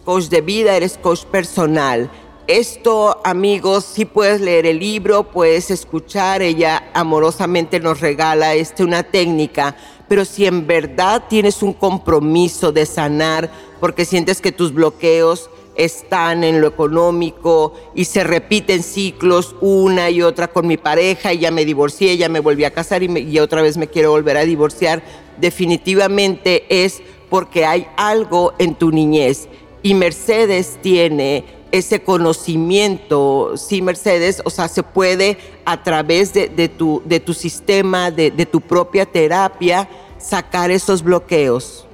coach 0.06 0.26
de 0.26 0.42
vida, 0.42 0.76
eres 0.76 0.98
coach 0.98 1.24
personal. 1.26 2.12
Esto, 2.48 3.22
amigos, 3.24 3.86
si 3.86 4.06
puedes 4.06 4.42
leer 4.42 4.66
el 4.66 4.80
libro, 4.80 5.32
puedes 5.32 5.70
escuchar, 5.70 6.42
ella 6.42 6.90
amorosamente 6.94 7.80
nos 7.80 8.00
regala 8.02 8.56
este, 8.56 8.84
una 8.84 9.04
técnica 9.04 9.76
pero 10.10 10.26
si 10.26 10.46
en 10.48 10.68
verdad 10.68 11.24
tienes 11.30 11.62
un 11.62 11.72
compromiso 11.72 12.74
de 12.74 12.86
sanar 12.86 13.50
porque 13.80 14.04
sientes 14.04 14.42
que 14.42 14.52
tus 14.52 14.74
bloqueos 14.74 15.50
están 15.76 16.44
en 16.44 16.62
lo 16.62 16.68
económico 16.68 17.74
y 17.96 18.06
se 18.06 18.24
repiten 18.24 18.84
ciclos 18.84 19.56
una 19.62 20.10
y 20.10 20.22
otra 20.22 20.50
con 20.50 20.68
mi 20.68 20.78
pareja 20.78 21.34
y 21.34 21.40
ya 21.40 21.52
me 21.52 21.66
divorcié, 21.66 22.18
ya 22.18 22.30
me 22.30 22.40
volví 22.40 22.64
a 22.64 22.74
casar 22.74 23.04
y, 23.04 23.20
y 23.20 23.40
otra 23.40 23.62
vez 23.62 23.78
me 23.78 23.88
quiero 23.88 24.12
volver 24.12 24.38
a 24.38 24.46
divorciar, 24.46 25.02
definitivamente 25.40 26.84
es 26.84 27.02
porque 27.30 27.66
hay 27.66 27.88
algo 27.96 28.54
en 28.60 28.76
tu 28.76 28.92
niñez. 28.92 29.48
Y 29.82 29.94
Mercedes 29.94 30.78
tiene 30.82 31.46
ese 31.72 32.02
conocimiento, 32.02 33.54
sí, 33.56 33.82
Mercedes, 33.82 34.42
o 34.44 34.50
sea, 34.50 34.68
se 34.68 34.84
puede 34.84 35.38
a 35.66 35.84
través 35.84 36.34
de, 36.34 36.70
tu, 36.70 37.02
de 37.06 37.20
tu 37.20 37.34
sistema, 37.34 38.12
de, 38.12 38.32
tu 38.46 38.62
propia 38.62 39.06
terapia, 39.06 39.88
sacar 40.18 40.72
esos 40.72 41.04
bloqueos. 41.04 41.86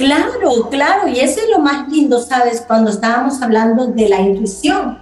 Claro, 0.00 0.70
claro, 0.70 1.08
y 1.08 1.20
eso 1.20 1.40
es 1.40 1.50
lo 1.50 1.58
más 1.58 1.86
lindo, 1.90 2.18
¿sabes? 2.22 2.64
Cuando 2.66 2.90
estábamos 2.90 3.42
hablando 3.42 3.88
de 3.88 4.08
la 4.08 4.18
intuición. 4.18 4.96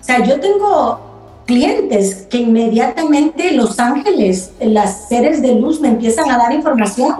O 0.00 0.04
sea, 0.04 0.24
yo 0.24 0.38
tengo 0.38 1.00
clientes 1.44 2.24
que 2.30 2.38
inmediatamente 2.38 3.50
los 3.50 3.80
ángeles, 3.80 4.52
las 4.60 5.08
seres 5.08 5.42
de 5.42 5.56
luz 5.56 5.80
me 5.80 5.88
empiezan 5.88 6.30
a 6.30 6.38
dar 6.38 6.52
información. 6.52 7.16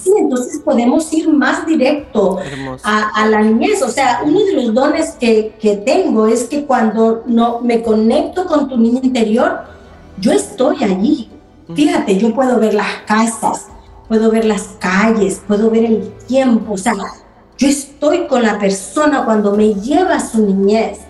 Sí, 0.00 0.12
entonces 0.16 0.60
podemos 0.64 1.12
ir 1.12 1.28
más 1.28 1.66
directo 1.66 2.38
a, 2.84 3.26
la 3.26 3.42
niñez. 3.42 3.82
O 3.82 3.88
sea, 3.88 4.20
uno 4.24 4.38
de 4.38 4.52
los 4.52 4.72
dones 4.72 5.16
que, 5.18 5.56
que, 5.60 5.78
tengo 5.78 6.28
es 6.28 6.44
que 6.44 6.64
cuando 6.64 7.24
no, 7.26 7.60
me 7.60 7.82
conecto 7.82 8.46
con 8.46 8.68
tu 8.68 8.78
niño 8.78 9.00
interior, 9.02 9.62
yo 10.16 10.30
estoy 10.30 10.84
allí. 10.84 11.28
Fíjate, 11.74 12.16
yo 12.18 12.32
puedo 12.32 12.60
ver 12.60 12.74
las 12.74 13.02
casas, 13.04 13.66
puedo 14.06 14.30
ver 14.30 14.44
las 14.44 14.76
calles, 14.78 15.42
puedo 15.46 15.70
ver 15.70 15.84
el 15.86 16.19
tiempo, 16.30 16.74
o 16.74 16.78
sea, 16.78 16.94
yo 17.58 17.68
estoy 17.68 18.26
con 18.28 18.42
la 18.42 18.58
persona 18.58 19.24
cuando 19.24 19.56
me 19.56 19.74
lleva 19.74 20.14
a 20.14 20.20
su 20.20 20.46
niñez. 20.46 21.00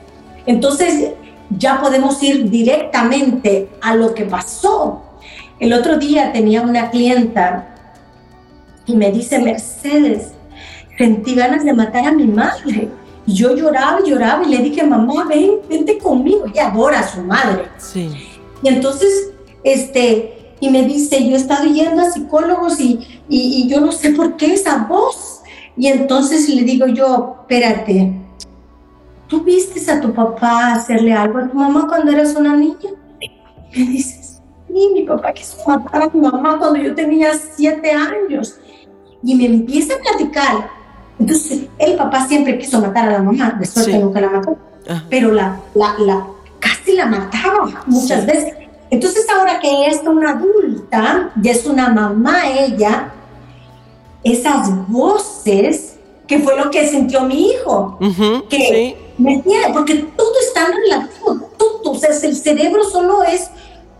Entonces 0.46 1.12
ya 1.50 1.80
podemos 1.80 2.22
ir 2.22 2.48
directamente 2.48 3.68
a 3.82 3.94
lo 3.94 4.14
que 4.14 4.24
pasó. 4.24 5.02
El 5.58 5.74
otro 5.74 5.98
día 5.98 6.32
tenía 6.32 6.62
una 6.62 6.90
clienta 6.90 7.76
y 8.86 8.96
me 8.96 9.12
dice, 9.12 9.38
Mercedes, 9.38 10.32
sentí 10.96 11.34
ganas 11.34 11.64
de 11.64 11.74
matar 11.74 12.06
a 12.06 12.12
mi 12.12 12.24
madre. 12.26 12.88
Y 13.26 13.34
yo 13.34 13.54
lloraba 13.54 14.00
y 14.04 14.10
lloraba 14.10 14.42
y 14.44 14.48
le 14.48 14.58
dije, 14.58 14.82
mamá, 14.82 15.26
ven, 15.28 15.56
vente 15.68 15.98
conmigo. 15.98 16.46
Ella 16.46 16.68
adora 16.68 17.00
a 17.00 17.06
su 17.06 17.20
madre. 17.20 17.66
Sí. 17.76 18.10
Y 18.62 18.68
entonces, 18.68 19.30
este, 19.62 20.39
y 20.60 20.68
me 20.68 20.84
dice, 20.84 21.26
yo 21.26 21.32
he 21.32 21.38
estado 21.38 21.64
yendo 21.64 22.02
a 22.02 22.10
psicólogos 22.10 22.78
y, 22.80 23.00
y, 23.28 23.66
yo 23.68 23.80
no 23.80 23.92
sé 23.92 24.10
por 24.10 24.36
qué 24.36 24.52
esa 24.52 24.84
voz. 24.84 25.40
Y 25.76 25.86
entonces 25.86 26.48
le 26.50 26.62
digo 26.62 26.86
yo, 26.86 27.38
espérate, 27.40 28.12
¿tú 29.26 29.42
viste 29.42 29.90
a 29.90 30.00
tu 30.00 30.12
papá 30.12 30.74
hacerle 30.74 31.14
algo 31.14 31.38
a 31.38 31.48
tu 31.48 31.56
mamá 31.56 31.86
cuando 31.88 32.12
eras 32.12 32.34
una 32.36 32.54
niña? 32.54 32.90
Me 33.18 33.84
dices, 33.86 34.42
sí, 34.66 34.90
mi 34.92 35.04
papá 35.04 35.32
quiso 35.32 35.56
matar 35.66 36.02
a 36.02 36.10
mi 36.12 36.20
mamá 36.20 36.58
cuando 36.58 36.78
yo 36.78 36.94
tenía 36.94 37.32
siete 37.34 37.92
años. 37.92 38.58
Y 39.22 39.34
me 39.34 39.46
empieza 39.46 39.94
a 39.94 39.98
platicar. 39.98 40.70
Entonces, 41.18 41.62
el 41.78 41.96
papá 41.96 42.26
siempre 42.26 42.58
quiso 42.58 42.80
matar 42.80 43.08
a 43.08 43.12
la 43.12 43.22
mamá, 43.22 43.56
de 43.58 43.66
suerte 43.66 43.98
nunca 43.98 44.20
la 44.20 44.30
mató, 44.30 44.56
pero 45.10 45.30
la, 45.32 45.60
la, 45.74 45.94
la, 45.98 46.26
casi 46.58 46.94
la 46.94 47.06
mataba 47.06 47.82
muchas 47.86 48.26
veces. 48.26 48.54
Entonces 48.90 49.24
ahora 49.30 49.60
que 49.60 49.86
es 49.86 50.00
una 50.04 50.32
adulta, 50.32 51.30
ya 51.40 51.52
es 51.52 51.64
una 51.64 51.90
mamá 51.90 52.50
ella, 52.50 53.12
esas 54.24 54.88
voces, 54.88 55.96
que 56.26 56.40
fue 56.40 56.56
lo 56.56 56.70
que 56.70 56.86
sintió 56.88 57.22
mi 57.22 57.50
hijo, 57.50 57.98
que 58.48 58.96
me 59.16 59.38
tiene, 59.38 59.72
porque 59.72 59.94
todo 60.16 60.32
está 60.40 60.66
relativo, 60.66 61.50
todo, 61.56 61.92
o 61.92 61.94
sea, 61.94 62.10
el 62.10 62.36
cerebro 62.36 62.84
solo 62.84 63.22
es 63.22 63.48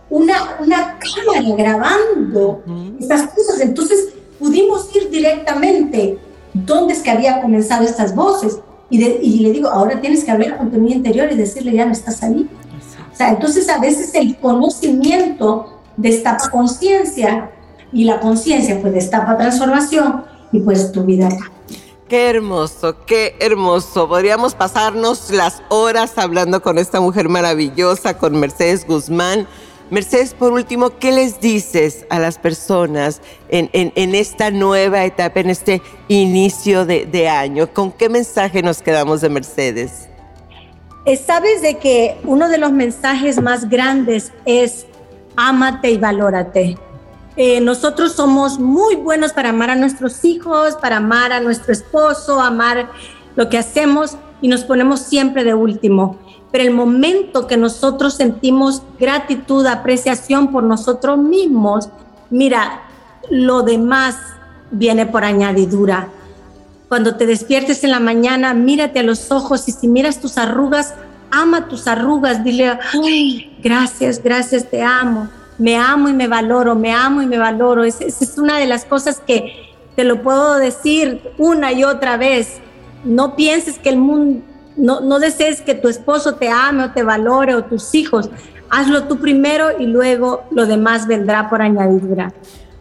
una, 0.09 0.57
una 0.59 0.99
cámara 0.99 1.55
grabando 1.57 2.61
estas 2.99 3.23
cosas, 3.33 3.61
entonces 3.61 4.09
pudimos 4.39 4.93
ir 4.95 5.09
directamente 5.09 6.17
dónde 6.53 6.93
es 6.93 6.99
que 7.01 7.11
había 7.11 7.41
comenzado 7.41 7.85
estas 7.85 8.13
voces, 8.13 8.59
y, 8.89 9.01
y 9.05 9.39
le 9.39 9.51
digo, 9.51 9.69
ahora 9.69 10.01
tienes 10.01 10.25
que 10.25 10.31
hablar 10.31 10.57
con 10.57 10.69
tu 10.69 10.77
niño 10.77 10.97
interior 10.97 11.31
y 11.31 11.35
decirle, 11.35 11.71
ya 11.71 11.85
no 11.85 11.93
estás 11.93 12.21
ahí 12.23 12.49
entonces 13.29 13.69
a 13.69 13.79
veces 13.79 14.13
el 14.15 14.37
conocimiento 14.37 15.79
destapa 15.97 16.49
conciencia 16.49 17.51
y 17.93 18.05
la 18.05 18.19
conciencia 18.19 18.79
pues 18.81 18.93
destapa 18.93 19.37
transformación 19.37 20.23
y 20.51 20.59
pues 20.59 20.91
tu 20.91 21.03
vida 21.03 21.29
Qué 22.11 22.29
hermoso, 22.29 23.05
qué 23.05 23.37
hermoso. 23.39 24.09
Podríamos 24.09 24.53
pasarnos 24.53 25.29
las 25.31 25.63
horas 25.69 26.17
hablando 26.17 26.61
con 26.61 26.77
esta 26.77 26.99
mujer 26.99 27.29
maravillosa, 27.29 28.17
con 28.17 28.37
Mercedes 28.37 28.85
Guzmán. 28.85 29.47
Mercedes, 29.89 30.33
por 30.33 30.51
último, 30.51 30.97
¿qué 30.99 31.13
les 31.13 31.39
dices 31.39 32.05
a 32.09 32.19
las 32.19 32.37
personas 32.37 33.21
en, 33.47 33.69
esta 34.13 34.51
nueva 34.51 35.05
etapa, 35.05 35.39
en 35.39 35.51
este 35.51 35.81
inicio 36.09 36.85
de, 36.85 37.05
de 37.05 37.29
año? 37.29 37.73
¿Con 37.73 37.93
qué 37.93 38.09
mensaje 38.09 38.61
nos 38.61 38.81
quedamos 38.81 39.21
de 39.21 39.29
Mercedes? 39.29 40.09
Sabes 41.25 41.61
de 41.61 41.77
que 41.79 42.19
uno 42.23 42.47
de 42.47 42.57
los 42.57 42.71
mensajes 42.71 43.41
más 43.41 43.67
grandes 43.69 44.31
es 44.45 44.85
ámate 45.35 45.91
y 45.91 45.97
valórate. 45.97 46.77
Eh, 47.37 47.61
nosotros 47.61 48.13
somos 48.13 48.59
muy 48.59 48.95
buenos 48.95 49.33
para 49.33 49.49
amar 49.49 49.69
a 49.69 49.75
nuestros 49.75 50.23
hijos, 50.25 50.75
para 50.75 50.97
amar 50.97 51.31
a 51.31 51.39
nuestro 51.39 51.73
esposo, 51.73 52.41
amar 52.41 52.89
lo 53.35 53.49
que 53.49 53.57
hacemos 53.57 54.17
y 54.41 54.47
nos 54.47 54.63
ponemos 54.63 54.99
siempre 54.99 55.43
de 55.43 55.53
último. 55.53 56.17
Pero 56.51 56.65
el 56.65 56.71
momento 56.71 57.47
que 57.47 57.57
nosotros 57.57 58.15
sentimos 58.15 58.83
gratitud, 58.99 59.65
apreciación 59.65 60.51
por 60.51 60.63
nosotros 60.63 61.17
mismos, 61.17 61.89
mira, 62.29 62.83
lo 63.29 63.63
demás 63.63 64.17
viene 64.69 65.05
por 65.05 65.23
añadidura. 65.23 66.09
Cuando 66.91 67.15
te 67.15 67.25
despiertes 67.25 67.85
en 67.85 67.91
la 67.91 68.01
mañana, 68.01 68.53
mírate 68.53 68.99
a 68.99 69.03
los 69.03 69.31
ojos 69.31 69.65
y 69.69 69.71
si 69.71 69.87
miras 69.87 70.19
tus 70.19 70.37
arrugas, 70.37 70.93
ama 71.31 71.69
tus 71.69 71.87
arrugas, 71.87 72.43
dile, 72.43 72.77
Ay, 73.01 73.57
gracias, 73.63 74.21
gracias, 74.21 74.69
te 74.69 74.83
amo, 74.83 75.29
me 75.57 75.77
amo 75.77 76.09
y 76.09 76.13
me 76.13 76.27
valoro, 76.27 76.75
me 76.75 76.91
amo 76.91 77.21
y 77.21 77.27
me 77.27 77.37
valoro. 77.37 77.85
Esa 77.85 78.03
es 78.03 78.37
una 78.37 78.57
de 78.57 78.67
las 78.67 78.83
cosas 78.83 79.21
que 79.25 79.53
te 79.95 80.03
lo 80.03 80.21
puedo 80.21 80.57
decir 80.57 81.21
una 81.37 81.71
y 81.71 81.85
otra 81.85 82.17
vez. 82.17 82.59
No 83.05 83.37
pienses 83.37 83.79
que 83.79 83.87
el 83.87 83.97
mundo, 83.97 84.43
no, 84.75 84.99
no 84.99 85.19
desees 85.19 85.61
que 85.61 85.75
tu 85.75 85.87
esposo 85.87 86.35
te 86.35 86.49
ame 86.49 86.83
o 86.83 86.91
te 86.91 87.03
valore 87.03 87.55
o 87.55 87.63
tus 87.63 87.95
hijos. 87.95 88.29
Hazlo 88.69 89.05
tú 89.05 89.17
primero 89.17 89.79
y 89.79 89.85
luego 89.85 90.43
lo 90.51 90.65
demás 90.65 91.07
vendrá 91.07 91.49
por 91.49 91.61
añadidura. 91.61 92.33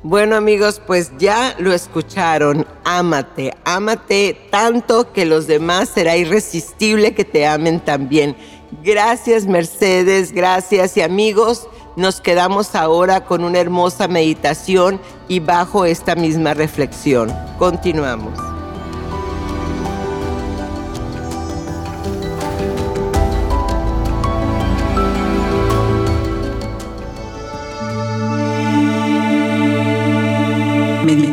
Bueno 0.03 0.37
amigos, 0.37 0.81
pues 0.87 1.13
ya 1.19 1.55
lo 1.59 1.75
escucharon. 1.75 2.67
Ámate, 2.85 3.55
ámate 3.65 4.49
tanto 4.51 5.13
que 5.13 5.27
los 5.27 5.47
demás 5.47 5.91
será 5.91 6.17
irresistible 6.17 7.15
que 7.15 7.27
te 7.27 7.47
amen 7.47 7.81
también. 7.81 8.35
Gracias 8.83 9.47
Mercedes, 9.47 10.33
gracias 10.33 10.97
y 10.97 11.03
amigos, 11.03 11.69
nos 11.97 12.21
quedamos 12.21 12.75
ahora 12.77 13.25
con 13.27 13.45
una 13.45 13.59
hermosa 13.59 14.09
meditación 14.09 15.01
y 15.29 15.41
bajo 15.41 15.85
esta 15.85 16.15
misma 16.15 16.55
reflexión. 16.55 17.31
Continuamos. 17.59 18.60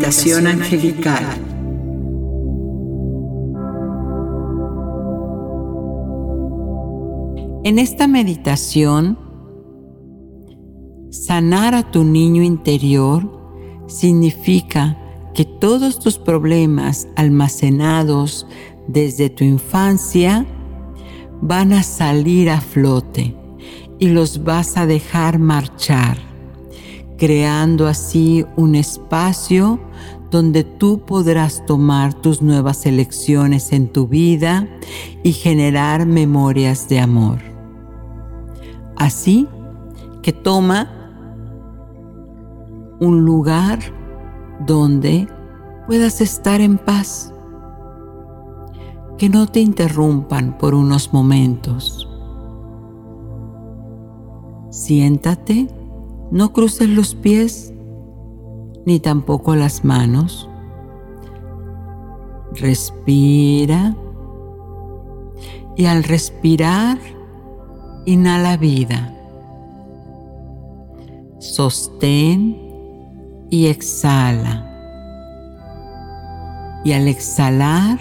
Meditación 0.08 0.48
angelical. 0.48 1.26
En 7.66 7.78
esta 7.78 8.08
meditación, 8.08 9.20
sanar 11.10 11.76
a 11.76 11.92
tu 11.92 12.06
niño 12.06 12.42
interior 12.42 13.30
significa 13.88 14.98
que 15.34 15.44
todos 15.44 16.00
tus 16.00 16.18
problemas 16.18 17.10
almacenados 17.18 18.48
desde 18.88 19.30
tu 19.30 19.44
infancia 19.44 20.46
van 21.42 21.74
a 21.74 21.84
salir 21.84 22.50
a 22.50 22.62
flote 22.62 23.36
y 24.00 24.08
los 24.08 24.46
vas 24.46 24.78
a 24.78 24.86
dejar 24.86 25.38
marchar 25.38 26.28
creando 27.18 27.88
así 27.88 28.46
un 28.56 28.76
espacio 28.76 29.80
donde 30.32 30.64
tú 30.64 31.06
podrás 31.06 31.66
tomar 31.66 32.14
tus 32.14 32.42
nuevas 32.42 32.86
elecciones 32.86 33.72
en 33.72 33.88
tu 33.88 34.08
vida 34.08 34.68
y 35.24 35.32
generar 35.32 36.06
memorias 36.06 36.90
de 36.90 37.00
amor. 37.00 37.40
Así 38.96 39.48
que 40.22 40.34
toma 40.34 40.92
un 43.00 43.24
lugar 43.24 43.80
donde 44.66 45.28
puedas 45.86 46.20
estar 46.20 46.62
en 46.62 46.78
paz, 46.78 47.34
que 49.18 49.30
no 49.30 49.48
te 49.48 49.62
interrumpan 49.62 50.58
por 50.58 50.76
unos 50.76 51.14
momentos. 51.14 52.10
Siéntate 54.70 55.68
no 56.32 56.52
cruces 56.52 56.90
los 56.90 57.16
pies 57.16 57.74
ni 58.88 59.02
tampoco 59.02 59.54
las 59.54 59.84
manos. 59.84 60.50
Respira 62.54 63.94
y 65.76 65.88
al 65.88 66.06
respirar, 66.06 66.98
inhala 68.06 68.56
vida. 68.56 69.14
Sostén 71.40 72.58
y 73.50 73.66
exhala. 73.66 74.64
Y 76.86 76.94
al 76.94 77.10
exhalar, 77.10 78.00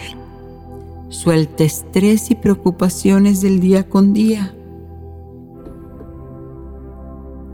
suelta 1.09 1.65
estrés 1.65 2.31
y 2.31 2.37
preocupaciones 2.37 3.41
del 3.41 3.59
día 3.59 3.89
con 3.89 4.13
día. 4.13 4.55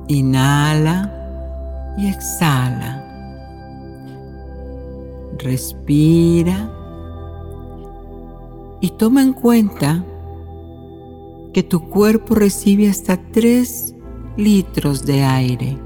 Inhala 0.09 1.95
y 1.97 2.09
exhala. 2.09 3.02
Respira 5.43 6.71
y 8.81 8.91
toma 8.91 9.23
en 9.23 9.33
cuenta 9.33 10.05
que 11.53 11.63
tu 11.63 11.89
cuerpo 11.89 12.35
recibe 12.35 12.89
hasta 12.89 13.17
3 13.17 13.95
litros 14.37 15.05
de 15.05 15.25
aire. 15.25 15.79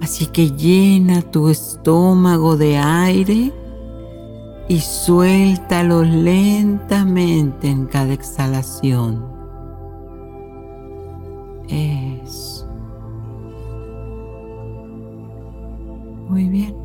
Así 0.00 0.26
que 0.26 0.50
llena 0.50 1.22
tu 1.22 1.48
estómago 1.48 2.56
de 2.56 2.76
aire 2.76 3.52
y 4.68 4.80
suéltalo 4.80 6.02
lentamente 6.02 7.68
en 7.68 7.86
cada 7.86 8.12
exhalación. 8.12 9.24
Eso. 11.68 12.66
Muy 16.28 16.48
bien. 16.48 16.83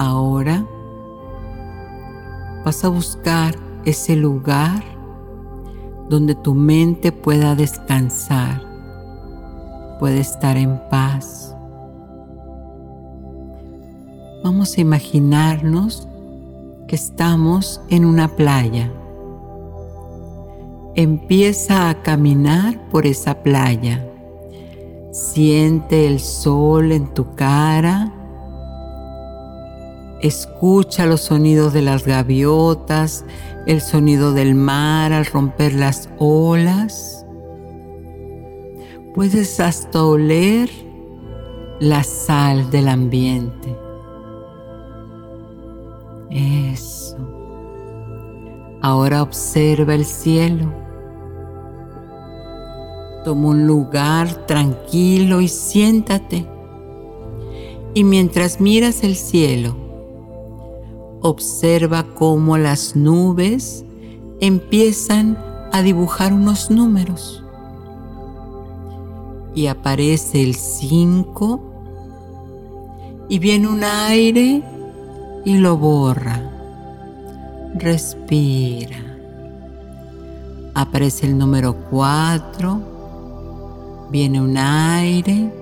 Ahora 0.00 0.66
vas 2.64 2.82
a 2.86 2.88
buscar 2.88 3.54
ese 3.84 4.16
lugar 4.16 4.82
donde 6.08 6.34
tu 6.34 6.54
mente 6.54 7.12
pueda 7.12 7.54
descansar, 7.54 8.62
puede 9.98 10.20
estar 10.20 10.56
en 10.56 10.80
paz. 10.88 11.54
Vamos 14.42 14.78
a 14.78 14.80
imaginarnos 14.80 16.08
que 16.88 16.96
estamos 16.96 17.82
en 17.90 18.06
una 18.06 18.28
playa. 18.28 18.90
Empieza 20.94 21.90
a 21.90 22.00
caminar 22.00 22.88
por 22.88 23.04
esa 23.04 23.42
playa. 23.42 24.02
Siente 25.12 26.06
el 26.06 26.20
sol 26.20 26.90
en 26.90 27.12
tu 27.12 27.34
cara 27.34 28.14
Escucha 30.22 31.06
los 31.06 31.22
sonidos 31.22 31.72
de 31.72 31.80
las 31.80 32.04
gaviotas, 32.04 33.24
el 33.66 33.80
sonido 33.80 34.34
del 34.34 34.54
mar 34.54 35.14
al 35.14 35.24
romper 35.24 35.72
las 35.74 36.10
olas. 36.18 37.24
Puedes 39.14 39.60
hasta 39.60 40.04
oler 40.04 40.68
la 41.80 42.04
sal 42.04 42.70
del 42.70 42.88
ambiente. 42.88 43.74
Eso. 46.30 47.16
Ahora 48.82 49.22
observa 49.22 49.94
el 49.94 50.04
cielo. 50.04 50.70
Toma 53.24 53.48
un 53.48 53.66
lugar 53.66 54.46
tranquilo 54.46 55.40
y 55.40 55.48
siéntate. 55.48 56.46
Y 57.94 58.04
mientras 58.04 58.60
miras 58.60 59.02
el 59.02 59.16
cielo, 59.16 59.89
Observa 61.22 62.06
cómo 62.14 62.56
las 62.56 62.96
nubes 62.96 63.84
empiezan 64.40 65.36
a 65.72 65.82
dibujar 65.82 66.32
unos 66.32 66.70
números. 66.70 67.44
Y 69.54 69.66
aparece 69.66 70.42
el 70.42 70.54
5 70.54 71.60
y 73.28 73.38
viene 73.38 73.68
un 73.68 73.84
aire 73.84 74.62
y 75.44 75.58
lo 75.58 75.76
borra. 75.76 76.40
Respira. 77.74 78.96
Aparece 80.74 81.26
el 81.26 81.36
número 81.36 81.76
4, 81.90 82.80
viene 84.10 84.40
un 84.40 84.56
aire 84.56 85.52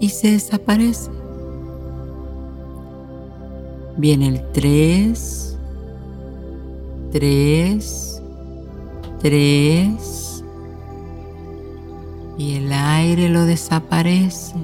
y 0.00 0.10
se 0.10 0.32
desaparece. 0.32 1.10
Viene 3.98 4.28
el 4.28 4.52
3, 4.52 5.58
3, 7.10 8.22
3 9.20 10.44
y 12.38 12.54
el 12.54 12.72
aire 12.72 13.28
lo 13.28 13.44
desaparece. 13.44 14.54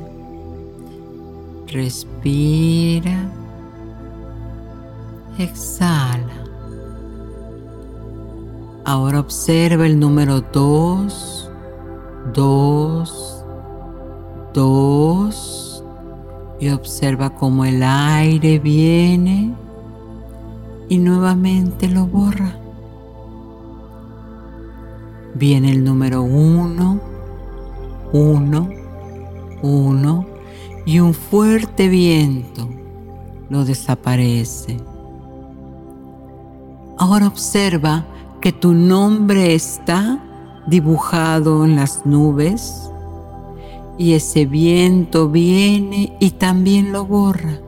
Respira, 1.66 3.28
exhala. 5.37 6.45
Ahora 8.85 9.18
observa 9.18 9.85
el 9.85 9.99
número 9.99 10.43
2, 10.43 11.51
2, 12.32 13.45
2 14.55 15.64
y 16.61 16.69
observa 16.69 17.31
cómo 17.31 17.65
el 17.65 17.83
aire 17.83 18.59
viene 18.59 19.55
y 20.89 20.99
nuevamente 20.99 21.89
lo 21.89 22.07
borra. 22.07 22.57
Viene 25.35 25.73
el 25.73 25.83
número 25.83 26.23
uno, 26.23 27.01
uno, 28.13 28.69
uno 29.63 30.27
y 30.87 31.01
un 31.01 31.15
fuerte 31.15 31.89
viento 31.89 32.69
lo 33.49 33.65
desaparece. 33.65 34.77
Ahora 36.99 37.27
observa 37.27 38.05
que 38.41 38.53
tu 38.53 38.73
nombre 38.73 39.55
está 39.55 40.21
dibujado 40.67 41.65
en 41.65 41.77
las 41.77 42.07
nubes 42.07 42.91
y 43.97 44.14
ese 44.14 44.47
viento 44.47 45.28
viene 45.28 46.16
y 46.20 46.30
también 46.32 46.92
lo 46.92 47.05
borra. 47.05 47.61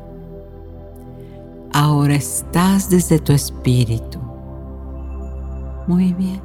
Ahora 1.73 2.15
estás 2.15 2.91
desde 2.91 3.19
tu 3.19 3.33
espíritu. 3.33 4.19
Muy 5.87 6.13
bien. 6.15 6.41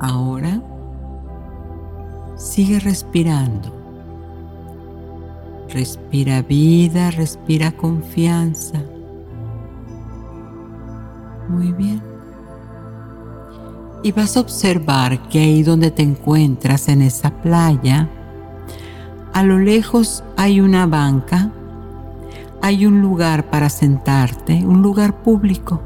Ahora 0.00 0.62
sigue 2.36 2.78
respirando. 2.78 3.74
Respira 5.70 6.42
vida, 6.42 7.10
respira 7.10 7.72
confianza. 7.72 8.82
Muy 11.48 11.72
bien 11.72 12.07
y 14.02 14.12
vas 14.12 14.36
a 14.36 14.40
observar 14.40 15.28
que 15.28 15.40
ahí 15.40 15.62
donde 15.62 15.90
te 15.90 16.02
encuentras 16.02 16.88
en 16.88 17.02
esa 17.02 17.30
playa, 17.30 18.08
a 19.32 19.42
lo 19.42 19.58
lejos 19.58 20.24
hay 20.36 20.60
una 20.60 20.86
banca, 20.86 21.50
hay 22.62 22.86
un 22.86 23.00
lugar 23.00 23.50
para 23.50 23.68
sentarte, 23.68 24.64
un 24.64 24.82
lugar 24.82 25.22
público. 25.22 25.80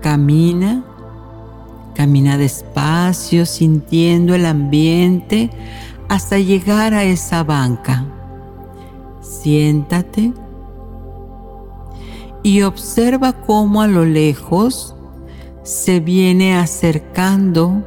Camina, 0.00 0.84
camina 1.94 2.38
despacio, 2.38 3.44
sintiendo 3.46 4.34
el 4.34 4.46
ambiente 4.46 5.50
hasta 6.08 6.38
llegar 6.38 6.94
a 6.94 7.04
esa 7.04 7.44
banca. 7.44 8.04
Siéntate 9.20 10.32
y 12.42 12.62
observa 12.62 13.32
cómo 13.32 13.82
a 13.82 13.86
lo 13.86 14.04
lejos 14.04 14.94
se 15.68 16.00
viene 16.00 16.56
acercando 16.56 17.84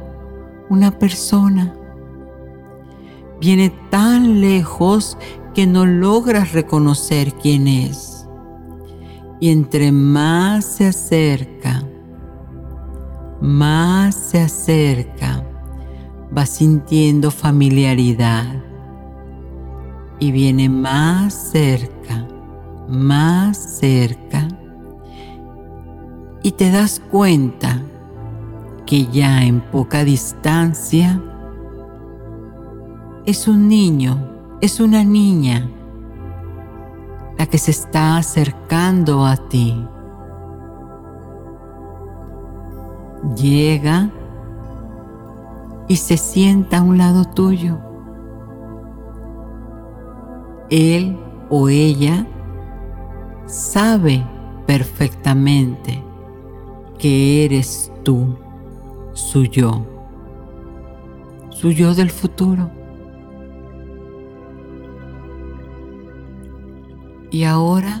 una 0.70 1.00
persona. 1.00 1.74
Viene 3.40 3.70
tan 3.90 4.40
lejos 4.40 5.18
que 5.52 5.66
no 5.66 5.84
logras 5.84 6.52
reconocer 6.52 7.34
quién 7.34 7.66
es. 7.66 8.28
Y 9.40 9.50
entre 9.50 9.90
más 9.90 10.64
se 10.64 10.86
acerca, 10.86 11.82
más 13.40 14.14
se 14.14 14.42
acerca, 14.42 15.44
va 16.38 16.46
sintiendo 16.46 17.32
familiaridad. 17.32 18.62
Y 20.20 20.30
viene 20.30 20.68
más 20.68 21.50
cerca, 21.50 22.28
más 22.88 23.58
cerca 23.80 24.46
y 26.42 26.52
te 26.52 26.70
das 26.70 27.00
cuenta 27.10 27.82
que 28.86 29.06
ya 29.06 29.44
en 29.44 29.60
poca 29.60 30.04
distancia 30.04 31.20
es 33.24 33.46
un 33.46 33.68
niño, 33.68 34.18
es 34.60 34.80
una 34.80 35.04
niña 35.04 35.68
la 37.38 37.46
que 37.46 37.58
se 37.58 37.70
está 37.70 38.16
acercando 38.16 39.24
a 39.24 39.36
ti. 39.36 39.86
Llega 43.36 44.10
y 45.88 45.96
se 45.96 46.16
sienta 46.16 46.78
a 46.78 46.82
un 46.82 46.98
lado 46.98 47.24
tuyo. 47.24 47.78
él 50.72 51.18
o 51.50 51.68
ella 51.68 52.26
sabe 53.44 54.26
perfectamente 54.66 56.02
que 57.02 57.44
eres 57.44 57.90
tú, 58.04 58.38
su 59.12 59.42
yo, 59.42 59.84
su 61.50 61.72
yo 61.72 61.96
del 61.96 62.10
futuro. 62.10 62.70
Y 67.32 67.42
ahora 67.42 68.00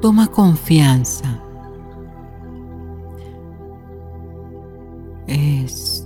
toma 0.00 0.26
confianza. 0.26 1.40
Es. 5.28 6.04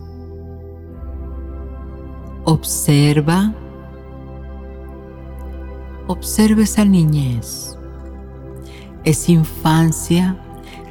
Observa. 2.45 3.55
Observa 6.09 6.63
esa 6.63 6.85
niñez, 6.85 7.79
esa 9.05 9.33
infancia 9.33 10.37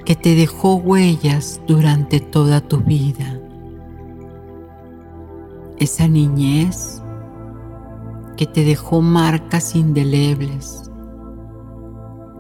que 0.10 0.16
te 0.16 0.34
dejó 0.34 0.78
huellas 0.78 1.62
durante 1.68 2.20
toda 2.20 2.62
tu 2.62 2.80
vida. 2.80 3.40
Esa 5.78 6.08
niñez 6.08 7.04
que 8.36 8.48
te 8.48 8.64
dejó 8.64 9.04
marcas 9.04 9.76
indelebles 9.76 10.90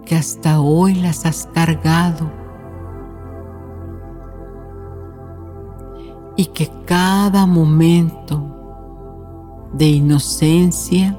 que 0.03 0.15
hasta 0.15 0.61
hoy 0.61 0.95
las 0.95 1.27
has 1.27 1.47
cargado 1.53 2.31
y 6.37 6.47
que 6.47 6.71
cada 6.85 7.45
momento 7.45 9.67
de 9.73 9.89
inocencia 9.89 11.15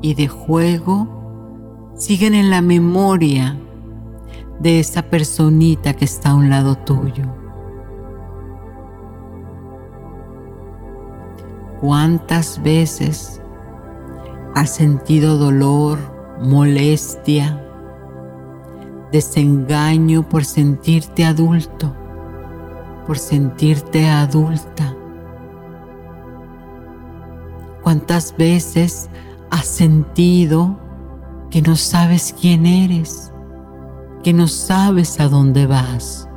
y 0.00 0.14
de 0.14 0.26
juego 0.26 1.92
siguen 1.96 2.32
en 2.32 2.48
la 2.48 2.62
memoria 2.62 3.58
de 4.60 4.78
esa 4.78 5.02
personita 5.02 5.94
que 5.94 6.04
está 6.04 6.30
a 6.30 6.34
un 6.34 6.50
lado 6.50 6.76
tuyo. 6.76 7.24
¿Cuántas 11.80 12.62
veces 12.62 13.40
has 14.54 14.74
sentido 14.74 15.38
dolor, 15.38 15.98
molestia, 16.40 17.60
desengaño 19.12 20.28
por 20.28 20.44
sentirte 20.44 21.24
adulto, 21.24 21.94
por 23.06 23.18
sentirte 23.18 24.08
adulta. 24.08 24.94
¿Cuántas 27.82 28.36
veces 28.36 29.08
has 29.50 29.66
sentido 29.66 30.78
que 31.50 31.62
no 31.62 31.76
sabes 31.76 32.34
quién 32.38 32.66
eres, 32.66 33.32
que 34.22 34.32
no 34.32 34.48
sabes 34.48 35.20
a 35.20 35.28
dónde 35.28 35.66
vas? 35.66 36.28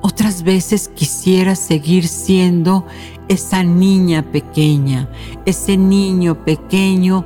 Otras 0.00 0.42
veces 0.42 0.88
quisieras 0.88 1.58
seguir 1.58 2.06
siendo 2.06 2.84
esa 3.28 3.62
niña 3.62 4.22
pequeña, 4.22 5.08
ese 5.46 5.76
niño 5.76 6.44
pequeño 6.44 7.24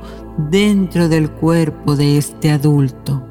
dentro 0.49 1.09
del 1.09 1.29
cuerpo 1.29 1.95
de 1.95 2.17
este 2.17 2.51
adulto. 2.51 3.21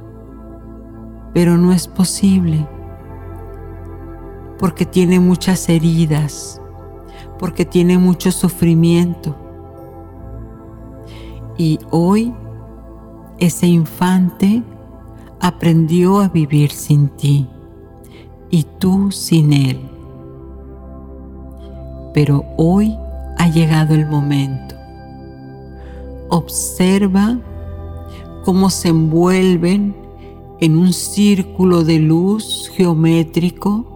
Pero 1.33 1.57
no 1.57 1.73
es 1.73 1.89
posible 1.89 2.69
porque 4.59 4.85
tiene 4.85 5.21
muchas 5.21 5.69
heridas, 5.69 6.61
porque 7.39 7.65
tiene 7.65 7.97
mucho 7.97 8.33
sufrimiento. 8.33 9.37
Y 11.57 11.79
hoy 11.91 12.35
ese 13.39 13.67
infante 13.67 14.63
aprendió 15.41 16.21
a 16.21 16.29
vivir 16.29 16.71
sin 16.71 17.09
ti 17.09 17.47
y 18.51 18.65
tú 18.79 19.11
sin 19.11 19.53
él. 19.53 19.81
Pero 22.15 22.45
hoy 22.57 22.97
ha 23.37 23.49
llegado 23.49 23.95
el 23.95 24.07
momento 24.07 24.69
observa 26.29 27.39
cómo 28.45 28.71
se 28.71 28.89
envuelven 28.89 29.95
en 30.61 30.77
un 30.77 30.93
círculo 30.93 31.85
de 31.85 31.99
luz 31.99 32.71
geométrico 32.75 33.95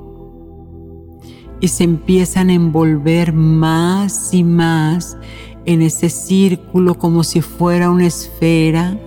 y 1.60 1.68
se 1.68 1.84
empiezan 1.84 2.50
a 2.50 2.54
envolver 2.54 3.32
más 3.32 4.34
y 4.34 4.42
más 4.44 5.16
en 5.64 5.82
ese 5.82 6.10
círculo 6.10 6.96
como 6.96 7.22
si 7.22 7.40
fuera 7.40 7.90
una 7.90 8.06
esfera 8.06 8.98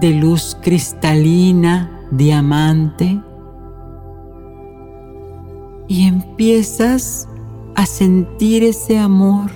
de 0.00 0.12
luz 0.12 0.56
cristalina, 0.62 1.90
diamante, 2.10 3.20
y 5.88 6.06
empiezas 6.06 7.28
a 7.74 7.86
sentir 7.86 8.64
ese 8.64 8.98
amor 8.98 9.50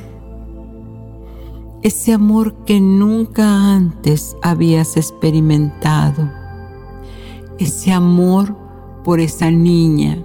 ese 1.82 2.12
amor 2.12 2.54
que 2.66 2.78
nunca 2.78 3.74
antes 3.74 4.36
habías 4.42 4.98
experimentado, 4.98 6.30
ese 7.58 7.90
amor 7.90 8.54
por 9.02 9.18
esa 9.18 9.50
niña, 9.50 10.22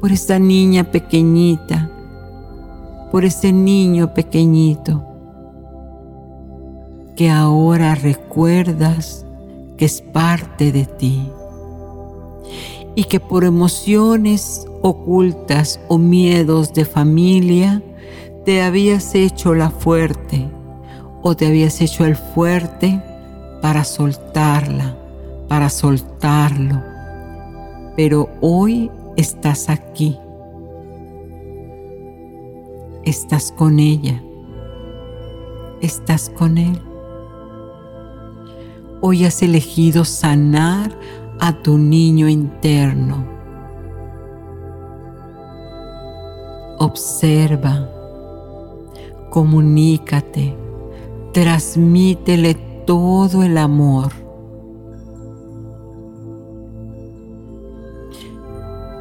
por 0.00 0.12
esa 0.12 0.38
niña 0.38 0.90
pequeñita, 0.90 1.90
por 3.12 3.26
ese 3.26 3.52
niño 3.52 4.14
pequeñito 4.14 5.04
que 7.16 7.30
ahora 7.30 7.94
recuerdas 7.94 9.23
que 9.76 9.84
es 9.84 10.00
parte 10.00 10.72
de 10.72 10.84
ti 10.84 11.28
y 12.94 13.04
que 13.04 13.20
por 13.20 13.44
emociones 13.44 14.66
ocultas 14.82 15.80
o 15.88 15.98
miedos 15.98 16.72
de 16.74 16.84
familia 16.84 17.82
te 18.44 18.62
habías 18.62 19.14
hecho 19.14 19.54
la 19.54 19.70
fuerte 19.70 20.48
o 21.22 21.34
te 21.34 21.46
habías 21.46 21.80
hecho 21.80 22.04
el 22.04 22.16
fuerte 22.16 23.00
para 23.62 23.82
soltarla, 23.84 24.96
para 25.48 25.70
soltarlo. 25.70 26.82
Pero 27.96 28.28
hoy 28.42 28.90
estás 29.16 29.70
aquí. 29.70 30.18
Estás 33.04 33.52
con 33.52 33.78
ella. 33.78 34.22
Estás 35.80 36.28
con 36.28 36.58
él. 36.58 36.78
Hoy 39.06 39.26
has 39.26 39.42
elegido 39.42 40.06
sanar 40.06 40.98
a 41.38 41.52
tu 41.52 41.76
niño 41.76 42.26
interno. 42.26 43.26
Observa, 46.78 47.86
comunícate 49.28 50.56
transmítele 51.34 52.54
todo 52.86 53.42
el 53.42 53.58
amor. 53.58 54.12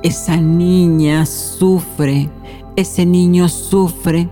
Esa 0.01 0.36
niña 0.38 1.28
sufre, 1.28 2.30
ese 2.76 3.06
niño 3.06 3.47
sufre 3.47 4.28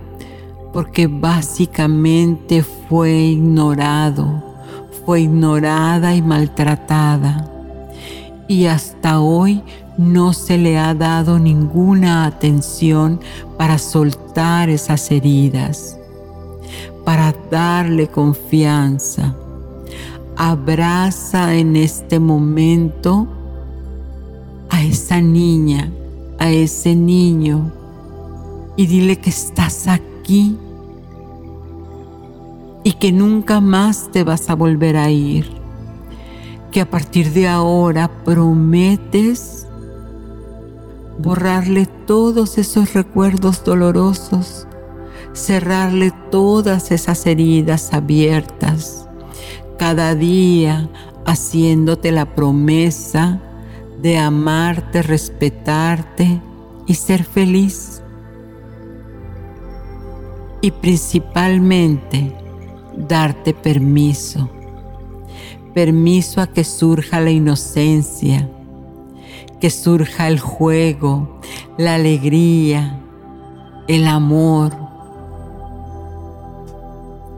porque 0.72 1.06
básicamente 1.06 2.62
fue 2.62 3.12
ignorado, 3.12 4.51
fue 5.04 5.22
ignorada 5.22 6.14
y 6.14 6.22
maltratada. 6.22 7.48
Y 8.48 8.66
hasta 8.66 9.20
hoy 9.20 9.62
no 9.96 10.32
se 10.32 10.58
le 10.58 10.78
ha 10.78 10.94
dado 10.94 11.38
ninguna 11.38 12.26
atención 12.26 13.20
para 13.56 13.78
soltar 13.78 14.68
esas 14.68 15.10
heridas 15.10 15.98
para 17.04 17.34
darle 17.50 18.08
confianza. 18.08 19.34
Abraza 20.36 21.54
en 21.54 21.76
este 21.76 22.18
momento 22.18 23.28
a 24.70 24.82
esa 24.82 25.20
niña, 25.20 25.90
a 26.38 26.50
ese 26.50 26.94
niño 26.94 27.72
y 28.76 28.86
dile 28.86 29.16
que 29.16 29.30
estás 29.30 29.86
aquí 29.88 30.56
y 32.84 32.92
que 32.92 33.12
nunca 33.12 33.60
más 33.60 34.10
te 34.10 34.24
vas 34.24 34.50
a 34.50 34.54
volver 34.54 34.96
a 34.96 35.10
ir. 35.10 35.50
Que 36.70 36.80
a 36.80 36.90
partir 36.90 37.32
de 37.32 37.48
ahora 37.48 38.10
prometes 38.24 39.66
borrarle 41.18 41.86
todos 42.06 42.58
esos 42.58 42.94
recuerdos 42.94 43.64
dolorosos 43.64 44.66
cerrarle 45.32 46.12
todas 46.30 46.90
esas 46.90 47.26
heridas 47.26 47.92
abiertas, 47.92 49.08
cada 49.78 50.14
día 50.14 50.88
haciéndote 51.24 52.12
la 52.12 52.34
promesa 52.34 53.40
de 54.00 54.18
amarte, 54.18 55.02
respetarte 55.02 56.40
y 56.86 56.94
ser 56.94 57.24
feliz. 57.24 57.98
y 60.64 60.70
principalmente 60.70 62.32
darte 62.96 63.54
permiso. 63.54 64.48
Permiso 65.74 66.40
a 66.40 66.46
que 66.46 66.64
surja 66.64 67.20
la 67.20 67.30
inocencia, 67.30 68.48
que 69.60 69.70
surja 69.70 70.28
el 70.28 70.38
juego, 70.38 71.40
la 71.78 71.94
alegría, 71.94 73.00
el 73.88 74.06
amor, 74.06 74.76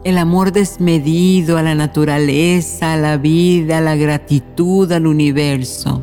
el 0.05 0.19
amor 0.19 0.53
desmedido 0.53 1.57
a 1.57 1.63
la 1.63 1.75
naturaleza, 1.75 2.93
a 2.93 2.97
la 2.97 3.17
vida, 3.17 3.79
a 3.79 3.81
la 3.81 3.97
gratitud 3.97 4.91
al 4.93 5.07
universo. 5.07 6.03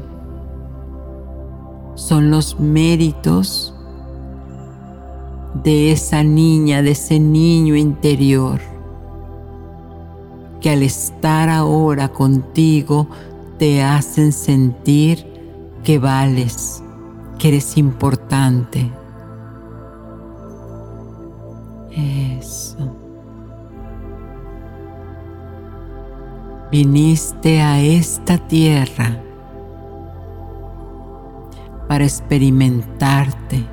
Son 1.96 2.32
los 2.32 2.60
méritos 2.60 3.76
de 5.64 5.92
esa 5.92 6.24
niña, 6.24 6.82
de 6.82 6.92
ese 6.92 7.20
niño 7.20 7.76
interior, 7.76 8.60
que 10.62 10.70
al 10.70 10.84
estar 10.84 11.50
ahora 11.50 12.10
contigo 12.10 13.08
te 13.58 13.84
hacen 13.84 14.32
sentir 14.32 15.26
que 15.84 16.00
vales, 16.00 16.82
que 17.38 17.50
eres 17.50 17.78
importante. 17.78 18.90
Eso. 21.92 23.02
viniste 26.72 27.62
a 27.62 27.82
esta 27.82 28.38
tierra 28.38 29.18
para 31.88 32.06
experimentarte. 32.06 33.66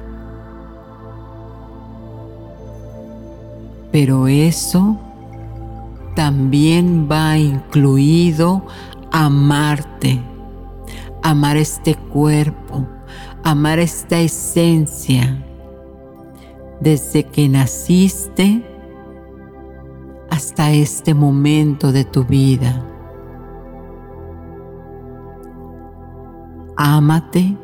Pero 3.92 4.26
eso 4.26 4.98
también 6.18 7.06
va 7.08 7.38
incluido 7.38 8.66
amarte, 9.12 10.20
amar 11.22 11.56
este 11.56 11.94
cuerpo, 11.94 12.88
amar 13.44 13.78
esta 13.78 14.18
esencia. 14.18 15.44
Desde 16.80 17.22
que 17.22 17.48
naciste 17.48 18.64
hasta 20.28 20.72
este 20.72 21.14
momento 21.14 21.92
de 21.92 22.04
tu 22.04 22.24
vida. 22.24 22.84
Ámate 26.76 27.56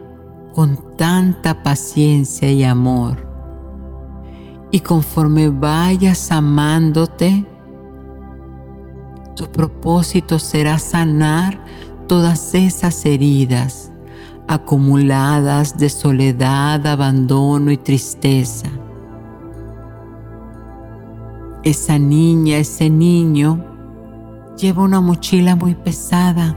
con 0.55 0.79
tanta 0.97 1.61
paciencia 1.65 2.53
y 2.53 2.63
amor. 2.63 3.17
Y 4.71 4.79
conforme 4.79 5.49
vayas 5.49 6.31
amándote, 6.31 7.49
tu 9.35 9.51
propósito 9.51 10.39
será 10.39 10.79
sanar 10.79 11.59
todas 12.07 12.55
esas 12.55 13.05
heridas 13.07 13.91
acumuladas 14.47 15.77
de 15.79 15.89
soledad, 15.89 16.87
abandono 16.87 17.71
y 17.71 17.77
tristeza 17.77 18.69
esa 21.65 21.99
niña, 21.99 22.59
ese 22.59 22.91
niño 22.91 23.65
lleva 24.57 24.83
una 24.83 25.01
mochila 25.01 25.57
muy 25.57 25.75
pesada, 25.75 26.57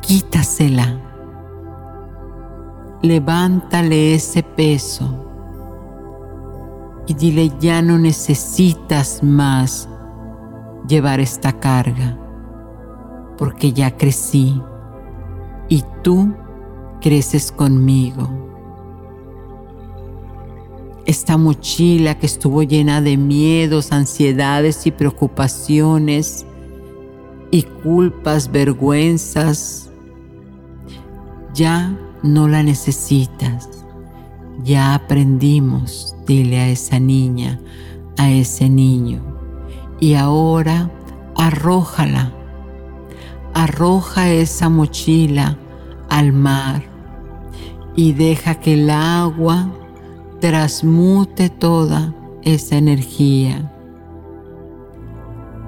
quítasela. 0.00 0.98
Levántale 3.02 4.14
ese 4.14 4.44
peso 4.44 5.26
y 7.08 7.14
dile 7.14 7.52
ya 7.58 7.82
no 7.82 7.98
necesitas 7.98 9.24
más 9.24 9.88
llevar 10.88 11.20
esta 11.20 11.58
carga 11.60 12.18
porque 13.38 13.72
ya 13.72 13.96
crecí 13.96 14.60
y 15.68 15.84
tú 16.02 16.34
creces 17.00 17.50
conmigo 17.52 18.42
esta 21.06 21.36
mochila 21.36 22.18
que 22.18 22.26
estuvo 22.26 22.62
llena 22.62 23.00
de 23.00 23.16
miedos, 23.16 23.92
ansiedades 23.92 24.86
y 24.86 24.90
preocupaciones 24.92 26.46
y 27.50 27.62
culpas, 27.62 28.50
vergüenzas, 28.50 29.90
ya 31.54 31.96
no 32.22 32.48
la 32.48 32.62
necesitas. 32.62 33.68
Ya 34.64 34.94
aprendimos, 34.94 36.14
dile 36.26 36.60
a 36.60 36.68
esa 36.68 37.00
niña, 37.00 37.60
a 38.16 38.30
ese 38.30 38.68
niño. 38.68 39.31
Y 40.02 40.14
ahora 40.14 40.90
arrójala, 41.36 42.32
arroja 43.54 44.32
esa 44.32 44.68
mochila 44.68 45.56
al 46.08 46.32
mar 46.32 46.82
y 47.94 48.12
deja 48.12 48.56
que 48.56 48.74
el 48.74 48.90
agua 48.90 49.70
transmute 50.40 51.50
toda 51.50 52.12
esa 52.42 52.78
energía. 52.78 53.72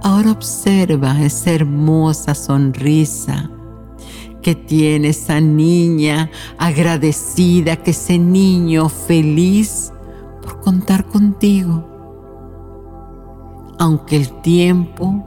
Ahora 0.03 0.32
observa 0.32 1.22
esa 1.22 1.53
hermosa 1.53 2.35
sonrisa 2.35 3.49
que 4.43 4.57
tiene 4.57 5.11
esa 5.11 5.41
niña 5.41 6.28
agradecida, 6.59 7.76
que 7.76 7.93
ese 7.93 8.18
niño 8.18 8.89
feliz 8.89 9.93
por 10.43 10.61
contar 10.61 11.05
contigo. 11.05 11.93
Aunque 13.79 14.16
el 14.16 14.41
tiempo 14.43 15.25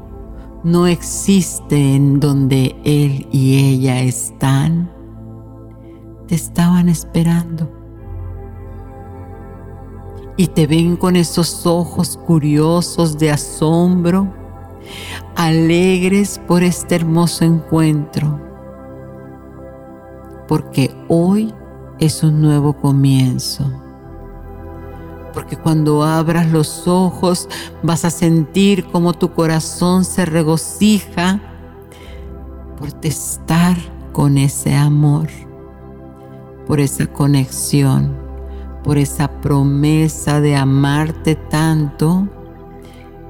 no 0.63 0.87
existe 0.87 1.95
en 1.95 2.19
donde 2.19 2.75
él 2.83 3.27
y 3.31 3.73
ella 3.73 4.01
están, 4.01 4.91
te 6.27 6.35
estaban 6.35 6.89
esperando 6.89 7.71
y 10.37 10.47
te 10.47 10.67
ven 10.67 10.95
con 10.95 11.15
esos 11.15 11.65
ojos 11.65 12.17
curiosos 12.25 13.17
de 13.17 13.31
asombro, 13.31 14.31
alegres 15.35 16.39
por 16.47 16.63
este 16.63 16.95
hermoso 16.95 17.43
encuentro, 17.43 18.39
porque 20.47 20.95
hoy 21.07 21.53
es 21.99 22.23
un 22.23 22.39
nuevo 22.41 22.73
comienzo. 22.73 23.86
Porque 25.37 25.55
cuando 25.55 26.03
abras 26.03 26.51
los 26.51 26.87
ojos 26.87 27.47
vas 27.83 28.05
a 28.05 28.09
sentir 28.09 28.85
como 28.85 29.13
tu 29.13 29.33
corazón 29.33 30.03
se 30.03 30.25
regocija 30.25 31.39
por 32.79 32.89
estar 33.03 33.77
con 34.13 34.39
ese 34.39 34.73
amor, 34.73 35.27
por 36.65 36.79
esa 36.79 37.05
conexión 37.05 38.27
por 38.87 38.97
esa 38.97 39.27
promesa 39.41 40.39
de 40.39 40.55
amarte 40.55 41.35
tanto 41.35 42.25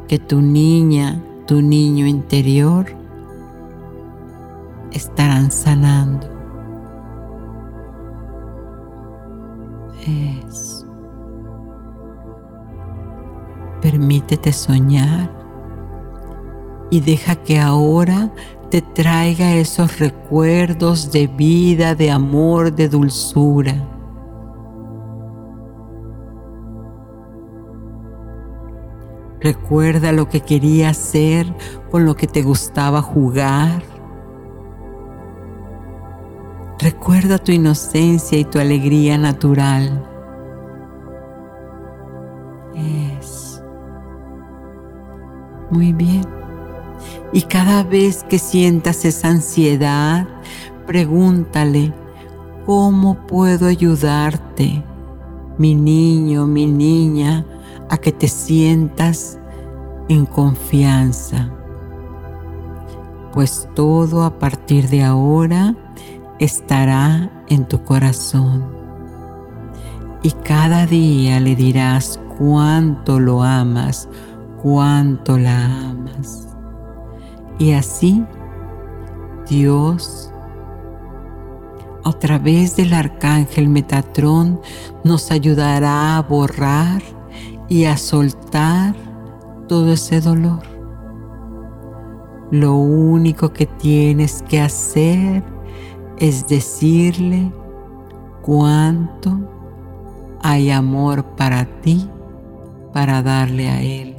que 0.07 0.19
tu 0.19 0.39
niña, 0.39 1.19
tu 1.47 1.63
niño 1.63 2.05
interior 2.05 2.85
estarán 4.91 5.49
sanando. 5.49 6.27
Permítete 13.89 14.51
soñar 14.51 15.31
y 16.91 16.99
deja 16.99 17.35
que 17.35 17.59
ahora 17.59 18.33
te 18.69 18.81
traiga 18.81 19.55
esos 19.55 19.99
recuerdos 19.99 21.11
de 21.11 21.27
vida, 21.27 21.95
de 21.95 22.11
amor, 22.11 22.75
de 22.75 22.89
dulzura 22.89 23.75
Recuerda 29.39 30.11
lo 30.11 30.27
que 30.27 30.41
querías 30.41 30.97
hacer, 30.97 31.47
con 31.91 32.05
lo 32.05 32.15
que 32.15 32.27
te 32.27 32.41
gustaba 32.41 33.01
jugar. 33.01 33.81
Recuerda 36.79 37.37
tu 37.37 37.51
inocencia 37.51 38.37
y 38.37 38.45
tu 38.45 38.59
alegría 38.59 39.17
natural. 39.17 40.05
Es 42.75 43.16
muy 45.69 45.93
bien. 45.93 46.25
Y 47.33 47.41
cada 47.43 47.83
vez 47.83 48.23
que 48.23 48.39
sientas 48.39 49.05
esa 49.05 49.29
ansiedad, 49.29 50.27
pregúntale, 50.85 51.93
¿cómo 52.65 53.27
puedo 53.27 53.67
ayudarte? 53.67 54.83
Mi 55.57 55.75
niño, 55.75 56.47
mi 56.47 56.65
niña, 56.65 57.45
a 57.89 57.97
que 57.97 58.11
te 58.11 58.27
sientas 58.27 59.39
en 60.09 60.25
confianza, 60.25 61.49
pues 63.33 63.67
todo 63.75 64.23
a 64.23 64.39
partir 64.39 64.89
de 64.89 65.03
ahora 65.03 65.75
estará 66.39 67.29
en 67.47 67.65
tu 67.67 67.83
corazón. 67.83 68.65
Y 70.23 70.31
cada 70.31 70.85
día 70.85 71.39
le 71.39 71.55
dirás 71.55 72.19
cuánto 72.37 73.19
lo 73.19 73.43
amas, 73.43 74.09
cuánto 74.67 75.37
la 75.37 75.63
amas. 75.91 76.49
Y 77.57 77.71
así 77.71 78.21
Dios, 79.49 80.29
a 82.03 82.11
través 82.11 82.75
del 82.75 82.93
arcángel 82.93 83.69
Metatrón, 83.69 84.59
nos 85.05 85.31
ayudará 85.31 86.17
a 86.17 86.21
borrar 86.21 87.01
y 87.69 87.85
a 87.85 87.95
soltar 87.95 88.93
todo 89.69 89.93
ese 89.93 90.19
dolor. 90.19 90.63
Lo 92.51 92.75
único 92.75 93.53
que 93.53 93.67
tienes 93.67 94.43
que 94.49 94.59
hacer 94.59 95.45
es 96.17 96.45
decirle 96.45 97.53
cuánto 98.41 99.39
hay 100.41 100.71
amor 100.71 101.23
para 101.37 101.63
ti, 101.79 102.09
para 102.91 103.21
darle 103.23 103.69
a 103.69 103.81
Él, 103.81 104.16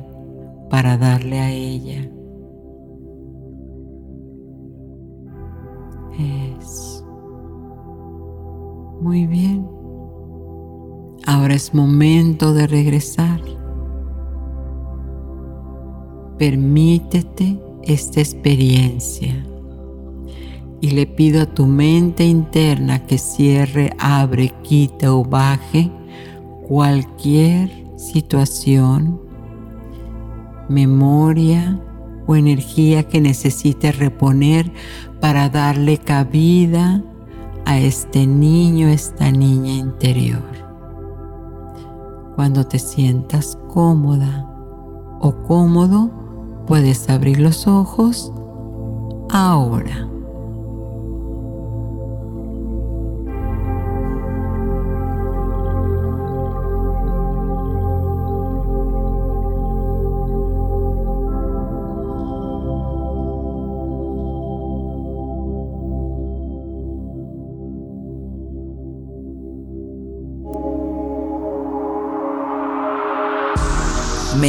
para 0.70 0.96
darle 0.96 1.40
a 1.40 1.50
ella. 1.50 2.10
Es 6.18 7.04
muy 9.00 9.26
bien. 9.26 9.66
Ahora 11.26 11.54
es 11.54 11.74
momento 11.74 12.54
de 12.54 12.66
regresar. 12.66 13.40
Permítete 16.38 17.60
esta 17.82 18.20
experiencia 18.20 19.34
y 20.80 20.90
le 20.90 21.06
pido 21.06 21.42
a 21.42 21.46
tu 21.46 21.66
mente 21.66 22.24
interna 22.24 23.04
que 23.06 23.18
cierre, 23.18 23.90
abre, 23.98 24.52
quite 24.62 25.08
o 25.08 25.24
baje 25.24 25.90
cualquier 26.68 27.70
situación, 27.96 29.20
memoria 30.68 31.80
o 32.26 32.36
energía 32.36 33.04
que 33.04 33.20
necesite 33.20 33.92
reponer 33.92 34.70
para 35.20 35.48
darle 35.48 35.98
cabida 35.98 37.02
a 37.64 37.78
este 37.78 38.26
niño, 38.26 38.88
esta 38.88 39.30
niña 39.30 39.72
interior. 39.72 40.42
Cuando 42.36 42.66
te 42.66 42.78
sientas 42.78 43.58
cómoda 43.68 44.46
o 45.20 45.34
cómodo, 45.46 46.10
puedes 46.66 47.08
abrir 47.10 47.40
los 47.40 47.66
ojos 47.66 48.32
ahora. 49.30 50.08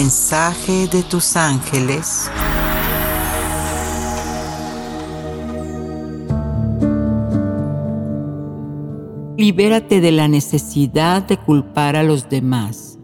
Mensaje 0.10 0.88
de 0.88 1.04
tus 1.04 1.36
ángeles. 1.36 2.32
Libérate 9.38 10.02
de 10.02 10.12
la 10.12 10.28
necesidad 10.28 11.28
de 11.28 11.38
culpar 11.38 11.96
a 11.96 12.02
los 12.02 12.28
demás, 12.28 12.98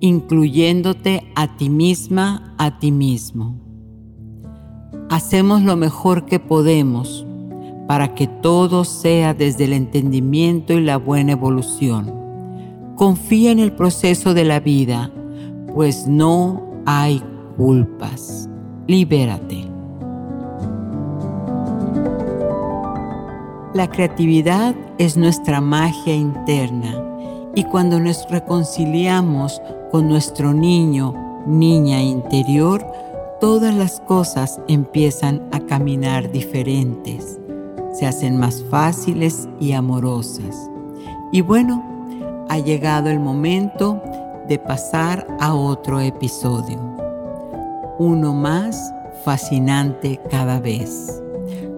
incluyéndote 0.00 1.32
a 1.34 1.56
ti 1.56 1.70
misma, 1.70 2.54
a 2.58 2.78
ti 2.78 2.92
mismo. 2.92 3.58
Hacemos 5.08 5.62
lo 5.62 5.76
mejor 5.76 6.26
que 6.26 6.40
podemos 6.40 7.26
para 7.88 8.14
que 8.14 8.26
todo 8.26 8.84
sea 8.84 9.32
desde 9.32 9.64
el 9.64 9.72
entendimiento 9.72 10.74
y 10.74 10.82
la 10.82 10.98
buena 10.98 11.32
evolución. 11.32 12.12
Confía 12.96 13.50
en 13.50 13.60
el 13.60 13.72
proceso 13.72 14.34
de 14.34 14.44
la 14.44 14.60
vida 14.60 15.10
pues 15.74 16.06
no 16.06 16.62
hay 16.86 17.22
culpas. 17.56 18.48
Libérate. 18.86 19.64
La 23.74 23.90
creatividad 23.90 24.74
es 24.98 25.16
nuestra 25.16 25.60
magia 25.60 26.14
interna 26.14 26.94
y 27.56 27.64
cuando 27.64 27.98
nos 27.98 28.28
reconciliamos 28.30 29.60
con 29.90 30.08
nuestro 30.08 30.54
niño, 30.54 31.42
niña 31.46 32.00
interior, 32.00 32.86
todas 33.40 33.74
las 33.74 34.00
cosas 34.00 34.60
empiezan 34.68 35.42
a 35.50 35.58
caminar 35.60 36.30
diferentes, 36.30 37.38
se 37.92 38.06
hacen 38.06 38.36
más 38.36 38.64
fáciles 38.70 39.48
y 39.58 39.72
amorosas. 39.72 40.70
Y 41.32 41.40
bueno, 41.40 41.82
ha 42.48 42.58
llegado 42.58 43.10
el 43.10 43.18
momento 43.18 44.00
de 44.48 44.58
pasar 44.58 45.26
a 45.40 45.54
otro 45.54 46.00
episodio. 46.00 46.78
Uno 47.98 48.32
más 48.32 48.92
fascinante 49.24 50.20
cada 50.30 50.60
vez. 50.60 51.22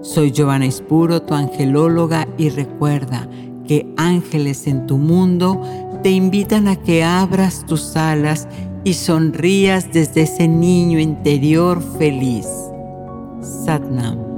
Soy 0.02 0.30
Giovanna 0.32 0.66
Espuro, 0.66 1.22
tu 1.22 1.34
angelóloga, 1.34 2.26
y 2.38 2.50
recuerda 2.50 3.28
que 3.66 3.92
ángeles 3.96 4.66
en 4.66 4.86
tu 4.86 4.98
mundo 4.98 5.60
te 6.02 6.10
invitan 6.10 6.68
a 6.68 6.76
que 6.76 7.02
abras 7.02 7.64
tus 7.66 7.96
alas 7.96 8.46
y 8.84 8.94
sonrías 8.94 9.92
desde 9.92 10.22
ese 10.22 10.46
niño 10.46 11.00
interior 11.00 11.82
feliz. 11.98 12.46
Satnam. 13.40 14.35